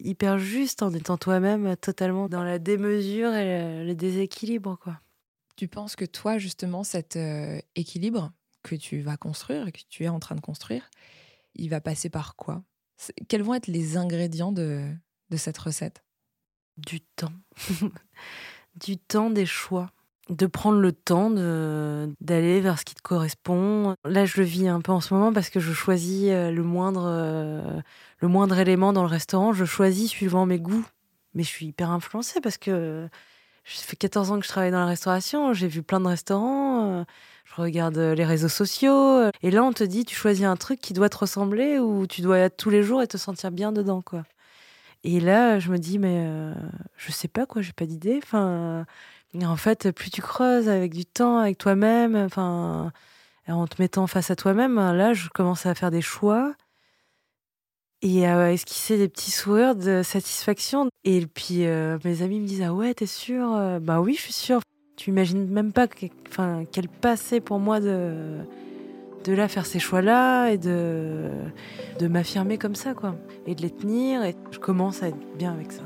hyper 0.00 0.38
justes 0.38 0.82
en 0.82 0.92
étant 0.92 1.16
toi-même 1.16 1.76
totalement 1.76 2.28
dans 2.28 2.44
la 2.44 2.58
démesure 2.58 3.34
et 3.34 3.84
le, 3.84 3.94
déséquilibre 3.94 4.78
quoi. 4.78 5.00
Tu 5.56 5.68
penses 5.68 5.96
que 5.96 6.04
toi 6.04 6.36
justement 6.38 6.84
cet 6.84 7.18
équilibre 7.74 8.32
que 8.62 8.74
tu 8.74 9.00
vas 9.00 9.16
construire 9.16 9.72
que 9.72 9.80
tu 9.88 10.04
es 10.04 10.08
en 10.08 10.20
train 10.20 10.34
de 10.34 10.40
construire, 10.40 10.90
il 11.54 11.70
va 11.70 11.80
passer 11.80 12.10
par 12.10 12.36
quoi? 12.36 12.62
Quels 13.28 13.42
vont 13.42 13.54
être 13.54 13.68
les 13.68 13.96
ingrédients 13.96 14.52
de, 14.52 14.82
de 15.30 15.36
cette 15.36 15.58
recette? 15.58 16.05
Du 16.76 17.00
temps. 17.00 17.32
du 18.74 18.98
temps 18.98 19.30
des 19.30 19.46
choix. 19.46 19.90
De 20.28 20.46
prendre 20.46 20.80
le 20.80 20.90
temps 20.90 21.30
d'aller 21.30 22.60
vers 22.60 22.80
ce 22.80 22.84
qui 22.84 22.96
te 22.96 23.02
correspond. 23.02 23.94
Là, 24.04 24.24
je 24.24 24.40
le 24.40 24.44
vis 24.44 24.66
un 24.66 24.80
peu 24.80 24.90
en 24.90 25.00
ce 25.00 25.14
moment 25.14 25.32
parce 25.32 25.50
que 25.50 25.60
je 25.60 25.72
choisis 25.72 26.30
euh, 26.30 26.50
le 26.50 26.64
moindre, 26.64 27.04
euh, 27.06 27.80
le 28.18 28.26
moindre 28.26 28.58
élément 28.58 28.92
dans 28.92 29.02
le 29.02 29.08
restaurant. 29.08 29.52
Je 29.52 29.64
choisis 29.64 30.10
suivant 30.10 30.44
mes 30.44 30.58
goûts. 30.58 30.84
Mais 31.34 31.44
je 31.44 31.48
suis 31.48 31.66
hyper 31.66 31.92
influencée 31.92 32.40
parce 32.40 32.58
que 32.58 33.08
ça 33.64 33.84
fait 33.84 33.96
14 33.96 34.32
ans 34.32 34.38
que 34.40 34.44
je 34.44 34.48
travaille 34.48 34.72
dans 34.72 34.80
la 34.80 34.86
restauration. 34.86 35.52
J'ai 35.52 35.68
vu 35.68 35.84
plein 35.84 36.00
de 36.00 36.08
restaurants. 36.08 37.00
Euh, 37.00 37.04
je 37.44 37.62
regarde 37.62 37.96
les 37.96 38.24
réseaux 38.24 38.48
sociaux. 38.48 39.30
Et 39.42 39.52
là, 39.52 39.62
on 39.62 39.72
te 39.72 39.84
dit, 39.84 40.04
tu 40.04 40.16
choisis 40.16 40.44
un 40.44 40.56
truc 40.56 40.80
qui 40.80 40.92
doit 40.92 41.08
te 41.08 41.18
ressembler 41.18 41.78
ou 41.78 42.08
tu 42.08 42.20
dois 42.20 42.38
être 42.38 42.56
tous 42.56 42.70
les 42.70 42.82
jours 42.82 43.00
et 43.00 43.06
te 43.06 43.16
sentir 43.16 43.52
bien 43.52 43.70
dedans, 43.70 44.02
quoi. 44.02 44.24
Et 45.06 45.20
là, 45.20 45.60
je 45.60 45.70
me 45.70 45.78
dis, 45.78 46.00
mais 46.00 46.24
euh, 46.26 46.52
je 46.96 47.12
sais 47.12 47.28
pas 47.28 47.46
quoi, 47.46 47.62
j'ai 47.62 47.72
pas 47.72 47.86
d'idée. 47.86 48.18
Enfin, 48.20 48.84
en 49.40 49.56
fait, 49.56 49.92
plus 49.92 50.10
tu 50.10 50.20
creuses 50.20 50.68
avec 50.68 50.92
du 50.92 51.06
temps, 51.06 51.38
avec 51.38 51.58
toi-même, 51.58 52.16
enfin, 52.16 52.92
en 53.46 53.66
te 53.68 53.80
mettant 53.80 54.08
face 54.08 54.32
à 54.32 54.36
toi-même, 54.36 54.74
là, 54.74 55.12
je 55.14 55.28
commence 55.28 55.64
à 55.64 55.76
faire 55.76 55.92
des 55.92 56.02
choix 56.02 56.54
et 58.02 58.26
à 58.26 58.52
esquisser 58.52 58.98
des 58.98 59.08
petits 59.08 59.30
sourires 59.30 59.76
de 59.76 60.02
satisfaction. 60.02 60.88
Et 61.04 61.24
puis, 61.24 61.66
euh, 61.66 61.98
mes 62.04 62.22
amis 62.22 62.40
me 62.40 62.46
disent, 62.46 62.62
ah 62.62 62.74
ouais, 62.74 62.92
t'es 62.92 63.06
sûr 63.06 63.78
Bah 63.80 64.00
oui, 64.00 64.14
je 64.14 64.22
suis 64.22 64.32
sûre. 64.32 64.60
Tu 64.96 65.10
imagines 65.10 65.46
même 65.46 65.72
pas 65.72 65.86
enfin, 66.28 66.64
quel 66.72 66.88
passé 66.88 67.40
pour 67.40 67.60
moi 67.60 67.78
de 67.78 68.38
de 69.26 69.32
là 69.32 69.48
faire 69.48 69.66
ces 69.66 69.80
choix-là 69.80 70.50
et 70.50 70.58
de, 70.58 71.28
de 71.98 72.06
m'affirmer 72.06 72.58
comme 72.58 72.76
ça, 72.76 72.94
quoi. 72.94 73.16
Et 73.46 73.54
de 73.56 73.62
les 73.62 73.70
tenir. 73.70 74.22
Et 74.24 74.36
je 74.52 74.58
commence 74.58 75.02
à 75.02 75.08
être 75.08 75.18
bien 75.36 75.52
avec 75.52 75.72
ça. 75.72 75.82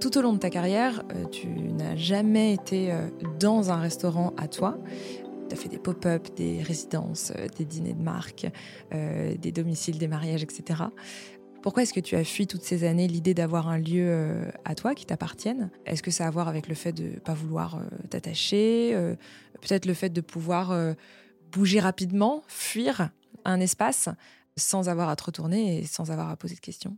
Tout 0.00 0.18
au 0.18 0.22
long 0.22 0.32
de 0.32 0.38
ta 0.38 0.50
carrière, 0.50 1.04
euh, 1.14 1.26
tu 1.26 1.46
n'as 1.46 1.94
jamais 1.94 2.54
été 2.54 2.90
euh, 2.90 3.08
dans 3.38 3.70
un 3.70 3.76
restaurant 3.76 4.32
à 4.36 4.48
toi. 4.48 4.78
Tu 5.48 5.54
as 5.54 5.56
fait 5.56 5.68
des 5.68 5.78
pop-up, 5.78 6.28
des 6.34 6.62
résidences, 6.62 7.32
euh, 7.36 7.46
des 7.56 7.64
dîners 7.64 7.92
de 7.92 8.02
marque, 8.02 8.46
des 8.90 9.52
domiciles, 9.52 9.98
des 9.98 10.08
mariages, 10.08 10.42
etc. 10.42 10.84
Pourquoi 11.62 11.84
est-ce 11.84 11.92
que 11.92 12.00
tu 12.00 12.16
as 12.16 12.24
fui 12.24 12.48
toutes 12.48 12.64
ces 12.64 12.82
années 12.82 13.06
l'idée 13.06 13.34
d'avoir 13.34 13.68
un 13.68 13.78
lieu 13.78 14.04
euh, 14.08 14.50
à 14.64 14.74
toi 14.74 14.96
qui 14.96 15.06
t'appartienne? 15.06 15.70
Est-ce 15.86 16.02
que 16.02 16.10
ça 16.10 16.24
a 16.24 16.26
à 16.26 16.30
voir 16.30 16.48
avec 16.48 16.66
le 16.66 16.74
fait 16.74 16.92
de 16.92 17.04
ne 17.04 17.18
pas 17.20 17.34
vouloir 17.34 17.76
euh, 17.76 17.82
t'attacher 18.10 18.92
euh, 18.94 19.14
Peut-être 19.60 19.86
le 19.86 19.94
fait 19.94 20.08
de 20.08 20.20
pouvoir 20.20 20.76
bouger 21.52 21.78
rapidement, 21.78 22.42
fuir 22.48 23.10
un 23.44 23.60
espace 23.60 24.08
sans 24.56 24.88
avoir 24.88 25.08
à 25.08 25.14
te 25.14 25.22
retourner 25.22 25.78
et 25.78 25.86
sans 25.86 26.10
avoir 26.10 26.30
à 26.30 26.36
poser 26.36 26.56
de 26.56 26.60
questions? 26.60 26.96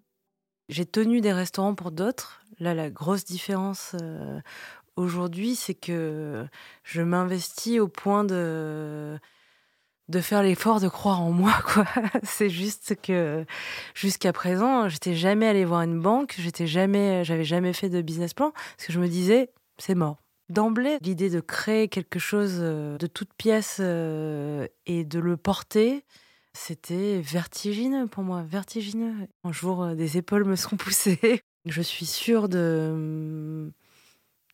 J'ai 0.71 0.87
tenu 0.87 1.21
des 1.21 1.35
restaurants 1.35 1.75
pour 1.75 1.91
d'autres. 1.91 2.43
Là, 2.59 2.73
la 2.73 2.89
grosse 2.89 3.27
différence 3.27 3.95
aujourd'hui, 4.97 5.57
c'est 5.57 5.75
que 5.75 6.47
je 6.85 7.03
m'investis 7.03 7.81
au 7.81 7.89
point 7.89 8.25
de 8.25 9.19
de 10.09 10.21
faire 10.21 10.43
l'effort 10.43 10.81
de 10.81 10.89
croire 10.89 11.23
en 11.23 11.31
moi 11.31 11.55
quoi. 11.65 11.87
C'est 12.23 12.51
juste 12.51 12.97
que 13.01 13.45
jusqu'à 13.95 14.33
présent 14.33 14.89
j'étais 14.89 15.15
jamais 15.15 15.47
allée 15.47 15.65
voir 15.65 15.83
une 15.83 16.01
banque 16.01 16.35
j'étais 16.39 16.67
jamais 16.67 17.25
j'avais 17.25 17.45
jamais 17.45 17.73
fait 17.73 17.89
de 17.89 18.03
business 18.03 18.35
plan 18.35 18.53
parce 18.77 18.87
que 18.87 18.93
je 18.93 19.01
me 19.01 19.09
disais 19.09 19.51
c'est 19.79 19.95
mort. 19.95 20.19
D'emblée 20.51 20.99
l'idée 21.01 21.31
de 21.31 21.41
créer 21.41 21.89
quelque 21.89 22.19
chose 22.19 22.57
euh, 22.59 22.99
de 22.99 23.07
toute 23.07 23.33
pièce 23.33 23.79
euh, 23.81 24.67
et 24.85 25.05
de 25.05 25.19
le 25.19 25.39
porter 25.39 26.05
c'était 26.53 27.21
vertigineux 27.21 28.07
pour 28.07 28.23
moi 28.25 28.43
vertigineux. 28.43 29.15
Un 29.43 29.53
jour 29.53 29.83
euh, 29.83 29.95
des 29.95 30.19
épaules 30.19 30.45
me 30.45 30.55
sont 30.55 30.77
poussées. 30.77 31.41
Je 31.65 31.81
suis 31.81 32.05
sûre 32.05 32.51
de, 32.51 33.73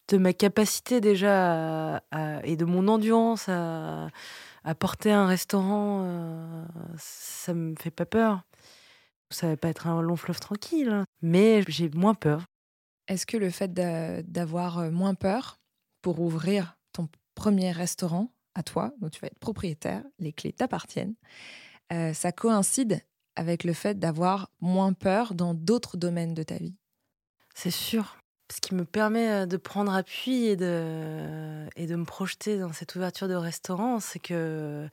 de 0.07 0.17
ma 0.17 0.33
capacité 0.33 1.01
déjà 1.01 2.01
et 2.45 2.55
de 2.55 2.65
mon 2.65 2.87
endurance 2.87 3.49
à, 3.49 4.07
à 4.65 4.75
porter 4.75 5.13
un 5.13 5.27
restaurant. 5.27 6.05
Euh, 6.05 6.65
ça 6.99 7.55
me 7.55 7.75
fait 7.79 7.91
pas 7.91 8.07
peur. 8.07 8.43
Ça 9.31 9.49
va 9.49 9.57
pas 9.57 9.69
être 9.69 9.87
un 9.87 10.03
long 10.03 10.17
fleuve 10.17 10.41
tranquille, 10.41 10.89
hein. 10.89 11.05
mais 11.23 11.63
j'ai 11.69 11.89
moins 11.91 12.15
peur. 12.15 12.47
Est-ce 13.07 13.27
que 13.27 13.37
le 13.37 13.51
fait 13.51 13.73
d'avoir 13.73 14.79
euh, 14.79 14.91
moins 14.91 15.15
peur 15.15 15.59
pour 16.03 16.21
ouvrir 16.21 16.77
ton 16.93 17.09
premier 17.35 17.73
restaurant 17.73 18.33
à 18.55 18.63
toi, 18.63 18.93
dont 19.01 19.09
tu 19.09 19.21
vas 19.21 19.29
être 19.29 19.39
propriétaire, 19.39 20.03
les 20.19 20.33
clés 20.33 20.53
t'appartiennent, 20.53 21.15
euh, 21.93 22.13
ça 22.13 22.33
coïncide 22.33 23.01
avec 23.37 23.65
le 23.65 23.73
fait 23.73 23.99
d'avoir 23.99 24.51
moins 24.61 24.93
peur 24.93 25.35
dans 25.35 25.55
d'autres 25.55 25.97
domaines 25.97 26.35
de 26.35 26.43
ta 26.43 26.57
vie? 26.57 26.77
C'est 27.55 27.71
sûr. 27.71 28.20
Ce 28.51 28.61
qui 28.61 28.75
me 28.75 28.85
permet 28.85 29.31
euh, 29.31 29.47
de 29.47 29.57
prendre 29.57 29.95
appui 29.95 30.47
et 30.47 30.57
de, 30.57 31.69
et 31.77 31.87
de 31.87 31.97
me 31.97 32.05
projeter 32.05 32.59
dans 32.59 32.73
cette 32.73 32.95
ouverture 32.97 33.29
de 33.29 33.35
restaurant, 33.35 34.01
c'est 34.01 34.19
que 34.19 34.89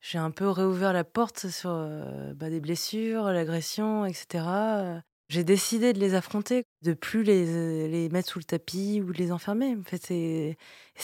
j'ai 0.00 0.18
un 0.18 0.30
peu 0.30 0.48
réouvert 0.48 0.92
la 0.92 1.04
porte 1.04 1.48
sur 1.48 1.70
euh, 1.70 2.34
bah, 2.34 2.50
des 2.50 2.60
blessures, 2.60 3.24
l'agression, 3.24 4.04
etc. 4.04 4.44
J'ai 5.28 5.42
décidé 5.42 5.92
de 5.92 5.98
les 5.98 6.14
affronter, 6.14 6.64
de 6.82 6.94
plus 6.94 7.24
les, 7.24 7.88
les 7.88 8.08
mettre 8.10 8.28
sous 8.28 8.38
le 8.38 8.44
tapis 8.44 9.02
ou 9.02 9.10
les 9.10 9.32
enfermer. 9.32 9.74
En 9.76 9.82
fait, 9.82 10.00
c'est, 10.06 10.56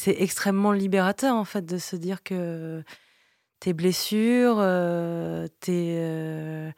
extrêmement 0.06 0.72
libérateur 0.72 1.34
en 1.34 1.44
fait 1.44 1.64
de 1.64 1.78
se 1.78 1.96
dire 1.96 2.22
que 2.22 2.84
tes 3.58 3.72
blessures, 3.72 4.58
euh, 4.60 5.48
tes, 5.60 5.96
euh, 5.98 6.70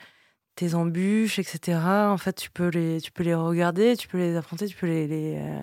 tes 0.54 0.74
embûches, 0.74 1.38
etc. 1.38 1.78
En 2.08 2.18
fait, 2.18 2.34
tu 2.34 2.50
peux 2.50 2.68
les, 2.68 3.00
tu 3.00 3.12
peux 3.12 3.22
les 3.22 3.34
regarder, 3.34 3.96
tu 3.96 4.08
peux 4.08 4.18
les 4.18 4.36
affronter, 4.36 4.66
tu 4.66 4.76
peux 4.76 4.86
les, 4.86 5.06
les, 5.06 5.36
euh, 5.38 5.60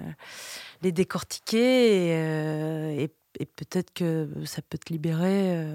les 0.82 0.92
décortiquer 0.92 2.08
et, 3.02 3.04
et, 3.40 3.46
peut-être 3.46 3.94
que 3.94 4.30
ça 4.46 4.62
peut 4.62 4.78
te 4.78 4.92
libérer. 4.92 5.66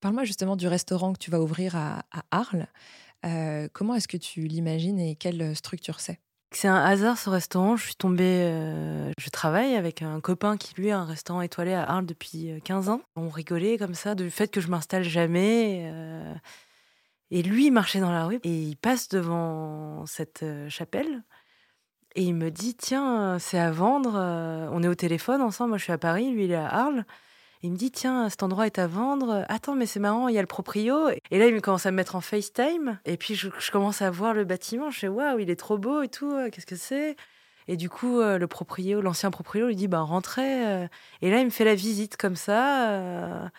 Parle-moi 0.00 0.24
justement 0.24 0.56
du 0.56 0.66
restaurant 0.66 1.12
que 1.12 1.18
tu 1.18 1.30
vas 1.30 1.40
ouvrir 1.40 1.76
à, 1.76 2.04
à 2.10 2.24
Arles. 2.30 2.66
comment 3.72 3.94
est-ce 3.94 4.08
que 4.08 4.16
tu 4.16 4.42
l'imagines 4.42 4.98
et 4.98 5.14
quelle 5.14 5.54
structure 5.56 6.00
c'est? 6.00 6.20
C'est 6.54 6.68
un 6.68 6.76
hasard 6.76 7.18
ce 7.18 7.28
restaurant. 7.30 7.76
Je 7.76 7.84
suis 7.84 7.96
tombée. 7.96 8.22
Euh, 8.24 9.10
je 9.18 9.28
travaille 9.28 9.74
avec 9.74 10.02
un 10.02 10.20
copain 10.20 10.56
qui, 10.56 10.72
lui, 10.76 10.92
a 10.92 10.98
un 11.00 11.04
restaurant 11.04 11.42
étoilé 11.42 11.74
à 11.74 11.82
Arles 11.82 12.06
depuis 12.06 12.52
15 12.62 12.88
euh, 12.88 12.92
ans. 12.92 13.00
On 13.16 13.28
rigolait 13.28 13.76
comme 13.76 13.94
ça 13.94 14.14
du 14.14 14.30
fait 14.30 14.46
que 14.48 14.60
je 14.60 14.68
m'installe 14.68 15.02
jamais. 15.02 15.90
Euh, 15.92 16.32
et 17.36 17.42
lui, 17.42 17.66
il 17.66 17.70
marchait 17.70 18.00
dans 18.00 18.12
la 18.12 18.26
rue 18.26 18.40
et 18.44 18.62
il 18.62 18.76
passe 18.76 19.08
devant 19.08 20.06
cette 20.06 20.44
chapelle. 20.68 21.22
Et 22.14 22.22
il 22.22 22.34
me 22.34 22.50
dit 22.50 22.74
Tiens, 22.74 23.38
c'est 23.38 23.58
à 23.58 23.70
vendre. 23.72 24.14
On 24.72 24.82
est 24.82 24.88
au 24.88 24.94
téléphone 24.94 25.42
ensemble. 25.42 25.70
Moi, 25.70 25.78
je 25.78 25.84
suis 25.84 25.92
à 25.92 25.98
Paris. 25.98 26.30
Lui, 26.30 26.44
il 26.44 26.52
est 26.52 26.56
à 26.56 26.68
Arles. 26.68 27.04
Il 27.64 27.72
me 27.72 27.76
dit 27.78 27.90
tiens, 27.90 28.28
cet 28.28 28.42
endroit 28.42 28.66
est 28.66 28.78
à 28.78 28.86
vendre. 28.86 29.46
Attends, 29.48 29.74
mais 29.74 29.86
c'est 29.86 29.98
marrant, 29.98 30.28
il 30.28 30.34
y 30.34 30.38
a 30.38 30.42
le 30.42 30.46
proprio. 30.46 31.08
Et 31.30 31.38
là, 31.38 31.46
il 31.46 31.54
me 31.54 31.62
commence 31.62 31.86
à 31.86 31.90
me 31.92 31.96
mettre 31.96 32.14
en 32.14 32.20
FaceTime. 32.20 32.98
Et 33.06 33.16
puis, 33.16 33.34
je, 33.34 33.48
commence 33.72 34.02
à 34.02 34.10
voir 34.10 34.34
le 34.34 34.44
bâtiment. 34.44 34.90
Je 34.90 34.98
fais 34.98 35.08
waouh, 35.08 35.38
il 35.38 35.48
est 35.48 35.56
trop 35.56 35.78
beau 35.78 36.02
et 36.02 36.08
tout. 36.08 36.30
Euh, 36.30 36.50
qu'est-ce 36.50 36.66
que 36.66 36.76
c'est? 36.76 37.16
Et 37.66 37.78
du 37.78 37.88
coup, 37.88 38.20
euh, 38.20 38.36
le 38.36 38.46
proprio, 38.46 39.00
l'ancien 39.00 39.30
proprio, 39.30 39.68
lui 39.68 39.76
dit 39.76 39.88
bah 39.88 40.02
rentrez. 40.02 40.66
Euh. 40.66 40.86
Et 41.22 41.30
là, 41.30 41.38
il 41.38 41.46
me 41.46 41.50
fait 41.50 41.64
la 41.64 41.74
visite 41.74 42.18
comme 42.18 42.36
ça. 42.36 43.50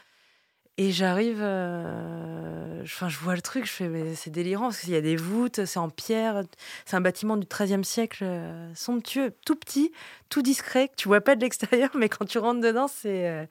Et 0.78 0.92
j'arrive, 0.92 1.38
enfin, 1.38 3.08
je 3.08 3.18
vois 3.20 3.36
le 3.36 3.42
truc, 3.42 3.66
je 3.66 3.72
fais, 3.72 3.88
mais 3.88 4.14
c'est 4.14 4.30
délirant 4.30 4.66
parce 4.66 4.82
qu'il 4.82 4.90
y 4.90 4.98
a 4.98 5.02
des 5.02 5.16
voûtes, 5.16 5.64
c'est 5.64 5.80
en 5.80 5.90
pierre, 5.90 6.44
c'est 6.86 6.98
un 6.98 7.02
bâtiment 7.02 7.38
du 7.38 7.48
XIIIe 7.48 7.86
siècle, 7.86 8.26
somptueux, 8.76 9.34
tout 9.46 9.56
petit, 9.56 9.94
tout 10.28 10.42
discret, 10.42 10.92
tu 10.98 11.08
vois 11.08 11.22
pas 11.22 11.38
de 11.38 11.42
l'extérieur, 11.42 11.92
mais 11.98 12.10
quand 12.10 12.26
tu 12.26 12.40
rentres 12.40 12.60
dedans, 12.60 12.90
c'est 12.90 13.48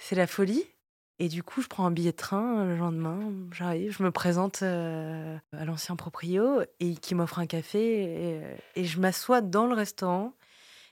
c'est 0.00 0.16
la 0.16 0.26
folie. 0.26 0.64
Et 1.18 1.28
du 1.28 1.42
coup, 1.42 1.60
je 1.60 1.68
prends 1.68 1.84
un 1.84 1.90
billet 1.90 2.12
de 2.12 2.16
train 2.16 2.64
le 2.64 2.76
lendemain, 2.76 3.20
j'arrive, 3.52 3.92
je 3.92 4.02
me 4.02 4.10
présente 4.10 4.62
euh, 4.62 5.36
à 5.52 5.66
l'ancien 5.66 5.94
proprio 5.94 6.62
et 6.80 6.94
qui 6.94 7.14
m'offre 7.14 7.38
un 7.38 7.46
café 7.46 8.40
et, 8.74 8.84
je 8.84 9.00
m'assois 9.00 9.42
dans 9.42 9.66
le 9.66 9.74
restaurant. 9.74 10.32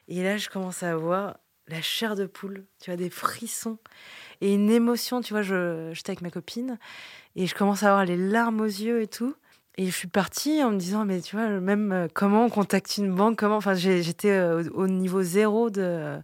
Et 0.06 0.22
là, 0.22 0.36
je 0.36 0.50
commence 0.50 0.82
à 0.82 0.92
avoir 0.92 1.38
la 1.68 1.80
chair 1.82 2.16
de 2.16 2.26
poule, 2.26 2.64
tu 2.80 2.90
vois, 2.90 2.96
des 2.96 3.10
frissons 3.10 3.78
et 4.40 4.54
une 4.54 4.70
émotion. 4.70 5.20
Tu 5.20 5.32
vois, 5.32 5.42
j'étais 5.42 6.10
avec 6.10 6.22
ma 6.22 6.30
copine 6.30 6.78
et 7.36 7.46
je 7.46 7.54
commence 7.54 7.82
à 7.82 7.88
avoir 7.88 8.04
les 8.04 8.16
larmes 8.16 8.60
aux 8.60 8.64
yeux 8.64 9.02
et 9.02 9.08
tout. 9.08 9.34
Et 9.76 9.86
je 9.86 9.92
suis 9.92 10.08
partie 10.08 10.62
en 10.64 10.72
me 10.72 10.78
disant, 10.78 11.04
mais 11.04 11.20
tu 11.20 11.36
vois, 11.36 11.48
même 11.60 11.92
euh, 11.92 12.08
comment 12.12 12.46
on 12.46 12.50
contacte 12.50 12.96
une 12.98 13.14
banque, 13.14 13.38
comment. 13.38 13.56
Enfin, 13.56 13.74
j'étais 13.74 14.30
euh, 14.30 14.64
au 14.74 14.88
niveau 14.88 15.22
zéro 15.22 15.70
de 15.70 16.18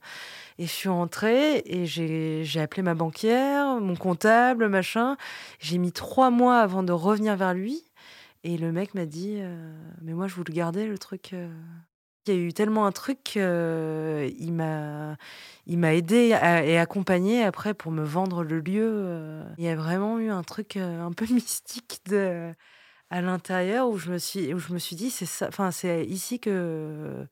et 0.58 0.66
je 0.66 0.70
suis 0.70 0.88
rentrée 0.88 1.62
et 1.66 1.84
j'ai 1.86 2.60
appelé 2.60 2.82
ma 2.82 2.94
banquière, 2.94 3.80
mon 3.80 3.96
comptable, 3.96 4.68
machin. 4.68 5.16
J'ai 5.58 5.78
mis 5.78 5.92
trois 5.92 6.30
mois 6.30 6.60
avant 6.60 6.82
de 6.82 6.92
revenir 6.92 7.36
vers 7.36 7.54
lui. 7.54 7.84
Et 8.44 8.58
le 8.58 8.72
mec 8.72 8.94
m'a 8.94 9.06
dit 9.06 9.38
euh, 9.40 9.74
Mais 10.02 10.12
moi, 10.12 10.28
je 10.28 10.34
vous 10.34 10.44
le 10.46 10.52
gardais, 10.52 10.86
le 10.86 10.98
truc. 10.98 11.32
Euh. 11.32 11.48
Il 12.26 12.34
y 12.34 12.36
a 12.36 12.40
eu 12.40 12.52
tellement 12.52 12.86
un 12.86 12.92
truc 12.92 13.34
euh, 13.36 14.30
m'a 14.50 15.16
il 15.66 15.78
m'a 15.78 15.94
aidé 15.94 16.28
et 16.64 16.78
accompagné 16.78 17.42
après 17.42 17.74
pour 17.74 17.92
me 17.92 18.02
vendre 18.02 18.44
le 18.44 18.60
lieu. 18.60 19.42
Il 19.58 19.64
y 19.64 19.68
a 19.68 19.76
vraiment 19.76 20.18
eu 20.18 20.30
un 20.30 20.42
truc 20.42 20.76
un 20.76 21.12
peu 21.12 21.26
mystique 21.32 22.00
à 23.10 23.20
l'intérieur 23.20 23.88
où 23.88 23.98
je 23.98 24.10
me 24.10 24.18
suis 24.18 24.54
où 24.54 24.58
je 24.58 24.72
me 24.72 24.78
suis 24.78 24.96
dit 24.96 25.10
c'est 25.10 25.26
ça 25.26 25.48
enfin 25.48 25.70
c'est 25.70 26.04
ici 26.06 26.40
que 26.40 27.26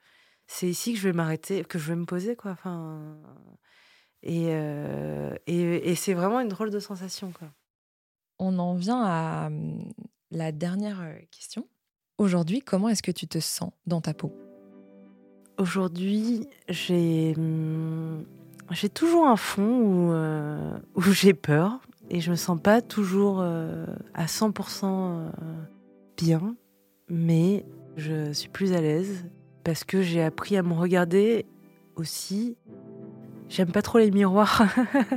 c'est 0.52 0.68
ici 0.68 0.92
que 0.92 0.98
je 0.98 1.04
vais 1.04 1.14
m'arrêter, 1.14 1.64
que 1.64 1.78
je 1.78 1.88
vais 1.88 1.96
me 1.96 2.04
poser, 2.04 2.36
quoi. 2.36 2.50
Enfin, 2.50 3.16
euh, 4.26 5.34
et, 5.46 5.90
et, 5.90 5.94
c'est 5.94 6.14
vraiment 6.14 6.40
une 6.40 6.48
drôle 6.48 6.70
de 6.70 6.78
sensation, 6.78 7.32
quoi. 7.32 7.48
On 8.38 8.58
en 8.58 8.74
vient 8.74 9.02
à 9.02 9.46
hum, 9.46 9.92
la 10.30 10.52
dernière 10.52 11.00
euh, 11.00 11.14
question. 11.30 11.66
Aujourd'hui, 12.18 12.60
comment 12.60 12.88
est-ce 12.88 13.02
que 13.02 13.10
tu 13.10 13.26
te 13.26 13.40
sens 13.40 13.72
dans 13.86 14.00
ta 14.00 14.14
peau? 14.14 14.32
Aujourd'hui, 15.62 16.48
j'ai 16.68 17.34
hum, 17.36 18.24
j'ai 18.72 18.88
toujours 18.88 19.28
un 19.28 19.36
fond 19.36 19.78
où, 19.78 20.10
euh, 20.10 20.76
où 20.96 21.02
j'ai 21.02 21.34
peur 21.34 21.78
et 22.10 22.20
je 22.20 22.32
me 22.32 22.34
sens 22.34 22.60
pas 22.60 22.82
toujours 22.82 23.42
à 23.42 24.26
100% 24.26 25.30
bien, 26.16 26.56
mais 27.08 27.64
je 27.96 28.32
suis 28.32 28.48
plus 28.48 28.72
à 28.72 28.80
l'aise 28.80 29.24
parce 29.62 29.84
que 29.84 30.02
j'ai 30.02 30.20
appris 30.20 30.56
à 30.56 30.64
me 30.64 30.72
regarder 30.72 31.46
aussi. 31.94 32.56
J'aime 33.48 33.70
pas 33.70 33.82
trop 33.82 33.98
les 33.98 34.10
miroirs. 34.10 34.64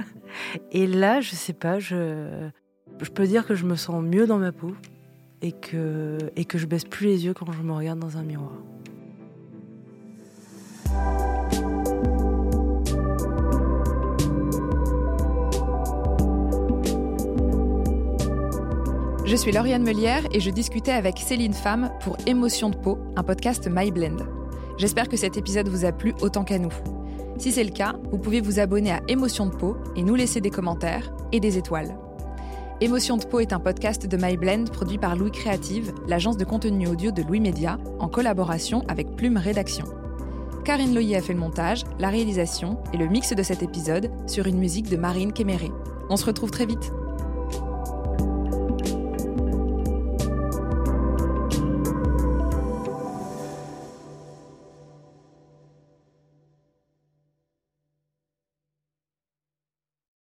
et 0.71 0.85
là, 0.85 1.21
je 1.21 1.33
sais 1.33 1.53
pas, 1.53 1.79
je, 1.79 2.51
peux 3.15 3.25
dire 3.25 3.47
que 3.47 3.55
je 3.55 3.65
me 3.65 3.75
sens 3.75 4.03
mieux 4.03 4.27
dans 4.27 4.37
ma 4.37 4.51
peau 4.51 4.75
et 5.41 5.53
que 5.53 6.19
je 6.53 6.65
baisse 6.67 6.85
plus 6.85 7.07
les 7.07 7.25
yeux 7.25 7.33
quand 7.33 7.51
je 7.51 7.63
me 7.63 7.73
regarde 7.73 7.97
dans 7.97 8.19
un 8.19 8.23
miroir. 8.23 8.53
Je 19.25 19.35
suis 19.35 19.51
Lauriane 19.51 19.81
Melière 19.81 20.21
et 20.31 20.39
je 20.39 20.51
discutais 20.51 20.91
avec 20.91 21.17
Céline 21.17 21.53
Femme 21.53 21.89
pour 22.01 22.15
Émotion 22.27 22.69
de 22.69 22.75
peau, 22.75 22.99
un 23.15 23.23
podcast 23.23 23.67
My 23.67 23.89
Blend. 23.89 24.17
J'espère 24.77 25.09
que 25.09 25.17
cet 25.17 25.35
épisode 25.35 25.67
vous 25.67 25.83
a 25.83 25.91
plu 25.91 26.13
autant 26.21 26.43
qu'à 26.43 26.59
nous. 26.59 26.71
Si 27.39 27.51
c'est 27.51 27.63
le 27.63 27.71
cas, 27.71 27.95
vous 28.11 28.19
pouvez 28.19 28.39
vous 28.39 28.59
abonner 28.59 28.91
à 28.91 29.01
Émotion 29.07 29.47
de 29.47 29.55
peau 29.55 29.77
et 29.95 30.03
nous 30.03 30.13
laisser 30.13 30.41
des 30.41 30.51
commentaires 30.51 31.11
et 31.31 31.39
des 31.39 31.57
étoiles. 31.57 31.97
Émotion 32.81 33.17
de 33.17 33.25
peau 33.25 33.39
est 33.39 33.51
un 33.51 33.59
podcast 33.59 34.05
de 34.05 34.15
My 34.15 34.37
Blend 34.37 34.65
produit 34.65 34.99
par 34.99 35.15
Louis 35.15 35.31
Créative, 35.31 35.91
l'agence 36.07 36.37
de 36.37 36.45
contenu 36.45 36.87
audio 36.87 37.09
de 37.09 37.23
Louis 37.23 37.39
Média, 37.39 37.79
en 37.97 38.07
collaboration 38.07 38.83
avec 38.87 39.15
Plume 39.15 39.37
Rédaction. 39.37 39.85
Karine 40.65 40.93
Loyer 40.93 41.17
a 41.17 41.21
fait 41.23 41.33
le 41.33 41.39
montage, 41.39 41.83
la 41.97 42.09
réalisation 42.09 42.77
et 42.93 42.97
le 42.97 43.07
mix 43.07 43.33
de 43.33 43.41
cet 43.41 43.63
épisode 43.63 44.11
sur 44.27 44.45
une 44.45 44.59
musique 44.59 44.89
de 44.89 44.97
Marine 44.97 45.33
Kéméré. 45.33 45.71
On 46.11 46.15
se 46.15 46.25
retrouve 46.25 46.51
très 46.51 46.67
vite. 46.67 46.91